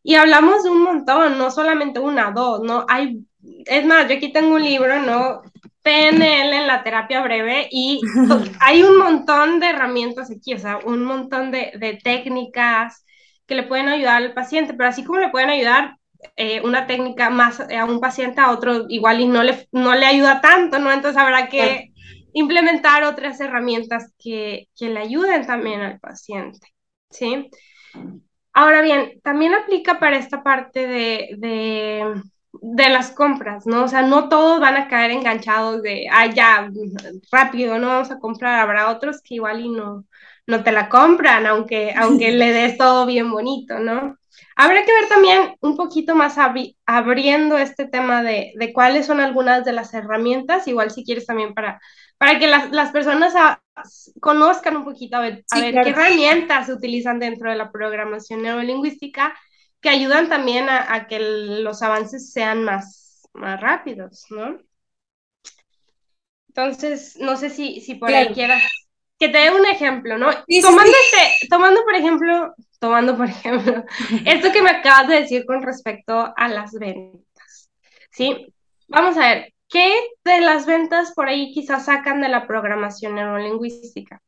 Y 0.08 0.16
hablamos 0.16 0.64
de 0.64 0.70
un 0.70 0.84
montón, 0.84 1.38
no 1.38 1.52
solamente 1.52 2.00
una, 2.00 2.32
dos, 2.32 2.62
¿no? 2.62 2.86
Hay, 2.88 3.26
es 3.66 3.86
más, 3.86 4.08
yo 4.08 4.16
aquí 4.16 4.32
tengo 4.32 4.56
un 4.56 4.64
libro, 4.64 5.02
¿no? 5.02 5.42
PNL 5.82 6.54
en 6.54 6.66
la 6.66 6.82
terapia 6.82 7.22
breve 7.22 7.68
y 7.70 8.00
hay 8.62 8.84
un 8.84 8.98
montón 9.00 9.60
de 9.60 9.68
herramientas 9.68 10.32
aquí, 10.32 10.54
o 10.54 10.60
sea, 10.60 10.78
un 10.78 11.04
montón 11.04 11.52
de, 11.52 11.74
de 11.78 12.00
técnicas 12.02 13.04
que 13.48 13.56
le 13.56 13.64
pueden 13.64 13.90
ayudar 13.90 14.24
al 14.24 14.34
paciente, 14.34 14.74
pero 14.74 14.88
así 14.88 15.04
como 15.04 15.20
le 15.20 15.28
pueden 15.28 15.50
ayudar, 15.50 15.98
eh, 16.38 16.62
una 16.62 16.88
técnica 16.88 17.30
más 17.30 17.60
a 17.60 17.84
un 17.84 18.00
paciente, 18.00 18.40
a 18.40 18.52
otro 18.52 18.86
igual 18.88 19.20
y 19.20 19.28
no 19.28 19.44
le, 19.44 19.68
no 19.74 19.94
le 19.94 20.06
ayuda 20.06 20.40
tanto, 20.40 20.80
¿no? 20.80 20.90
Entonces 20.90 21.22
habrá 21.22 21.50
que 21.50 21.92
implementar 22.32 23.04
otras 23.04 23.42
herramientas 23.42 24.14
que, 24.18 24.70
que 24.74 24.88
le 24.88 25.02
ayuden 25.02 25.46
también 25.46 25.82
al 25.82 26.00
paciente, 26.00 26.66
¿sí? 27.10 27.50
Ahora 28.60 28.82
bien, 28.82 29.22
también 29.24 29.54
aplica 29.54 30.00
para 30.00 30.18
esta 30.18 30.42
parte 30.42 30.88
de, 30.88 31.30
de, 31.38 32.24
de, 32.62 32.90
las 32.90 33.12
compras, 33.12 33.66
¿no? 33.66 33.84
O 33.84 33.88
sea, 33.88 34.02
no 34.02 34.30
todos 34.30 34.60
van 34.60 34.76
a 34.78 34.88
caer 34.88 35.12
enganchados 35.12 35.82
de, 35.82 36.08
ah, 36.12 36.28
ya, 36.28 36.70
rápido, 37.32 37.80
no 37.80 37.88
vamos 37.88 38.12
a 38.12 38.20
comprar. 38.20 38.60
Habrá 38.60 38.90
otros 38.90 39.22
que 39.22 39.36
igual 39.36 39.62
y 39.62 39.70
no, 39.70 40.06
no 40.46 40.64
te 40.64 40.72
la 40.72 40.90
compran, 40.90 41.46
aunque, 41.46 41.94
aunque 41.98 42.32
le 42.32 42.52
des 42.52 42.78
todo 42.78 43.06
bien 43.06 43.32
bonito, 43.32 43.80
¿no? 43.80 44.18
Habrá 44.56 44.84
que 44.86 44.94
ver 44.94 45.08
también 45.08 45.56
un 45.62 45.76
poquito 45.76 46.16
más 46.16 46.38
abriendo 46.86 47.58
este 47.58 47.88
tema 47.88 48.24
de, 48.24 48.54
de, 48.56 48.74
cuáles 48.74 49.06
son 49.06 49.20
algunas 49.20 49.66
de 49.66 49.74
las 49.74 49.94
herramientas, 49.94 50.68
igual 50.68 50.92
si 50.92 51.04
quieres 51.04 51.26
también 51.26 51.54
para, 51.54 51.80
para 52.18 52.40
que 52.40 52.48
las, 52.48 52.72
las 52.72 52.92
personas 52.92 53.34
conozcan 54.20 54.78
un 54.78 54.84
poquito 54.84 55.18
a 55.18 55.22
ver, 55.22 55.44
a 55.52 55.60
ver 55.60 55.74
qué 55.84 55.90
herramientas 55.90 56.68
se 56.68 56.74
utilizan 56.74 57.20
dentro 57.20 57.50
de 57.50 57.56
la 57.56 57.72
programación 57.72 58.42
neurolingüística 58.42 59.36
que 59.82 59.90
ayudan 59.90 60.30
también 60.30 60.70
a, 60.70 60.94
a 60.94 61.08
que 61.08 61.20
los 61.20 61.82
avances 61.82 62.32
sean 62.32 62.64
más, 62.64 63.28
más 63.34 63.60
rápidos, 63.62 64.26
¿no? 64.30 64.60
Entonces, 66.50 67.18
no 67.20 67.38
sé 67.38 67.50
si, 67.50 67.82
si 67.82 67.96
por 67.96 68.10
ahí 68.10 68.34
quieras 68.34 68.64
que 69.20 69.30
te 69.30 69.38
dé 69.38 69.52
un 69.52 69.66
ejemplo, 69.66 70.18
¿no? 70.18 70.30
tomando, 70.62 70.92
este, 70.92 71.48
tomando, 71.50 71.84
por 71.84 71.96
ejemplo, 71.96 72.54
tomando, 72.80 73.18
por 73.18 73.28
ejemplo, 73.28 73.84
esto 74.26 74.52
que 74.52 74.62
me 74.62 74.70
acabas 74.70 75.08
de 75.08 75.22
decir 75.22 75.46
con 75.46 75.64
respecto 75.64 76.34
a 76.36 76.48
las 76.48 76.74
ventas, 76.74 77.72
¿sí? 78.12 78.54
Vamos 78.88 79.18
a 79.18 79.22
ver, 79.22 79.54
¿qué 79.70 79.92
de 80.24 80.42
las 80.42 80.66
ventas 80.66 81.14
por 81.14 81.28
ahí 81.28 81.52
quizás 81.52 81.86
sacan 81.86 82.22
de 82.22 82.30
la 82.30 82.48
programación 82.48 83.16
neurolingüística? 83.16 84.22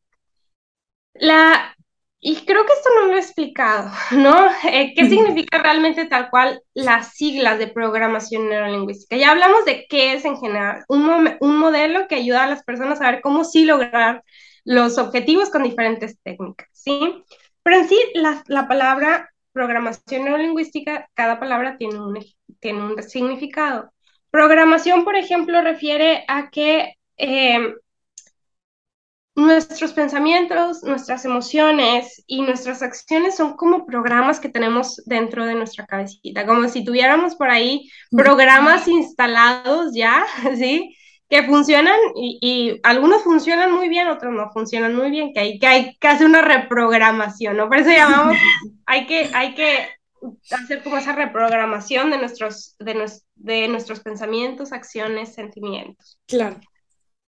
La, 1.14 1.76
y 2.22 2.36
creo 2.46 2.66
que 2.66 2.74
esto 2.74 2.90
no 2.96 3.08
lo 3.08 3.16
he 3.16 3.20
explicado, 3.20 3.90
¿no? 4.12 4.48
Eh, 4.70 4.94
¿Qué 4.96 5.08
significa 5.08 5.60
realmente 5.60 6.06
tal 6.06 6.30
cual 6.30 6.62
las 6.74 7.14
siglas 7.16 7.60
de 7.60 7.68
programación 7.68 8.50
neurolingüística? 8.50 9.16
Ya 9.18 9.32
hablamos 9.32 9.66
de 9.66 9.86
qué 9.90 10.14
es 10.14 10.26
en 10.26 10.38
general, 10.38 10.84
un, 10.90 11.38
un 11.40 11.58
modelo 11.58 12.08
que 12.08 12.16
ayuda 12.16 12.44
a 12.44 12.50
las 12.50 12.64
personas 12.64 13.02
a 13.02 13.12
ver 13.12 13.22
cómo 13.22 13.44
sí 13.46 13.66
lograr 13.66 14.24
los 14.66 14.98
objetivos 14.98 15.50
con 15.50 15.64
diferentes 15.64 16.18
técnicas, 16.24 16.68
¿sí? 16.74 17.24
Pero 17.64 17.78
en 17.78 17.88
sí, 17.88 17.98
la, 18.16 18.44
la 18.48 18.68
palabra 18.68 19.30
programación 19.52 20.26
neurolingüística, 20.26 21.10
cada 21.14 21.40
palabra 21.40 21.78
tiene 21.78 22.00
un, 22.00 22.20
tiene 22.60 22.82
un 22.82 23.02
significado. 23.04 23.92
Programación, 24.32 25.06
por 25.06 25.16
ejemplo, 25.16 25.62
refiere 25.62 26.24
a 26.28 26.50
que 26.50 26.94
eh, 27.18 27.74
nuestros 29.40 29.94
pensamientos, 29.94 30.84
nuestras 30.84 31.26
emociones 31.26 32.24
y 32.28 32.42
nuestras 32.42 32.82
acciones 32.82 33.36
son 33.36 33.56
como 33.56 33.86
programas 33.86 34.40
que 34.40 34.50
tenemos 34.50 35.02
dentro 35.06 35.46
de 35.46 35.56
nuestra 35.56 35.86
cabecita, 35.86 36.46
como 36.46 36.68
si 36.68 36.84
tuviéramos 36.84 37.36
por 37.36 37.50
ahí 37.50 37.90
programas 38.12 38.88
instalados 38.88 39.94
ya, 39.94 40.26
¿sí? 40.58 40.96
que 41.30 41.44
funcionan 41.44 41.96
y, 42.16 42.80
algunos 42.84 43.24
funcionan 43.24 43.72
muy 43.72 43.88
bien, 43.88 44.08
otros 44.08 44.34
no 44.34 44.50
funcionan 44.52 44.96
muy 44.96 45.12
bien, 45.12 45.32
que 45.32 45.40
hay 45.40 45.60
que, 45.60 45.68
hay 45.68 45.96
que 45.98 46.08
hacer 46.08 46.26
una 46.26 46.42
reprogramación, 46.42 47.56
¿no? 47.56 47.68
Por 47.68 47.78
eso 47.78 47.92
llamamos, 47.92 48.36
hay 48.88 49.06
que, 49.06 49.30
hay 49.34 49.54
que 49.54 49.88
hacer 50.52 50.82
como 50.84 50.98
esa 50.98 51.14
reprogramación 51.14 52.10
de 52.10 52.18
nuestros, 52.18 52.76
de, 52.80 53.12
de 53.36 53.68
nuestros 53.68 54.00
pensamientos, 54.00 54.72
acciones, 54.72 55.34
sentimientos. 55.34 56.20
Claro. 56.26 56.60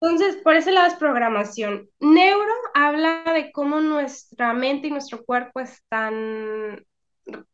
Entonces, 0.01 0.36
por 0.42 0.55
ese 0.55 0.72
lado 0.72 0.88
es 0.88 0.94
programación. 0.94 1.88
Neuro 2.01 2.53
habla 2.74 3.22
de 3.34 3.53
cómo 3.53 3.80
nuestra 3.80 4.55
mente 4.55 4.88
y 4.88 4.90
nuestro 4.90 5.24
cuerpo 5.24 5.61
están 5.61 6.86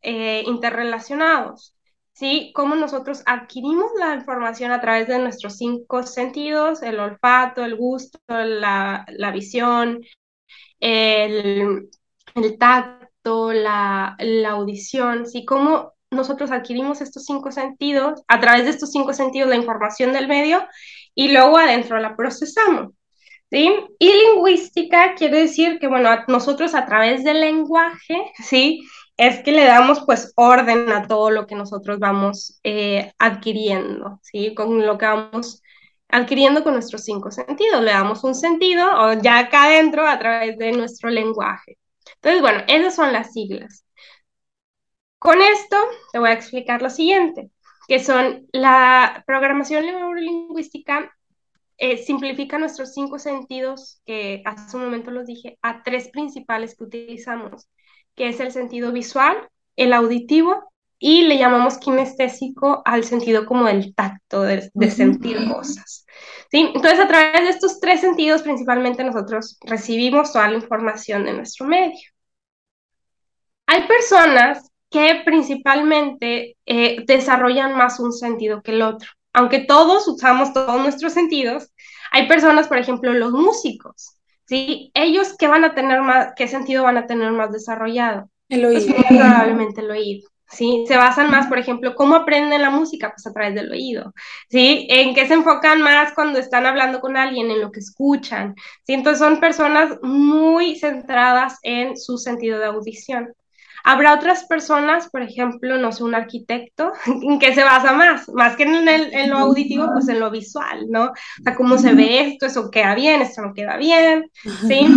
eh, 0.01 0.43
interrelacionados. 0.45 1.77
¿sí? 2.17 2.51
Cómo 2.55 2.75
nosotros 2.75 3.21
adquirimos 3.25 3.91
la 3.99 4.15
información 4.15 4.71
a 4.71 4.81
través 4.81 5.07
de 5.07 5.19
nuestros 5.19 5.57
cinco 5.57 6.03
sentidos, 6.03 6.81
el 6.81 6.99
olfato, 6.99 7.63
el 7.63 7.75
gusto, 7.75 8.19
la, 8.27 9.05
visión, 9.33 10.01
el, 10.79 11.89
tacto, 12.57 13.53
la, 13.53 14.15
la, 14.19 14.49
audición, 14.51 15.27
¿sí? 15.27 15.45
Cómo 15.45 15.93
nosotros 16.09 16.51
adquirimos 16.51 17.01
estos 17.01 17.25
cinco 17.25 17.51
sentidos, 17.51 18.23
a 18.27 18.39
través 18.39 18.63
de 18.63 18.71
estos 18.71 18.91
cinco 18.91 19.13
sentidos 19.13 19.49
la 19.49 19.57
información 19.57 20.13
del 20.13 20.27
medio 20.27 20.65
y 21.17 21.29
luego 21.29 21.57
adentro 21.57 21.99
la 21.99 22.15
procesamos. 22.15 22.93
¿Sí? 23.49 23.73
Y 23.99 24.11
lingüística 24.11 25.15
quiere 25.15 25.39
decir 25.41 25.79
que, 25.79 25.87
bueno, 25.87 26.09
nosotros 26.27 26.75
a 26.75 26.85
través 26.85 27.23
del 27.23 27.39
lenguaje, 27.41 28.31
¿sí? 28.43 28.85
Es 29.17 29.39
que 29.41 29.53
le 29.53 29.63
damos 29.65 30.03
pues 30.05 30.33
orden 30.35 30.91
a 30.91 31.07
todo 31.07 31.31
lo 31.31 31.47
que 31.47 31.55
nosotros 31.55 31.97
vamos 31.99 32.59
eh, 32.63 33.13
adquiriendo, 33.19 34.19
¿sí? 34.21 34.53
Con 34.53 34.85
lo 34.85 34.97
que 34.97 35.05
vamos 35.05 35.63
adquiriendo 36.09 36.63
con 36.63 36.73
nuestros 36.73 37.03
cinco 37.05 37.31
sentidos. 37.31 37.81
Le 37.83 37.91
damos 37.91 38.23
un 38.25 38.35
sentido 38.35 38.85
o 39.01 39.13
ya 39.13 39.39
acá 39.39 39.65
adentro 39.65 40.05
a 40.07 40.19
través 40.19 40.57
de 40.57 40.71
nuestro 40.73 41.09
lenguaje. 41.09 41.77
Entonces, 42.15 42.41
bueno, 42.41 42.63
esas 42.67 42.95
son 42.95 43.13
las 43.13 43.33
siglas. 43.33 43.85
Con 45.19 45.41
esto 45.41 45.77
te 46.11 46.19
voy 46.19 46.29
a 46.29 46.33
explicar 46.33 46.81
lo 46.81 46.89
siguiente, 46.89 47.49
que 47.87 48.03
son 48.03 48.47
la 48.51 49.23
programación 49.25 49.85
neurolingüística 49.85 51.11
eh, 51.77 51.97
simplifica 51.97 52.57
nuestros 52.57 52.93
cinco 52.93 53.19
sentidos, 53.19 54.01
que 54.05 54.41
hace 54.45 54.77
un 54.77 54.83
momento 54.83 55.11
los 55.11 55.27
dije, 55.27 55.59
a 55.61 55.83
tres 55.83 56.09
principales 56.09 56.75
que 56.75 56.83
utilizamos, 56.83 57.69
que 58.15 58.29
es 58.29 58.39
el 58.39 58.51
sentido 58.51 58.91
visual, 58.91 59.37
el 59.75 59.93
auditivo 59.93 60.71
y 60.99 61.23
le 61.23 61.37
llamamos 61.37 61.77
kinestésico 61.77 62.81
al 62.83 63.03
sentido 63.03 63.45
como 63.45 63.67
el 63.67 63.93
tacto, 63.93 64.41
de, 64.41 64.71
sentir 64.89 65.37
cosas. 65.47 66.05
¿sí? 66.49 66.71
Entonces, 66.73 66.99
a 66.99 67.07
través 67.07 67.41
de 67.41 67.49
estos 67.49 67.79
tres 67.79 68.01
sentidos, 68.01 68.41
principalmente 68.41 69.03
nosotros 69.03 69.59
recibimos 69.61 70.33
toda 70.33 70.49
la 70.49 70.55
información 70.55 71.25
de 71.25 71.33
nuestro 71.33 71.67
medio. 71.67 72.09
Hay 73.67 73.87
personas 73.87 74.71
que 74.89 75.21
principalmente 75.25 76.57
eh, 76.65 77.03
desarrollan 77.05 77.75
más 77.75 77.99
un 77.99 78.13
sentido 78.13 78.61
que 78.61 78.71
el 78.71 78.81
otro 78.81 79.09
aunque 79.37 79.59
todos 79.59 80.07
usamos 80.07 80.51
todos 80.51 80.81
nuestros 80.81 81.13
sentidos, 81.13 81.71
hay 82.11 82.27
personas, 82.27 82.67
por 82.67 82.79
ejemplo, 82.79 83.13
los 83.13 83.33
músicos, 83.33 84.17
¿sí? 84.45 84.89
Ellos, 84.95 85.35
¿qué 85.37 85.47
van 85.47 85.63
a 85.63 85.75
tener 85.75 86.01
más, 86.01 86.33
qué 86.35 86.47
sentido 86.47 86.83
van 86.83 86.97
a 86.97 87.05
tener 87.05 87.31
más 87.31 87.51
desarrollado? 87.51 88.31
El 88.49 88.65
oído. 88.65 88.95
Pues 88.95 89.05
probablemente 89.07 89.81
el 89.81 89.91
oído. 89.91 90.27
¿sí? 90.49 90.85
Se 90.87 90.97
basan 90.97 91.29
más, 91.29 91.45
por 91.45 91.59
ejemplo, 91.59 91.93
¿cómo 91.93 92.15
aprenden 92.15 92.63
la 92.63 92.71
música? 92.71 93.11
Pues 93.11 93.27
a 93.27 93.33
través 93.33 93.53
del 93.53 93.71
oído, 93.71 94.11
¿sí? 94.49 94.87
¿En 94.89 95.13
qué 95.13 95.27
se 95.27 95.35
enfocan 95.35 95.83
más 95.83 96.13
cuando 96.13 96.39
están 96.39 96.65
hablando 96.65 96.99
con 96.99 97.15
alguien? 97.15 97.51
En 97.51 97.61
lo 97.61 97.71
que 97.71 97.81
escuchan, 97.81 98.55
¿sí? 98.87 98.93
Entonces 98.93 99.19
son 99.19 99.39
personas 99.39 99.99
muy 100.01 100.79
centradas 100.79 101.59
en 101.61 101.95
su 101.95 102.17
sentido 102.17 102.57
de 102.57 102.65
audición. 102.65 103.35
Habrá 103.89 104.15
otras 104.15 104.43
personas, 104.43 105.09
por 105.09 105.21
ejemplo, 105.21 105.77
no 105.77 105.93
sé, 105.93 106.03
un 106.03 106.13
arquitecto, 106.13 106.91
en 107.05 107.39
que 107.39 107.55
se 107.55 107.63
basa 107.63 107.93
más, 107.93 108.27
más 108.27 108.57
que 108.57 108.63
en, 108.63 108.85
el, 108.85 109.13
en, 109.13 109.29
lo 109.29 109.37
auditivo, 109.37 109.87
pues 109.93 110.09
en 110.09 110.19
lo 110.19 110.29
visual, 110.29 110.87
¿no? 110.89 111.05
O 111.05 111.13
sea, 111.41 111.55
cómo 111.55 111.77
se 111.77 111.93
ve 111.93 112.19
esto, 112.19 112.47
eso 112.47 112.69
queda 112.69 112.95
bien, 112.95 113.21
esto 113.21 113.41
no 113.41 113.53
queda 113.53 113.77
bien, 113.77 114.29
¿sí? 114.67 114.87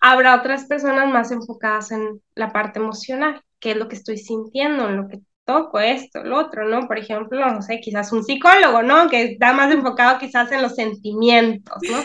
Habrá 0.00 0.36
otras 0.36 0.64
personas 0.64 1.12
más 1.12 1.30
enfocadas 1.32 1.92
en 1.92 2.22
la 2.34 2.50
parte 2.50 2.78
emocional, 2.78 3.42
qué 3.58 3.72
es 3.72 3.76
lo 3.76 3.88
que 3.88 3.96
estoy 3.96 4.16
sintiendo, 4.16 4.88
en 4.88 4.96
lo 4.96 5.06
que 5.06 5.20
toco, 5.44 5.78
esto, 5.78 6.24
lo 6.24 6.38
otro, 6.38 6.66
¿no? 6.66 6.88
Por 6.88 6.96
ejemplo, 6.96 7.46
no 7.46 7.60
sé, 7.60 7.78
quizás 7.80 8.10
un 8.10 8.24
psicólogo, 8.24 8.82
¿no? 8.82 9.10
Que 9.10 9.32
está 9.32 9.52
más 9.52 9.70
enfocado 9.70 10.18
quizás 10.18 10.50
en 10.50 10.62
los 10.62 10.76
sentimientos, 10.76 11.76
¿no? 11.90 11.98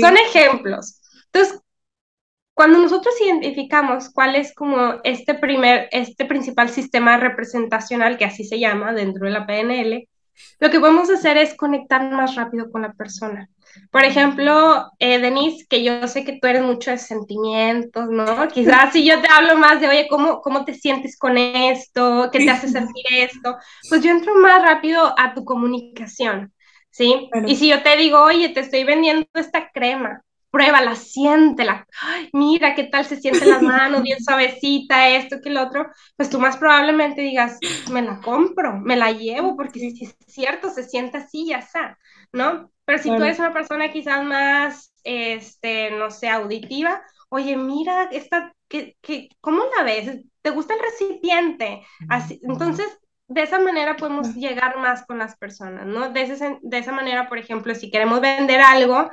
Son 0.00 0.16
ejemplos. 0.16 1.00
Entonces, 1.32 1.60
cuando 2.54 2.78
nosotros 2.78 3.14
identificamos 3.20 4.10
cuál 4.10 4.36
es 4.36 4.54
como 4.54 5.00
este 5.04 5.34
primer, 5.34 5.88
este 5.90 6.24
principal 6.24 6.68
sistema 6.68 7.16
representacional, 7.16 8.18
que 8.18 8.24
así 8.24 8.44
se 8.44 8.58
llama 8.58 8.92
dentro 8.92 9.26
de 9.26 9.32
la 9.32 9.46
PNL, 9.46 10.08
lo 10.60 10.70
que 10.70 10.80
podemos 10.80 11.10
hacer 11.10 11.36
es 11.36 11.54
conectar 11.54 12.10
más 12.10 12.36
rápido 12.36 12.70
con 12.70 12.82
la 12.82 12.92
persona. 12.92 13.48
Por 13.90 14.04
ejemplo, 14.04 14.90
eh, 14.98 15.18
Denise, 15.18 15.66
que 15.68 15.82
yo 15.82 16.06
sé 16.06 16.24
que 16.24 16.38
tú 16.40 16.46
eres 16.46 16.62
mucho 16.62 16.90
de 16.90 16.98
sentimientos, 16.98 18.08
¿no? 18.10 18.24
Quizás 18.52 18.92
si 18.92 19.04
yo 19.06 19.20
te 19.20 19.28
hablo 19.28 19.56
más 19.56 19.80
de, 19.80 19.88
oye, 19.88 20.06
¿cómo, 20.08 20.40
cómo 20.40 20.64
te 20.64 20.74
sientes 20.74 21.16
con 21.18 21.38
esto? 21.38 22.28
¿Qué 22.32 22.40
te 22.40 22.50
hace 22.50 22.68
sentir 22.68 23.04
esto? 23.10 23.56
Pues 23.88 24.02
yo 24.02 24.10
entro 24.10 24.34
más 24.34 24.62
rápido 24.62 25.14
a 25.18 25.34
tu 25.34 25.44
comunicación, 25.44 26.52
¿sí? 26.90 27.30
Y 27.46 27.56
si 27.56 27.68
yo 27.68 27.82
te 27.82 27.96
digo, 27.96 28.20
oye, 28.20 28.50
te 28.50 28.60
estoy 28.60 28.84
vendiendo 28.84 29.26
esta 29.34 29.70
crema, 29.70 30.22
pruébala, 30.52 30.94
siéntela, 30.94 31.86
Ay, 32.02 32.28
mira 32.34 32.74
qué 32.74 32.84
tal 32.84 33.06
se 33.06 33.16
siente 33.16 33.46
las 33.46 33.62
manos, 33.62 34.02
bien 34.02 34.18
suavecita, 34.24 35.08
esto, 35.08 35.40
que 35.42 35.50
lo 35.50 35.62
otro, 35.62 35.86
pues 36.16 36.28
tú 36.30 36.38
más 36.38 36.58
probablemente 36.58 37.22
digas, 37.22 37.58
me 37.90 38.02
la 38.02 38.20
compro, 38.20 38.78
me 38.78 38.94
la 38.94 39.10
llevo, 39.10 39.56
porque 39.56 39.80
si 39.80 40.04
es 40.04 40.14
cierto, 40.26 40.70
se 40.70 40.84
siente 40.84 41.16
así, 41.16 41.46
ya 41.48 41.58
está, 41.58 41.98
¿no? 42.32 42.70
Pero 42.84 42.98
si 42.98 43.08
tú 43.08 43.22
eres 43.22 43.38
una 43.38 43.54
persona 43.54 43.90
quizás 43.90 44.24
más, 44.24 44.92
este, 45.04 45.90
no 45.92 46.10
sé, 46.10 46.28
auditiva, 46.28 47.02
oye, 47.30 47.56
mira, 47.56 48.10
esta, 48.12 48.52
que, 48.68 48.96
que, 49.00 49.30
¿cómo 49.40 49.62
la 49.76 49.84
ves? 49.84 50.20
¿Te 50.42 50.50
gusta 50.50 50.74
el 50.74 50.80
recipiente? 50.80 51.82
Así, 52.10 52.38
entonces, 52.42 52.86
de 53.26 53.42
esa 53.42 53.58
manera 53.58 53.96
podemos 53.96 54.34
llegar 54.34 54.76
más 54.78 55.06
con 55.06 55.18
las 55.18 55.36
personas, 55.38 55.86
¿no? 55.86 56.10
De, 56.10 56.22
ese, 56.22 56.58
de 56.60 56.78
esa 56.78 56.92
manera, 56.92 57.30
por 57.30 57.38
ejemplo, 57.38 57.74
si 57.74 57.90
queremos 57.90 58.20
vender 58.20 58.60
algo, 58.60 59.10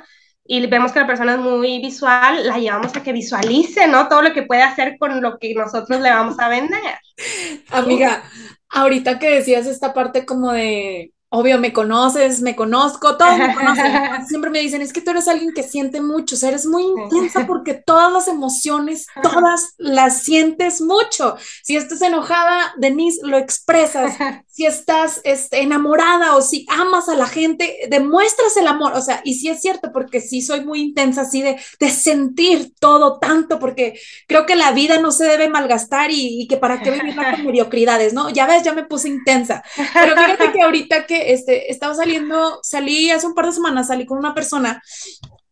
y 0.52 0.66
vemos 0.66 0.90
que 0.90 0.98
la 0.98 1.06
persona 1.06 1.34
es 1.34 1.38
muy 1.38 1.78
visual, 1.78 2.44
la 2.44 2.58
llevamos 2.58 2.96
a 2.96 3.04
que 3.04 3.12
visualice, 3.12 3.86
¿no? 3.86 4.08
Todo 4.08 4.20
lo 4.20 4.32
que 4.32 4.42
puede 4.42 4.62
hacer 4.62 4.96
con 4.98 5.22
lo 5.22 5.38
que 5.38 5.54
nosotros 5.54 6.00
le 6.00 6.10
vamos 6.10 6.40
a 6.40 6.48
vender. 6.48 6.98
Amiga, 7.70 8.24
ahorita 8.68 9.20
que 9.20 9.30
decías 9.30 9.68
esta 9.68 9.94
parte 9.94 10.26
como 10.26 10.50
de 10.50 11.12
obvio, 11.32 11.58
me 11.58 11.72
conoces, 11.72 12.42
me 12.42 12.56
conozco, 12.56 13.16
todos 13.16 13.38
me 13.38 13.54
conocen. 13.54 13.92
Siempre 14.26 14.50
me 14.50 14.58
dicen, 14.58 14.82
es 14.82 14.92
que 14.92 15.00
tú 15.00 15.12
eres 15.12 15.28
alguien 15.28 15.52
que 15.54 15.62
siente 15.62 16.00
mucho, 16.00 16.34
o 16.34 16.38
sea, 16.38 16.48
eres 16.48 16.66
muy 16.66 16.82
intensa 16.82 17.46
porque 17.46 17.74
todas 17.74 18.12
las 18.12 18.26
emociones, 18.26 19.06
todas 19.22 19.74
las 19.78 20.24
sientes 20.24 20.80
mucho. 20.80 21.36
Si 21.62 21.76
estás 21.76 22.02
enojada, 22.02 22.74
Denise, 22.76 23.20
lo 23.24 23.38
expresas. 23.38 24.16
Si 24.60 24.66
estás 24.66 25.22
este, 25.24 25.62
enamorada 25.62 26.36
o 26.36 26.42
si 26.42 26.66
amas 26.68 27.08
a 27.08 27.14
la 27.14 27.26
gente, 27.26 27.78
demuestras 27.88 28.58
el 28.58 28.66
amor. 28.66 28.92
O 28.92 29.00
sea, 29.00 29.22
y 29.24 29.36
sí 29.36 29.48
es 29.48 29.62
cierto, 29.62 29.90
porque 29.90 30.20
sí 30.20 30.42
soy 30.42 30.66
muy 30.66 30.82
intensa 30.82 31.22
así 31.22 31.40
de, 31.40 31.58
de 31.78 31.88
sentir 31.88 32.74
todo 32.78 33.18
tanto, 33.18 33.58
porque 33.58 33.98
creo 34.28 34.44
que 34.44 34.56
la 34.56 34.72
vida 34.72 35.00
no 35.00 35.12
se 35.12 35.24
debe 35.24 35.48
malgastar 35.48 36.10
y, 36.12 36.46
que 36.46 36.58
para 36.58 36.82
qué 36.82 36.90
vivirla 36.90 37.36
con 37.36 37.42
mediocridades, 37.46 38.12
¿no? 38.12 38.28
Ya 38.28 38.46
ves, 38.46 38.62
ya 38.62 38.74
me 38.74 38.84
puse 38.84 39.08
intensa. 39.08 39.64
Pero 39.94 40.14
fíjate 40.14 40.52
que 40.52 40.60
ahorita 40.60 41.06
que 41.06 41.32
este, 41.32 41.72
estaba 41.72 41.94
saliendo, 41.94 42.60
salí 42.62 43.10
hace 43.10 43.26
un 43.26 43.34
par 43.34 43.46
de 43.46 43.52
semanas, 43.52 43.86
salí 43.86 44.04
con 44.04 44.18
una 44.18 44.34
persona, 44.34 44.82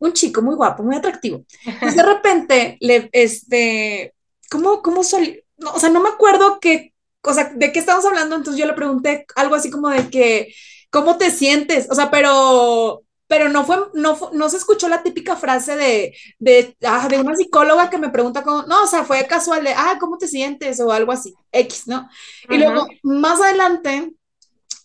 un 0.00 0.12
chico 0.12 0.42
muy 0.42 0.54
guapo, 0.54 0.82
muy 0.82 0.96
atractivo. 0.96 1.46
Y 1.64 1.94
de 1.94 2.02
repente, 2.02 2.76
le, 2.80 3.08
este, 3.12 4.12
¿cómo, 4.50 4.82
cómo 4.82 5.02
salí? 5.02 5.40
No, 5.56 5.72
o 5.72 5.80
sea, 5.80 5.88
no 5.88 6.00
me 6.00 6.10
acuerdo 6.10 6.58
qué, 6.60 6.92
o 7.22 7.34
sea, 7.34 7.52
de 7.54 7.72
qué 7.72 7.78
estamos 7.78 8.04
hablando, 8.04 8.36
entonces 8.36 8.60
yo 8.60 8.66
le 8.66 8.74
pregunté 8.74 9.26
algo 9.36 9.54
así 9.54 9.70
como 9.70 9.88
de 9.90 10.08
que, 10.10 10.54
¿cómo 10.90 11.18
te 11.18 11.30
sientes? 11.30 11.88
O 11.90 11.94
sea, 11.94 12.10
pero 12.10 13.04
pero 13.28 13.50
no 13.50 13.64
fue, 13.64 13.76
no, 13.92 14.18
no 14.32 14.48
se 14.48 14.56
escuchó 14.56 14.88
la 14.88 15.02
típica 15.02 15.36
frase 15.36 15.76
de, 15.76 16.16
de, 16.38 16.74
ah, 16.82 17.08
de 17.08 17.18
una 17.18 17.36
psicóloga 17.36 17.90
que 17.90 17.98
me 17.98 18.08
pregunta 18.08 18.42
cómo, 18.42 18.62
no, 18.62 18.84
o 18.84 18.86
sea, 18.86 19.04
fue 19.04 19.24
casual 19.26 19.64
de, 19.64 19.74
ah, 19.76 19.98
¿cómo 20.00 20.16
te 20.16 20.26
sientes? 20.26 20.80
O 20.80 20.90
algo 20.90 21.12
así, 21.12 21.34
X, 21.52 21.86
¿no? 21.86 22.08
Y 22.48 22.56
luego, 22.56 22.86
más 23.02 23.38
adelante, 23.40 24.12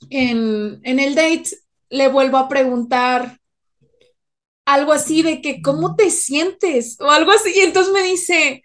en, 0.09 0.81
el 0.83 1.15
date 1.15 1.57
le 1.89 2.09
vuelvo 2.09 2.37
a 2.37 2.49
preguntar 2.49 3.39
algo 4.65 4.91
así 4.91 5.21
de 5.21 5.41
que, 5.41 5.61
¿cómo 5.61 5.95
te 5.95 6.09
sientes? 6.09 6.97
O 6.99 7.09
algo 7.09 7.31
así. 7.31 7.53
Y 7.55 7.59
entonces 7.61 7.93
me 7.93 8.03
dice, 8.03 8.61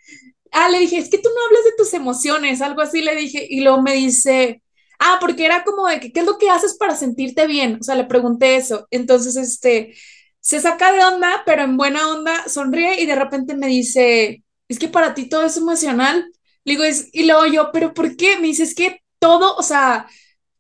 ah, 0.52 0.68
le 0.68 0.80
dije, 0.80 0.98
es 0.98 1.10
que 1.10 1.18
tú 1.18 1.28
no 1.34 1.46
hablas 1.46 1.64
de 1.64 1.72
tus 1.76 1.92
emociones, 1.94 2.60
algo 2.62 2.82
así 2.82 3.00
le 3.02 3.14
dije. 3.16 3.46
Y 3.48 3.60
luego 3.60 3.82
me 3.82 3.94
dice, 3.94 4.62
ah, 4.98 5.18
porque 5.20 5.44
era 5.46 5.64
como 5.64 5.86
de 5.86 6.00
que, 6.00 6.12
¿qué 6.12 6.20
es 6.20 6.26
lo 6.26 6.38
que 6.38 6.50
haces 6.50 6.76
para 6.76 6.96
sentirte 6.96 7.46
bien? 7.46 7.78
O 7.80 7.84
sea, 7.84 7.94
le 7.94 8.04
pregunté 8.04 8.56
eso. 8.56 8.86
Entonces, 8.90 9.36
este, 9.36 9.94
se 10.40 10.60
saca 10.60 10.92
de 10.92 11.04
onda, 11.04 11.42
pero 11.46 11.62
en 11.62 11.76
buena 11.76 12.08
onda, 12.10 12.48
sonríe 12.48 13.00
y 13.00 13.06
de 13.06 13.14
repente 13.16 13.54
me 13.54 13.66
dice, 13.68 14.42
es 14.68 14.78
que 14.78 14.88
para 14.88 15.14
ti 15.14 15.28
todo 15.28 15.44
es 15.44 15.56
emocional. 15.56 16.30
Le 16.64 16.72
digo, 16.72 16.84
es, 16.84 17.08
y 17.12 17.24
luego 17.26 17.46
yo, 17.46 17.70
pero 17.72 17.94
¿por 17.94 18.16
qué? 18.16 18.36
Me 18.38 18.48
dice, 18.48 18.62
es 18.64 18.74
que 18.74 19.00
todo, 19.18 19.56
o 19.56 19.62
sea, 19.62 20.06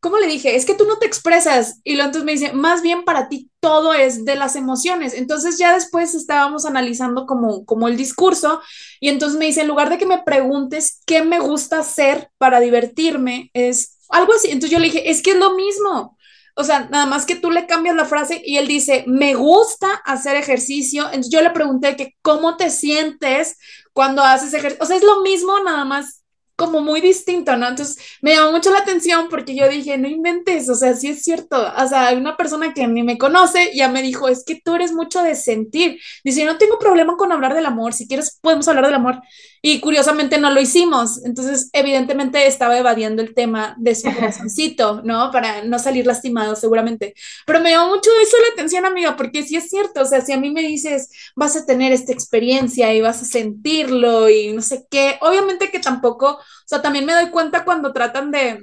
¿cómo 0.00 0.18
le 0.18 0.26
dije? 0.26 0.56
Es 0.56 0.64
que 0.64 0.74
tú 0.74 0.84
no 0.84 0.98
te 0.98 1.06
expresas. 1.06 1.80
Y 1.84 1.94
luego 1.94 2.06
entonces 2.06 2.24
me 2.24 2.32
dice, 2.32 2.52
más 2.52 2.82
bien 2.82 3.04
para 3.04 3.28
ti 3.28 3.50
todo 3.60 3.94
es 3.94 4.24
de 4.24 4.36
las 4.36 4.56
emociones. 4.56 5.14
Entonces 5.14 5.58
ya 5.58 5.74
después 5.74 6.14
estábamos 6.14 6.64
analizando 6.64 7.26
como, 7.26 7.64
como 7.64 7.88
el 7.88 7.96
discurso 7.96 8.60
y 9.00 9.08
entonces 9.08 9.38
me 9.38 9.46
dice, 9.46 9.62
en 9.62 9.68
lugar 9.68 9.90
de 9.90 9.98
que 9.98 10.06
me 10.06 10.22
preguntes 10.22 11.02
qué 11.06 11.22
me 11.22 11.40
gusta 11.40 11.80
hacer 11.80 12.30
para 12.38 12.60
divertirme, 12.60 13.50
es 13.54 13.98
algo 14.08 14.34
así. 14.34 14.48
Entonces 14.48 14.70
yo 14.70 14.78
le 14.78 14.86
dije, 14.86 15.10
es 15.10 15.22
que 15.22 15.32
es 15.32 15.36
lo 15.36 15.54
mismo. 15.54 16.16
O 16.54 16.64
sea, 16.64 16.88
nada 16.90 17.06
más 17.06 17.24
que 17.24 17.36
tú 17.36 17.52
le 17.52 17.66
cambias 17.66 17.94
la 17.94 18.04
frase 18.04 18.42
y 18.44 18.56
él 18.56 18.66
dice, 18.66 19.04
me 19.06 19.34
gusta 19.34 19.88
hacer 20.04 20.36
ejercicio. 20.36 21.04
Entonces 21.06 21.30
yo 21.32 21.40
le 21.40 21.50
pregunté 21.50 21.96
que 21.96 22.16
cómo 22.22 22.56
te 22.56 22.70
sientes 22.70 23.56
cuando 23.92 24.22
haces 24.22 24.54
ejercicio. 24.54 24.82
O 24.82 24.86
sea, 24.86 24.96
es 24.96 25.04
lo 25.04 25.22
mismo, 25.22 25.60
nada 25.60 25.84
más 25.84 26.17
como 26.58 26.80
muy 26.80 27.00
distinto, 27.00 27.56
¿no? 27.56 27.68
Entonces 27.68 28.18
me 28.20 28.34
llamó 28.34 28.50
mucho 28.50 28.72
la 28.72 28.80
atención 28.80 29.28
porque 29.30 29.54
yo 29.54 29.68
dije, 29.68 29.96
no 29.96 30.08
inventes, 30.08 30.68
o 30.68 30.74
sea, 30.74 30.92
sí 30.94 31.06
es 31.06 31.22
cierto, 31.22 31.56
o 31.56 31.86
sea, 31.86 32.12
una 32.16 32.36
persona 32.36 32.74
que 32.74 32.84
ni 32.88 33.04
me 33.04 33.16
conoce 33.16 33.70
ya 33.76 33.88
me 33.88 34.02
dijo, 34.02 34.26
es 34.28 34.44
que 34.44 34.60
tú 34.60 34.74
eres 34.74 34.92
mucho 34.92 35.22
de 35.22 35.36
sentir. 35.36 36.00
Dice, 36.24 36.44
no 36.44 36.58
tengo 36.58 36.80
problema 36.80 37.16
con 37.16 37.30
hablar 37.30 37.54
del 37.54 37.64
amor, 37.64 37.92
si 37.94 38.08
quieres 38.08 38.40
podemos 38.42 38.66
hablar 38.66 38.86
del 38.86 38.96
amor. 38.96 39.20
Y 39.62 39.80
curiosamente 39.80 40.38
no 40.38 40.50
lo 40.50 40.60
hicimos, 40.60 41.24
entonces 41.24 41.70
evidentemente 41.72 42.46
estaba 42.46 42.78
evadiendo 42.78 43.22
el 43.22 43.34
tema 43.34 43.74
de 43.78 43.94
su 43.94 44.12
corazoncito, 44.14 45.02
¿no? 45.02 45.30
Para 45.30 45.64
no 45.64 45.78
salir 45.78 46.06
lastimado 46.06 46.54
seguramente. 46.54 47.14
Pero 47.46 47.60
me 47.60 47.70
llamó 47.70 47.88
mucho 47.88 48.10
eso 48.22 48.36
la 48.40 48.52
atención, 48.54 48.86
amiga, 48.86 49.16
porque 49.16 49.42
sí 49.42 49.56
es 49.56 49.68
cierto, 49.68 50.02
o 50.02 50.06
sea, 50.06 50.20
si 50.20 50.32
a 50.32 50.38
mí 50.38 50.50
me 50.50 50.62
dices, 50.62 51.10
vas 51.34 51.56
a 51.56 51.66
tener 51.66 51.92
esta 51.92 52.12
experiencia 52.12 52.92
y 52.94 53.00
vas 53.00 53.22
a 53.22 53.26
sentirlo 53.26 54.28
y 54.28 54.52
no 54.52 54.62
sé 54.62 54.86
qué, 54.90 55.18
obviamente 55.20 55.70
que 55.70 55.80
tampoco 55.80 56.38
o 56.68 56.68
sea, 56.68 56.82
también 56.82 57.06
me 57.06 57.14
doy 57.14 57.30
cuenta 57.30 57.64
cuando 57.64 57.94
tratan 57.94 58.30
de, 58.30 58.60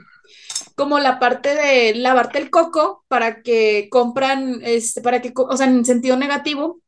como 0.75 0.99
la 0.99 1.19
parte 1.19 1.55
de 1.55 1.95
lavarte 1.95 2.37
el 2.37 2.51
coco 2.51 3.03
para 3.07 3.41
que 3.41 3.87
compran, 3.89 4.59
este, 4.63 5.01
para 5.01 5.23
que, 5.23 5.33
o 5.35 5.57
sea, 5.57 5.65
en 5.65 5.83
sentido 5.85 6.15
negativo, 6.15 6.81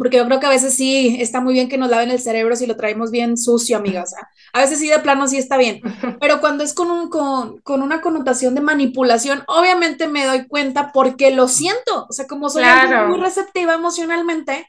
porque 0.00 0.16
yo 0.16 0.24
creo 0.24 0.40
que 0.40 0.46
a 0.46 0.48
veces 0.48 0.72
sí 0.72 1.18
está 1.20 1.42
muy 1.42 1.52
bien 1.52 1.68
que 1.68 1.76
nos 1.76 1.90
laven 1.90 2.10
el 2.10 2.22
cerebro 2.22 2.56
si 2.56 2.66
lo 2.66 2.74
traemos 2.74 3.10
bien 3.10 3.36
sucio, 3.36 3.76
amiga. 3.76 4.02
O 4.02 4.06
sea, 4.06 4.30
a 4.54 4.62
veces 4.62 4.78
sí 4.78 4.88
de 4.88 4.98
plano 5.00 5.28
sí 5.28 5.36
está 5.36 5.58
bien, 5.58 5.82
pero 6.22 6.40
cuando 6.40 6.64
es 6.64 6.72
con, 6.72 6.90
un, 6.90 7.10
con, 7.10 7.60
con 7.60 7.82
una 7.82 8.00
connotación 8.00 8.54
de 8.54 8.62
manipulación, 8.62 9.42
obviamente 9.46 10.08
me 10.08 10.24
doy 10.24 10.46
cuenta 10.46 10.90
porque 10.90 11.32
lo 11.32 11.48
siento. 11.48 12.06
O 12.08 12.12
sea, 12.14 12.26
como 12.26 12.48
soy 12.48 12.64
muy 13.08 13.20
receptiva 13.20 13.74
emocionalmente, 13.74 14.66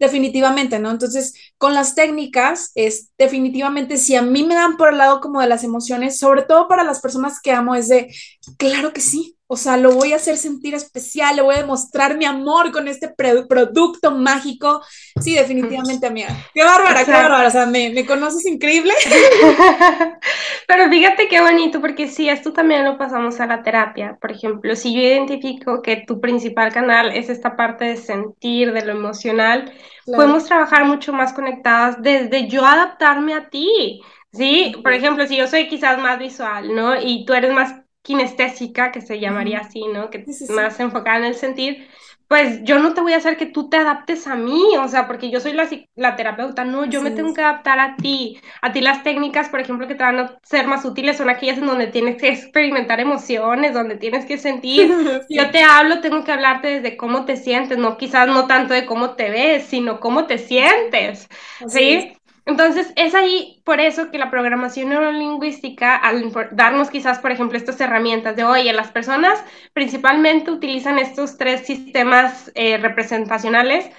definitivamente, 0.00 0.80
¿no? 0.80 0.90
Entonces, 0.90 1.34
con 1.58 1.74
las 1.74 1.94
técnicas, 1.94 2.72
es 2.74 3.12
definitivamente, 3.16 3.98
si 3.98 4.16
a 4.16 4.22
mí 4.22 4.42
me 4.42 4.56
dan 4.56 4.76
por 4.76 4.88
el 4.88 4.98
lado 4.98 5.20
como 5.20 5.40
de 5.40 5.46
las 5.46 5.62
emociones, 5.62 6.18
sobre 6.18 6.42
todo 6.42 6.66
para 6.66 6.82
las 6.82 7.00
personas 7.00 7.40
que 7.40 7.52
amo, 7.52 7.76
es 7.76 7.86
de, 7.86 8.12
claro 8.58 8.92
que 8.92 9.00
sí, 9.00 9.36
o 9.52 9.56
sea, 9.58 9.76
lo 9.76 9.92
voy 9.92 10.14
a 10.14 10.16
hacer 10.16 10.38
sentir 10.38 10.74
especial, 10.74 11.36
le 11.36 11.42
voy 11.42 11.54
a 11.54 11.58
demostrar 11.58 12.16
mi 12.16 12.24
amor 12.24 12.72
con 12.72 12.88
este 12.88 13.14
producto 13.46 14.10
mágico. 14.10 14.80
Sí, 15.20 15.34
definitivamente, 15.34 16.06
amiga. 16.06 16.28
Qué 16.54 16.64
bárbara, 16.64 17.04
qué 17.04 17.10
bárbara. 17.10 17.48
O 17.48 17.50
sea, 17.50 17.66
me, 17.66 17.90
me 17.90 18.06
conoces 18.06 18.46
increíble. 18.46 18.94
Pero 20.66 20.88
fíjate 20.88 21.28
qué 21.28 21.42
bonito, 21.42 21.82
porque 21.82 22.08
si 22.08 22.30
esto 22.30 22.54
también 22.54 22.86
lo 22.86 22.96
pasamos 22.96 23.40
a 23.40 23.46
la 23.46 23.62
terapia. 23.62 24.16
Por 24.18 24.32
ejemplo, 24.32 24.74
si 24.74 24.94
yo 24.94 25.02
identifico 25.02 25.82
que 25.82 25.96
tu 26.06 26.18
principal 26.18 26.72
canal 26.72 27.14
es 27.14 27.28
esta 27.28 27.54
parte 27.54 27.84
de 27.84 27.98
sentir, 27.98 28.72
de 28.72 28.86
lo 28.86 28.92
emocional, 28.92 29.70
podemos 30.06 30.46
trabajar 30.46 30.86
mucho 30.86 31.12
más 31.12 31.34
conectadas 31.34 32.00
desde 32.00 32.48
yo 32.48 32.64
adaptarme 32.64 33.34
a 33.34 33.50
ti. 33.50 34.00
Sí, 34.32 34.72
por 34.82 34.94
ejemplo, 34.94 35.26
si 35.26 35.36
yo 35.36 35.46
soy 35.46 35.68
quizás 35.68 35.98
más 35.98 36.18
visual, 36.18 36.74
¿no? 36.74 36.98
Y 36.98 37.26
tú 37.26 37.34
eres 37.34 37.52
más 37.52 37.81
kinestésica, 38.02 38.92
que 38.92 39.00
se 39.00 39.20
llamaría 39.20 39.60
así, 39.60 39.86
¿no? 39.88 40.10
Que 40.10 40.18
es 40.18 40.50
más 40.50 40.78
enfocada 40.80 41.18
en 41.18 41.24
el 41.24 41.34
sentir, 41.34 41.88
pues 42.28 42.60
yo 42.64 42.78
no 42.78 42.94
te 42.94 43.02
voy 43.02 43.12
a 43.12 43.18
hacer 43.18 43.36
que 43.36 43.44
tú 43.44 43.68
te 43.68 43.76
adaptes 43.76 44.26
a 44.26 44.36
mí, 44.36 44.74
o 44.78 44.88
sea, 44.88 45.06
porque 45.06 45.30
yo 45.30 45.38
soy 45.38 45.52
la, 45.52 45.68
la 45.96 46.16
terapeuta, 46.16 46.64
no, 46.64 46.86
yo 46.86 47.02
me 47.02 47.10
tengo 47.10 47.34
que 47.34 47.42
adaptar 47.42 47.78
a 47.78 47.96
ti. 47.96 48.40
A 48.62 48.72
ti 48.72 48.80
las 48.80 49.02
técnicas, 49.02 49.50
por 49.50 49.60
ejemplo, 49.60 49.86
que 49.86 49.94
te 49.94 50.02
van 50.02 50.18
a 50.18 50.38
ser 50.42 50.66
más 50.66 50.84
útiles 50.86 51.18
son 51.18 51.28
aquellas 51.28 51.58
en 51.58 51.66
donde 51.66 51.88
tienes 51.88 52.16
que 52.16 52.28
experimentar 52.30 53.00
emociones, 53.00 53.74
donde 53.74 53.96
tienes 53.96 54.24
que 54.24 54.38
sentir. 54.38 54.96
Yo 55.28 55.50
te 55.50 55.62
hablo, 55.62 56.00
tengo 56.00 56.24
que 56.24 56.32
hablarte 56.32 56.80
desde 56.80 56.96
cómo 56.96 57.26
te 57.26 57.36
sientes, 57.36 57.76
no 57.76 57.98
quizás 57.98 58.26
no 58.28 58.46
tanto 58.46 58.72
de 58.72 58.86
cómo 58.86 59.10
te 59.14 59.28
ves, 59.30 59.66
sino 59.66 60.00
cómo 60.00 60.26
te 60.26 60.38
sientes, 60.38 61.28
¿sí? 61.66 62.14
Entonces, 62.44 62.92
es 62.96 63.14
ahí 63.14 63.62
por 63.64 63.80
eso 63.80 64.10
que 64.10 64.18
la 64.18 64.30
programación 64.30 64.88
neurolingüística, 64.88 65.96
al 65.96 66.32
darnos 66.52 66.90
quizás, 66.90 67.18
por 67.20 67.30
ejemplo, 67.30 67.56
estas 67.56 67.80
herramientas 67.80 68.34
de, 68.34 68.44
oye, 68.44 68.72
las 68.72 68.90
personas 68.90 69.42
principalmente 69.72 70.50
utilizan 70.50 70.98
estos 70.98 71.38
tres 71.38 71.64
sistemas 71.66 72.50
eh, 72.54 72.78
representacionales 72.78 73.90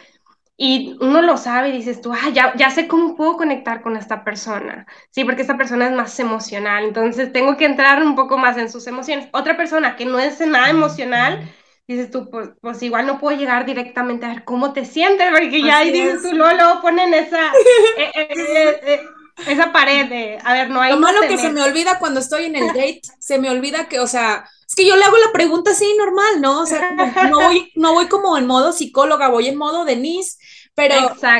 y 0.57 0.95
uno 0.99 1.21
lo 1.21 1.37
sabe 1.37 1.69
y 1.69 1.71
dices 1.71 2.01
tú, 2.01 2.13
ah, 2.13 2.29
ya, 2.31 2.53
ya 2.55 2.69
sé 2.69 2.87
cómo 2.87 3.15
puedo 3.15 3.37
conectar 3.37 3.81
con 3.81 3.97
esta 3.97 4.23
persona, 4.23 4.85
sí, 5.09 5.23
porque 5.23 5.41
esta 5.41 5.57
persona 5.57 5.87
es 5.87 5.93
más 5.93 6.19
emocional, 6.19 6.83
entonces 6.83 7.31
tengo 7.31 7.57
que 7.57 7.65
entrar 7.65 8.03
un 8.03 8.15
poco 8.15 8.37
más 8.37 8.57
en 8.57 8.69
sus 8.69 8.85
emociones. 8.87 9.27
Otra 9.31 9.57
persona 9.57 9.95
que 9.95 10.05
no 10.05 10.19
es 10.19 10.39
nada 10.41 10.69
emocional, 10.69 11.41
dices 11.87 12.11
tú, 12.11 12.29
pues, 12.29 12.49
pues, 12.61 12.81
igual 12.81 13.05
no 13.05 13.19
puedo 13.19 13.37
llegar 13.37 13.65
directamente 13.65 14.25
a 14.25 14.29
ver 14.29 14.43
cómo 14.45 14.73
te 14.73 14.85
sientes, 14.85 15.29
porque 15.31 15.61
ya 15.61 15.79
ahí 15.79 15.91
dices 15.91 16.21
tú, 16.21 16.35
luego, 16.35 16.55
luego 16.55 16.81
ponen 16.81 17.13
esa, 17.13 17.51
eh, 17.97 18.11
eh, 18.15 18.79
eh, 18.85 19.01
esa 19.47 19.71
pared 19.71 20.07
de, 20.07 20.39
a 20.43 20.53
ver, 20.53 20.69
no 20.69 20.81
hay... 20.81 20.93
Lo 20.93 20.99
malo 20.99 21.21
que 21.27 21.37
se 21.37 21.51
me 21.51 21.61
olvida 21.61 21.99
cuando 21.99 22.19
estoy 22.19 22.45
en 22.45 22.55
el 22.55 22.67
date, 22.67 23.01
se 23.19 23.37
me 23.39 23.49
olvida 23.49 23.87
que, 23.87 23.99
o 23.99 24.07
sea, 24.07 24.45
es 24.67 24.75
que 24.75 24.87
yo 24.87 24.95
le 24.95 25.03
hago 25.03 25.17
la 25.17 25.31
pregunta 25.31 25.71
así 25.71 25.85
normal, 25.97 26.41
¿no? 26.41 26.61
O 26.61 26.65
sea, 26.65 26.91
no 27.29 27.41
voy, 27.41 27.71
no 27.75 27.93
voy 27.93 28.07
como 28.07 28.37
en 28.37 28.47
modo 28.47 28.71
psicóloga, 28.71 29.27
voy 29.27 29.47
en 29.47 29.57
modo 29.57 29.85
Denise, 29.85 30.37
pero 30.75 30.95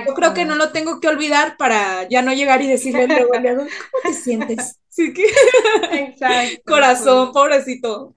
yo 0.06 0.14
creo 0.14 0.34
que 0.34 0.46
no 0.46 0.56
lo 0.56 0.72
tengo 0.72 1.00
que 1.00 1.08
olvidar 1.08 1.58
para 1.58 2.08
ya 2.08 2.22
no 2.22 2.34
llegar 2.34 2.62
y 2.62 2.68
decirle 2.68 3.08
luego, 3.08 3.32
¿cómo 3.32 3.68
te 4.04 4.14
sientes? 4.14 4.80
Sí 4.94 5.12
que... 5.12 5.26
Exacto. 5.92 6.62
Corazón, 6.68 7.32
pobrecito. 7.32 8.14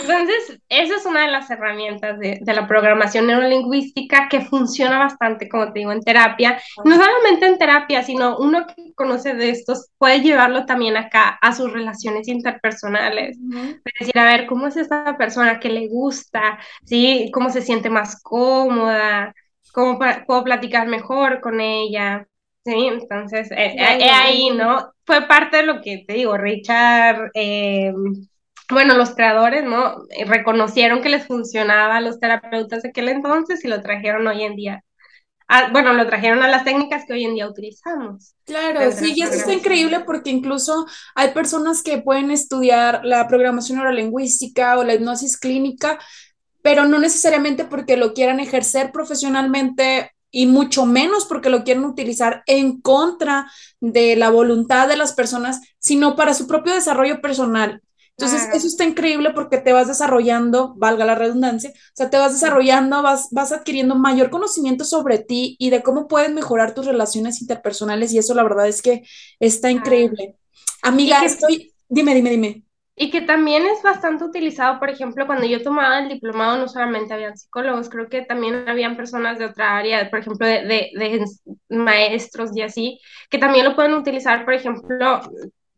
Entonces, 0.00 0.60
esa 0.68 0.96
es 0.96 1.06
una 1.06 1.22
de 1.22 1.32
las 1.32 1.50
herramientas 1.50 2.18
de, 2.18 2.38
de, 2.40 2.54
la 2.54 2.66
programación 2.66 3.26
neurolingüística 3.26 4.28
que 4.28 4.40
funciona 4.42 4.98
bastante, 4.98 5.48
como 5.48 5.72
te 5.72 5.80
digo, 5.80 5.92
en 5.92 6.02
terapia. 6.02 6.60
No 6.84 6.96
solamente 6.96 7.46
en 7.46 7.58
terapia, 7.58 8.02
sino 8.02 8.38
uno 8.38 8.66
que 8.66 8.94
conoce 8.94 9.34
de 9.34 9.50
estos 9.50 9.90
puede 9.98 10.20
llevarlo 10.20 10.66
también 10.66 10.96
acá 10.96 11.38
a 11.40 11.52
sus 11.52 11.72
relaciones 11.72 12.28
interpersonales. 12.28 13.36
Es 13.38 13.92
decir, 14.00 14.18
a 14.18 14.24
ver, 14.24 14.46
¿cómo 14.46 14.66
es 14.66 14.76
esta 14.76 15.16
persona 15.16 15.60
que 15.60 15.70
le 15.70 15.88
gusta? 15.88 16.58
¿Sí? 16.84 17.30
¿Cómo 17.32 17.50
se 17.50 17.62
siente 17.62 17.90
más 17.90 18.22
cómoda? 18.22 19.34
¿Cómo 19.72 19.98
puedo 20.26 20.44
platicar 20.44 20.88
mejor 20.88 21.40
con 21.40 21.60
ella? 21.60 22.26
Sí, 22.64 22.86
entonces, 22.86 23.50
eh, 23.52 23.74
eh, 23.78 24.10
ahí, 24.10 24.50
¿no? 24.50 24.92
Fue 25.06 25.26
parte 25.26 25.58
de 25.58 25.62
lo 25.62 25.80
que 25.80 26.04
te 26.06 26.14
digo, 26.14 26.36
Richard, 26.36 27.30
eh, 27.32 27.92
bueno, 28.70 28.94
los 28.96 29.10
creadores, 29.10 29.64
¿no? 29.64 29.96
Reconocieron 30.26 31.00
que 31.00 31.08
les 31.08 31.26
funcionaba 31.26 31.96
a 31.96 32.00
los 32.00 32.20
terapeutas 32.20 32.82
de 32.82 32.90
aquel 32.90 33.08
entonces 33.08 33.64
y 33.64 33.68
lo 33.68 33.80
trajeron 33.80 34.26
hoy 34.26 34.42
en 34.42 34.56
día. 34.56 34.84
bueno, 35.72 35.94
lo 35.94 36.06
trajeron 36.06 36.42
a 36.42 36.48
las 36.48 36.64
técnicas 36.64 37.04
que 37.06 37.14
hoy 37.14 37.24
en 37.24 37.34
día 37.34 37.48
utilizamos. 37.48 38.34
Claro, 38.44 38.92
sí, 38.92 39.14
y 39.16 39.22
eso 39.22 39.32
está 39.32 39.54
increíble 39.54 40.00
porque 40.00 40.30
incluso 40.30 40.86
hay 41.14 41.30
personas 41.30 41.82
que 41.82 41.98
pueden 41.98 42.30
estudiar 42.30 43.00
la 43.04 43.26
programación 43.28 43.78
neurolingüística 43.78 44.78
o 44.78 44.84
la 44.84 44.94
hipnosis 44.94 45.38
clínica, 45.38 45.98
pero 46.60 46.84
no 46.84 46.98
necesariamente 46.98 47.64
porque 47.64 47.96
lo 47.96 48.12
quieran 48.12 48.40
ejercer 48.40 48.92
profesionalmente 48.92 50.12
y 50.30 50.46
mucho 50.46 50.84
menos 50.84 51.24
porque 51.24 51.48
lo 51.48 51.64
quieren 51.64 51.84
utilizar 51.84 52.42
en 52.46 52.80
contra 52.82 53.50
de 53.80 54.16
la 54.16 54.28
voluntad 54.28 54.88
de 54.88 54.96
las 54.96 55.14
personas, 55.14 55.62
sino 55.78 56.16
para 56.16 56.34
su 56.34 56.46
propio 56.46 56.74
desarrollo 56.74 57.22
personal. 57.22 57.80
Entonces, 58.18 58.48
eso 58.52 58.66
está 58.66 58.82
increíble 58.82 59.30
porque 59.32 59.58
te 59.58 59.72
vas 59.72 59.86
desarrollando, 59.86 60.74
valga 60.76 61.04
la 61.04 61.14
redundancia, 61.14 61.70
o 61.70 61.92
sea, 61.94 62.10
te 62.10 62.16
vas 62.16 62.32
desarrollando, 62.32 63.00
vas, 63.00 63.28
vas 63.30 63.52
adquiriendo 63.52 63.94
mayor 63.94 64.28
conocimiento 64.28 64.84
sobre 64.84 65.18
ti 65.18 65.54
y 65.60 65.70
de 65.70 65.84
cómo 65.84 66.08
puedes 66.08 66.32
mejorar 66.32 66.74
tus 66.74 66.86
relaciones 66.86 67.40
interpersonales 67.40 68.12
y 68.12 68.18
eso 68.18 68.34
la 68.34 68.42
verdad 68.42 68.66
es 68.66 68.82
que 68.82 69.04
está 69.38 69.70
increíble. 69.70 70.34
Amiga, 70.82 71.24
estoy, 71.24 71.72
dime, 71.88 72.12
dime, 72.12 72.30
dime. 72.30 72.62
Y 72.96 73.10
que 73.10 73.20
también 73.20 73.64
es 73.64 73.80
bastante 73.84 74.24
utilizado, 74.24 74.80
por 74.80 74.90
ejemplo, 74.90 75.24
cuando 75.24 75.46
yo 75.46 75.62
tomaba 75.62 76.00
el 76.00 76.08
diplomado, 76.08 76.58
no 76.58 76.66
solamente 76.66 77.14
habían 77.14 77.38
psicólogos, 77.38 77.88
creo 77.88 78.08
que 78.08 78.22
también 78.22 78.68
habían 78.68 78.96
personas 78.96 79.38
de 79.38 79.44
otra 79.44 79.76
área, 79.76 80.10
por 80.10 80.18
ejemplo, 80.18 80.44
de, 80.44 80.64
de, 80.64 81.24
maestros 81.68 82.50
y 82.56 82.62
así, 82.62 83.00
que 83.30 83.38
también 83.38 83.64
lo 83.64 83.76
pueden 83.76 83.94
utilizar, 83.94 84.44
por 84.44 84.54
ejemplo, 84.54 85.20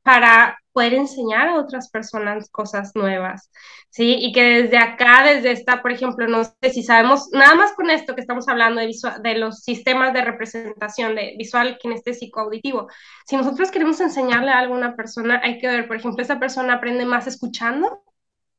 para 0.02 0.56
poder 0.72 0.94
enseñar 0.94 1.48
a 1.48 1.56
otras 1.58 1.90
personas 1.90 2.48
cosas 2.50 2.92
nuevas, 2.94 3.50
¿sí? 3.90 4.16
Y 4.20 4.32
que 4.32 4.62
desde 4.62 4.78
acá, 4.78 5.24
desde 5.24 5.52
esta, 5.52 5.82
por 5.82 5.92
ejemplo, 5.92 6.26
no 6.28 6.44
sé 6.44 6.70
si 6.72 6.82
sabemos, 6.82 7.28
nada 7.32 7.54
más 7.54 7.72
con 7.72 7.90
esto 7.90 8.14
que 8.14 8.20
estamos 8.20 8.48
hablando 8.48 8.80
de, 8.80 8.90
de 9.22 9.34
los 9.38 9.60
sistemas 9.60 10.12
de 10.12 10.22
representación 10.22 11.14
de 11.16 11.34
visual, 11.36 11.78
kinestésico, 11.78 12.40
auditivo, 12.40 12.88
si 13.26 13.36
nosotros 13.36 13.70
queremos 13.70 14.00
enseñarle 14.00 14.50
a 14.52 14.58
alguna 14.58 14.94
persona, 14.94 15.40
hay 15.42 15.58
que 15.58 15.68
ver, 15.68 15.88
por 15.88 15.96
ejemplo, 15.96 16.22
esa 16.22 16.38
persona 16.38 16.74
aprende 16.74 17.04
más 17.04 17.26
escuchando, 17.26 18.02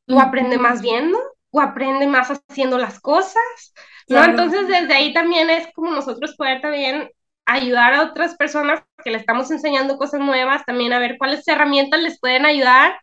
o 0.07 0.19
aprende 0.19 0.57
más 0.57 0.81
viendo, 0.81 1.17
o 1.51 1.61
aprende 1.61 2.07
más 2.07 2.29
haciendo 2.29 2.77
las 2.77 2.99
cosas, 2.99 3.73
¿no? 4.07 4.23
Entonces, 4.23 4.67
desde 4.67 4.93
ahí 4.93 5.13
también 5.13 5.49
es 5.49 5.67
como 5.73 5.91
nosotros 5.91 6.35
poder 6.35 6.61
también 6.61 7.09
ayudar 7.45 7.93
a 7.93 8.03
otras 8.03 8.35
personas 8.35 8.81
que 9.03 9.11
le 9.11 9.17
estamos 9.17 9.51
enseñando 9.51 9.97
cosas 9.97 10.21
nuevas, 10.21 10.63
también 10.65 10.93
a 10.93 10.99
ver 10.99 11.17
cuáles 11.17 11.47
herramientas 11.47 12.01
les 12.01 12.19
pueden 12.19 12.45
ayudar 12.45 12.93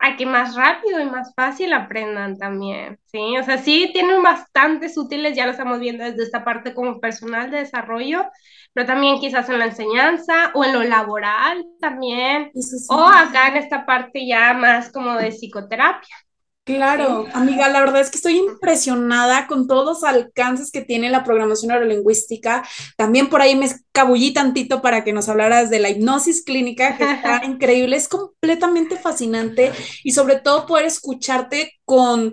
a 0.00 0.16
que 0.16 0.24
más 0.24 0.56
rápido 0.56 0.98
y 1.00 1.04
más 1.04 1.34
fácil 1.36 1.72
aprendan 1.74 2.38
también, 2.38 2.98
¿sí? 3.04 3.36
O 3.38 3.44
sea, 3.44 3.58
sí 3.58 3.90
tienen 3.92 4.22
bastantes 4.22 4.96
útiles, 4.96 5.36
ya 5.36 5.44
lo 5.44 5.52
estamos 5.52 5.78
viendo 5.78 6.04
desde 6.04 6.22
esta 6.22 6.42
parte 6.42 6.72
como 6.72 7.00
personal 7.00 7.50
de 7.50 7.58
desarrollo, 7.58 8.26
pero 8.72 8.86
también 8.86 9.20
quizás 9.20 9.48
en 9.50 9.58
la 9.58 9.66
enseñanza 9.66 10.52
o 10.54 10.64
en 10.64 10.72
lo 10.72 10.82
laboral 10.84 11.66
también, 11.80 12.50
o 12.88 13.04
acá 13.04 13.48
en 13.48 13.56
esta 13.58 13.84
parte 13.84 14.26
ya 14.26 14.54
más 14.54 14.90
como 14.90 15.16
de 15.16 15.32
psicoterapia. 15.32 16.16
Claro, 16.64 17.26
amiga, 17.32 17.68
la 17.68 17.80
verdad 17.80 18.00
es 18.00 18.10
que 18.10 18.18
estoy 18.18 18.36
impresionada 18.36 19.48
con 19.48 19.66
todos 19.66 19.84
los 19.84 20.04
alcances 20.04 20.70
que 20.70 20.82
tiene 20.82 21.10
la 21.10 21.24
programación 21.24 21.70
neurolingüística. 21.70 22.62
También 22.96 23.28
por 23.28 23.40
ahí 23.40 23.56
me 23.56 23.64
escabullí 23.66 24.32
tantito 24.32 24.80
para 24.80 25.02
que 25.02 25.12
nos 25.12 25.28
hablaras 25.28 25.68
de 25.70 25.80
la 25.80 25.90
hipnosis 25.90 26.44
clínica, 26.44 26.96
que 26.96 27.10
está 27.10 27.40
increíble, 27.44 27.96
es 27.96 28.08
completamente 28.08 28.96
fascinante 28.96 29.72
y 30.04 30.12
sobre 30.12 30.36
todo 30.38 30.66
poder 30.66 30.84
escucharte 30.84 31.72
con 31.84 32.32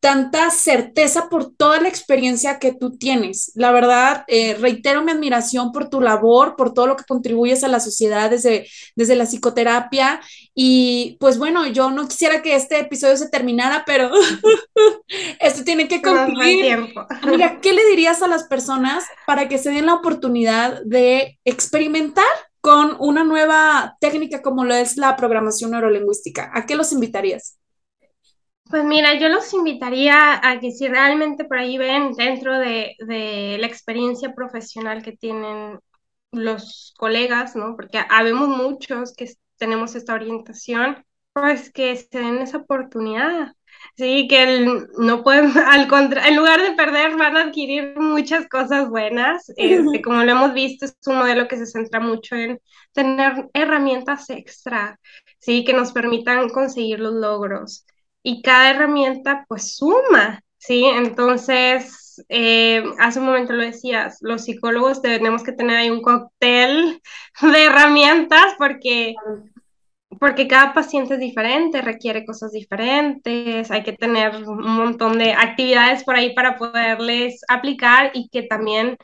tanta 0.00 0.50
certeza 0.50 1.28
por 1.28 1.52
toda 1.52 1.80
la 1.80 1.88
experiencia 1.88 2.58
que 2.60 2.72
tú 2.72 2.96
tienes. 2.96 3.50
La 3.56 3.72
verdad, 3.72 4.24
eh, 4.28 4.54
reitero 4.54 5.02
mi 5.02 5.10
admiración 5.10 5.72
por 5.72 5.90
tu 5.90 6.00
labor, 6.00 6.54
por 6.56 6.72
todo 6.72 6.86
lo 6.86 6.96
que 6.96 7.04
contribuyes 7.04 7.64
a 7.64 7.68
la 7.68 7.80
sociedad 7.80 8.30
desde, 8.30 8.68
desde 8.94 9.16
la 9.16 9.26
psicoterapia. 9.26 10.20
Y 10.54 11.16
pues 11.18 11.36
bueno, 11.38 11.66
yo 11.66 11.90
no 11.90 12.06
quisiera 12.06 12.42
que 12.42 12.54
este 12.54 12.78
episodio 12.78 13.16
se 13.16 13.28
terminara, 13.28 13.82
pero 13.86 14.10
esto 15.40 15.64
tiene 15.64 15.88
que 15.88 16.00
concluir. 16.00 16.94
Mira, 17.26 17.58
¿qué 17.62 17.72
le 17.72 17.84
dirías 17.86 18.22
a 18.22 18.28
las 18.28 18.44
personas 18.44 19.04
para 19.26 19.48
que 19.48 19.58
se 19.58 19.70
den 19.70 19.86
la 19.86 19.94
oportunidad 19.94 20.80
de 20.84 21.40
experimentar 21.44 22.24
con 22.60 22.96
una 23.00 23.24
nueva 23.24 23.96
técnica 24.00 24.42
como 24.42 24.64
lo 24.64 24.74
es 24.74 24.96
la 24.96 25.16
programación 25.16 25.72
neurolingüística? 25.72 26.52
¿A 26.54 26.66
qué 26.66 26.76
los 26.76 26.92
invitarías? 26.92 27.57
Pues 28.70 28.84
mira, 28.84 29.14
yo 29.18 29.28
los 29.30 29.52
invitaría 29.54 30.40
a 30.46 30.60
que 30.60 30.72
si 30.72 30.88
realmente 30.88 31.44
por 31.44 31.58
ahí 31.58 31.78
ven 31.78 32.12
dentro 32.12 32.58
de, 32.58 32.94
la 33.58 33.66
experiencia 33.66 34.34
profesional 34.34 35.02
que 35.02 35.12
tienen 35.12 35.78
los 36.32 36.94
colegas, 36.98 37.56
¿no? 37.56 37.76
Porque 37.76 38.00
habemos 38.10 38.48
muchos 38.48 39.14
que 39.14 39.32
tenemos 39.56 39.94
esta 39.94 40.14
orientación, 40.14 41.04
pues 41.32 41.72
que 41.72 41.96
se 41.96 42.18
den 42.18 42.38
esa 42.38 42.58
oportunidad. 42.58 43.52
Sí, 43.96 44.28
que 44.28 44.66
no 44.98 45.22
pueden, 45.22 45.50
al 45.66 45.88
contra, 45.88 46.28
en 46.28 46.36
lugar 46.36 46.60
de 46.62 46.72
perder, 46.72 47.16
van 47.16 47.36
a 47.36 47.44
adquirir 47.44 47.94
muchas 47.96 48.48
cosas 48.48 48.88
buenas. 48.90 49.50
Este, 49.56 50.02
como 50.02 50.24
lo 50.24 50.32
hemos 50.32 50.52
visto, 50.54 50.84
es 50.86 50.96
un 51.06 51.16
modelo 51.16 51.48
que 51.48 51.56
se 51.56 51.66
centra 51.66 52.00
mucho 52.00 52.36
en 52.36 52.60
tener 52.92 53.48
herramientas 53.54 54.28
extra, 54.30 55.00
sí, 55.38 55.64
que 55.64 55.72
nos 55.72 55.92
permitan 55.92 56.48
conseguir 56.50 57.00
los 57.00 57.14
logros 57.14 57.86
y 58.22 58.42
cada 58.42 58.70
herramienta 58.70 59.44
pues 59.48 59.76
suma, 59.76 60.42
¿sí? 60.58 60.84
Entonces, 60.84 62.24
eh, 62.28 62.82
hace 62.98 63.20
un 63.20 63.26
momento 63.26 63.52
lo 63.52 63.62
decías, 63.62 64.18
los 64.20 64.44
psicólogos 64.44 65.02
tenemos 65.02 65.42
que 65.42 65.52
tener 65.52 65.76
ahí 65.76 65.90
un 65.90 66.02
cóctel 66.02 67.00
de 67.42 67.64
herramientas 67.64 68.54
porque, 68.58 69.14
porque 70.18 70.48
cada 70.48 70.74
paciente 70.74 71.14
es 71.14 71.20
diferente, 71.20 71.82
requiere 71.82 72.24
cosas 72.24 72.52
diferentes, 72.52 73.70
hay 73.70 73.82
que 73.82 73.92
tener 73.92 74.36
un 74.36 74.76
montón 74.76 75.18
de 75.18 75.32
actividades 75.32 76.04
por 76.04 76.16
ahí 76.16 76.34
para 76.34 76.56
poderles 76.56 77.40
aplicar 77.48 78.10
y 78.14 78.28
que 78.28 78.42
también... 78.42 78.96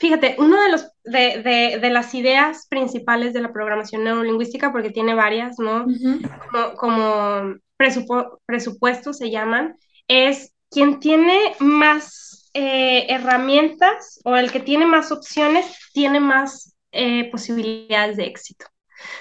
Fíjate, 0.00 0.34
uno 0.38 0.60
de 0.62 0.70
los 0.70 0.90
de, 1.04 1.78
de, 1.78 1.90
las 1.90 2.14
ideas 2.14 2.66
principales 2.68 3.34
de 3.34 3.42
la 3.42 3.52
programación 3.52 4.02
neurolingüística, 4.02 4.72
porque 4.72 4.90
tiene 4.90 5.12
varias, 5.12 5.58
¿no? 5.58 5.84
como, 6.50 7.54
como 7.76 8.38
presupuestos 8.46 9.18
se 9.18 9.30
llaman, 9.30 9.76
es 10.08 10.54
quien 10.70 11.00
tiene 11.00 11.54
más 11.58 12.50
eh, 12.54 13.06
herramientas 13.10 14.20
o 14.24 14.36
el 14.36 14.50
que 14.50 14.60
tiene 14.60 14.86
más 14.86 15.12
opciones 15.12 15.66
tiene 15.92 16.18
más 16.18 16.74
eh, 16.92 17.30
posibilidades 17.30 18.16
de 18.16 18.24
éxito. 18.24 18.66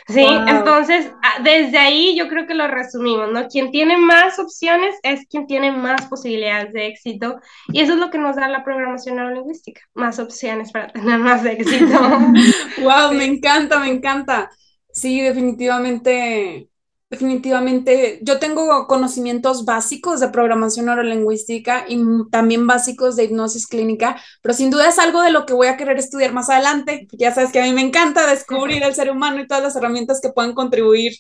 Sí, 0.08 0.26
entonces 0.48 1.12
ah, 1.22 1.42
desde 1.44 1.78
ahí 1.78 2.18
yo 2.18 2.28
creo 2.28 2.48
que 2.48 2.56
lo 2.56 2.68
resumimos, 2.68 3.32
¿no? 3.32 3.48
Quien 3.48 3.72
tiene 3.72 3.98
más 3.98 4.40
opciones 4.40 4.96
es 5.04 5.28
quien 5.28 5.46
tiene 5.46 5.72
más 5.72 6.08
posibilidades 6.08 6.74
de 6.74 6.88
éxito 6.88 7.40
y 7.72 7.82
eso 7.82 7.94
es 7.94 8.00
lo 8.00 8.10
que 8.10 8.18
nos 8.18 8.36
da 8.36 8.48
la 8.48 8.64
programación 8.64 9.18
neurolingüística, 9.18 9.82
más 9.94 10.20
opciones 10.20 10.72
para 10.72 10.88
tener 10.94 11.20
más 11.20 11.46
éxito. 11.46 12.00
wow, 12.82 13.14
me 13.14 13.26
encanta, 13.26 13.80
me 13.80 13.92
encanta. 13.92 14.50
Sí, 14.92 15.22
definitivamente 15.22 16.70
Definitivamente, 17.10 18.20
yo 18.22 18.38
tengo 18.38 18.86
conocimientos 18.86 19.66
básicos 19.66 20.20
de 20.20 20.28
programación 20.30 20.86
neurolingüística 20.86 21.86
y 21.88 22.00
también 22.30 22.68
básicos 22.68 23.16
de 23.16 23.24
hipnosis 23.24 23.66
clínica, 23.66 24.22
pero 24.44 24.54
sin 24.54 24.70
duda 24.70 24.88
es 24.88 25.00
algo 25.00 25.24
de 25.24 25.32
lo 25.32 25.48
que 25.48 25.54
voy 25.54 25.68
a 25.68 25.76
querer 25.76 25.98
estudiar 25.98 26.34
más 26.34 26.52
adelante. 26.52 27.08
Ya 27.14 27.34
sabes 27.34 27.52
que 27.52 27.62
a 27.62 27.64
mí 27.64 27.74
me 27.74 27.82
encanta 27.82 28.30
descubrir 28.30 28.84
el 28.84 28.94
ser 28.94 29.10
humano 29.10 29.42
y 29.42 29.48
todas 29.48 29.64
las 29.64 29.76
herramientas 29.76 30.22
que 30.22 30.30
puedan 30.30 30.54
contribuir 30.54 31.14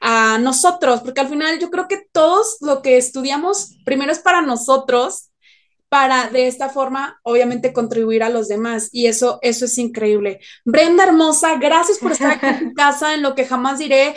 a 0.00 0.38
nosotros, 0.38 1.02
porque 1.02 1.20
al 1.20 1.28
final 1.28 1.60
yo 1.60 1.70
creo 1.70 1.86
que 1.86 2.02
todos 2.10 2.56
lo 2.60 2.82
que 2.82 2.96
estudiamos 2.96 3.76
primero 3.84 4.10
es 4.10 4.18
para 4.18 4.42
nosotros 4.42 5.30
para 5.88 6.28
de 6.28 6.46
esta 6.46 6.68
forma, 6.68 7.18
obviamente, 7.22 7.72
contribuir 7.72 8.22
a 8.22 8.28
los 8.28 8.48
demás. 8.48 8.88
Y 8.92 9.06
eso, 9.06 9.38
eso 9.42 9.64
es 9.64 9.78
increíble. 9.78 10.40
Brenda 10.64 11.04
Hermosa, 11.04 11.56
gracias 11.56 11.98
por 11.98 12.12
estar 12.12 12.32
aquí 12.32 12.46
en 12.46 12.68
tu 12.68 12.74
casa, 12.74 13.14
en 13.14 13.22
lo 13.22 13.34
que 13.34 13.46
jamás 13.46 13.78
diré. 13.78 14.14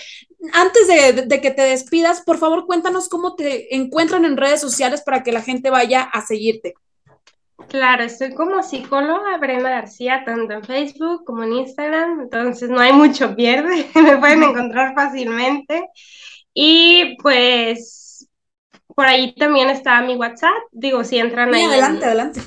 Antes 0.53 0.87
de, 1.27 1.41
que 1.41 1.51
te 1.51 1.61
despidas, 1.61 2.21
por 2.21 2.37
favor, 2.37 2.65
cuéntanos 2.65 3.09
cómo 3.09 3.35
te 3.35 3.75
encuentran 3.75 4.25
en 4.25 4.37
redes 4.37 4.59
sociales 4.59 5.01
para 5.01 5.21
que 5.21 5.31
la 5.31 5.41
gente 5.41 5.69
vaya 5.69 6.01
a 6.01 6.21
seguirte. 6.25 6.73
Claro, 7.67 8.03
estoy 8.03 8.33
como 8.33 8.63
psicóloga 8.63 9.37
Brenda 9.37 9.69
García, 9.69 10.23
tanto 10.25 10.53
en 10.53 10.63
Facebook 10.63 11.23
como 11.25 11.43
en 11.43 11.53
Instagram, 11.53 12.21
entonces 12.21 12.69
no 12.69 12.79
hay 12.79 12.91
mucho 12.91 13.35
pierde, 13.35 13.87
me 13.95 14.17
pueden 14.17 14.43
encontrar 14.43 14.95
fácilmente. 14.95 15.87
Y 16.53 17.17
pues 17.21 18.00
por 19.01 19.09
ahí 19.09 19.33
también 19.33 19.71
está 19.71 19.99
mi 20.03 20.13
WhatsApp, 20.13 20.61
digo, 20.71 21.03
si 21.03 21.17
entran 21.17 21.51
ahí. 21.51 21.63
Adelante, 21.63 22.05
adelante. 22.05 22.39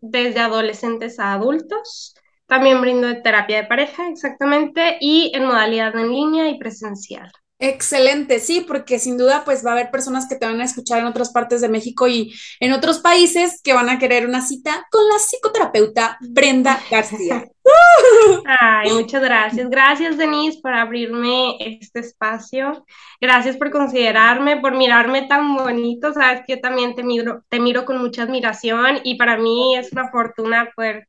desde 0.00 0.40
adolescentes 0.40 1.20
a 1.20 1.34
adultos. 1.34 2.16
También 2.46 2.80
brindo 2.80 3.22
terapia 3.22 3.58
de 3.58 3.68
pareja, 3.68 4.08
exactamente, 4.08 4.96
y 5.00 5.30
en 5.32 5.44
modalidad 5.44 5.96
en 5.96 6.10
línea 6.10 6.48
y 6.48 6.58
presencial. 6.58 7.30
Excelente, 7.66 8.40
sí, 8.40 8.60
porque 8.60 8.98
sin 8.98 9.16
duda 9.16 9.42
pues 9.46 9.64
va 9.64 9.70
a 9.70 9.72
haber 9.72 9.90
personas 9.90 10.28
que 10.28 10.36
te 10.36 10.44
van 10.44 10.60
a 10.60 10.64
escuchar 10.64 11.00
en 11.00 11.06
otras 11.06 11.32
partes 11.32 11.62
de 11.62 11.70
México 11.70 12.06
y 12.06 12.34
en 12.60 12.74
otros 12.74 12.98
países 12.98 13.62
que 13.62 13.72
van 13.72 13.88
a 13.88 13.98
querer 13.98 14.26
una 14.26 14.42
cita 14.42 14.86
con 14.90 15.08
la 15.08 15.18
psicoterapeuta 15.18 16.18
Brenda 16.20 16.78
García. 16.90 17.48
Ay, 18.60 18.92
muchas 18.92 19.22
gracias. 19.22 19.70
Gracias, 19.70 20.18
Denise, 20.18 20.60
por 20.60 20.74
abrirme 20.74 21.56
este 21.58 22.00
espacio. 22.00 22.84
Gracias 23.18 23.56
por 23.56 23.70
considerarme, 23.70 24.58
por 24.58 24.76
mirarme 24.76 25.22
tan 25.22 25.56
bonito. 25.56 26.12
Sabes 26.12 26.42
que 26.46 26.56
yo 26.56 26.60
también 26.60 26.94
te 26.94 27.02
miro, 27.02 27.44
te 27.48 27.60
miro 27.60 27.86
con 27.86 27.96
mucha 27.96 28.24
admiración 28.24 28.98
y 29.04 29.14
para 29.14 29.38
mí 29.38 29.74
es 29.76 29.90
una 29.90 30.10
fortuna 30.10 30.68
poder 30.76 31.08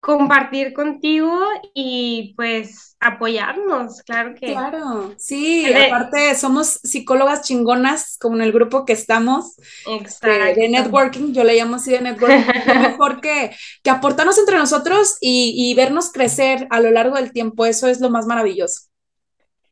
compartir 0.00 0.72
contigo 0.72 1.40
y 1.74 2.34
pues 2.36 2.96
apoyarnos, 3.00 4.02
claro 4.02 4.34
que. 4.34 4.52
Claro, 4.52 5.14
sí, 5.18 5.72
aparte 5.72 6.34
somos 6.34 6.80
psicólogas 6.82 7.42
chingonas 7.42 8.16
como 8.20 8.36
en 8.36 8.42
el 8.42 8.52
grupo 8.52 8.84
que 8.84 8.92
estamos. 8.92 9.56
Exacto. 9.86 10.60
De, 10.60 10.68
networking, 10.68 11.32
yo 11.32 11.44
le 11.44 11.56
llamo 11.56 11.76
así 11.76 11.92
de 11.92 12.00
networking, 12.00 12.36
mejor 12.80 13.20
que, 13.20 13.50
que 13.82 13.90
aportarnos 13.90 14.38
entre 14.38 14.56
nosotros 14.56 15.16
y, 15.20 15.54
y 15.56 15.74
vernos 15.74 16.12
crecer 16.12 16.66
a 16.70 16.80
lo 16.80 16.90
largo 16.90 17.16
del 17.16 17.32
tiempo, 17.32 17.66
eso 17.66 17.88
es 17.88 18.00
lo 18.00 18.10
más 18.10 18.26
maravilloso. 18.26 18.88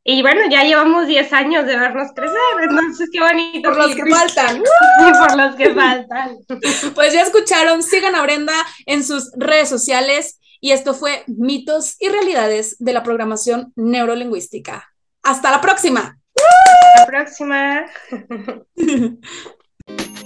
Y 0.09 0.22
bueno, 0.22 0.42
ya 0.48 0.62
llevamos 0.62 1.09
10 1.09 1.32
años 1.32 1.66
de 1.66 1.76
vernos 1.76 2.12
crecer, 2.14 2.36
entonces 2.62 3.09
qué 3.12 3.18
bonito. 3.18 3.70
Por 3.70 3.76
los 3.76 3.96
que 3.96 4.07
faltan. 4.07 4.62
Por 5.18 5.36
los 5.36 5.57
que 5.57 5.74
faltan. 5.74 6.36
Pues 6.94 7.12
ya 7.12 7.22
escucharon, 7.22 7.82
sigan 7.82 8.14
a 8.14 8.22
Brenda 8.22 8.54
en 8.86 9.02
sus 9.02 9.32
redes 9.36 9.68
sociales 9.68 10.38
y 10.61 10.70
esto 10.70 10.94
fue 10.94 11.24
Mitos 11.26 11.96
y 11.98 12.09
Realidades 12.09 12.76
de 12.78 12.92
la 12.92 13.02
Programación 13.02 13.72
Neurolingüística. 13.74 14.88
Hasta 15.24 15.50
la 15.50 15.61
próxima. 15.61 16.16
Hasta 16.36 17.00
la 17.00 17.07
próxima. 17.07 17.86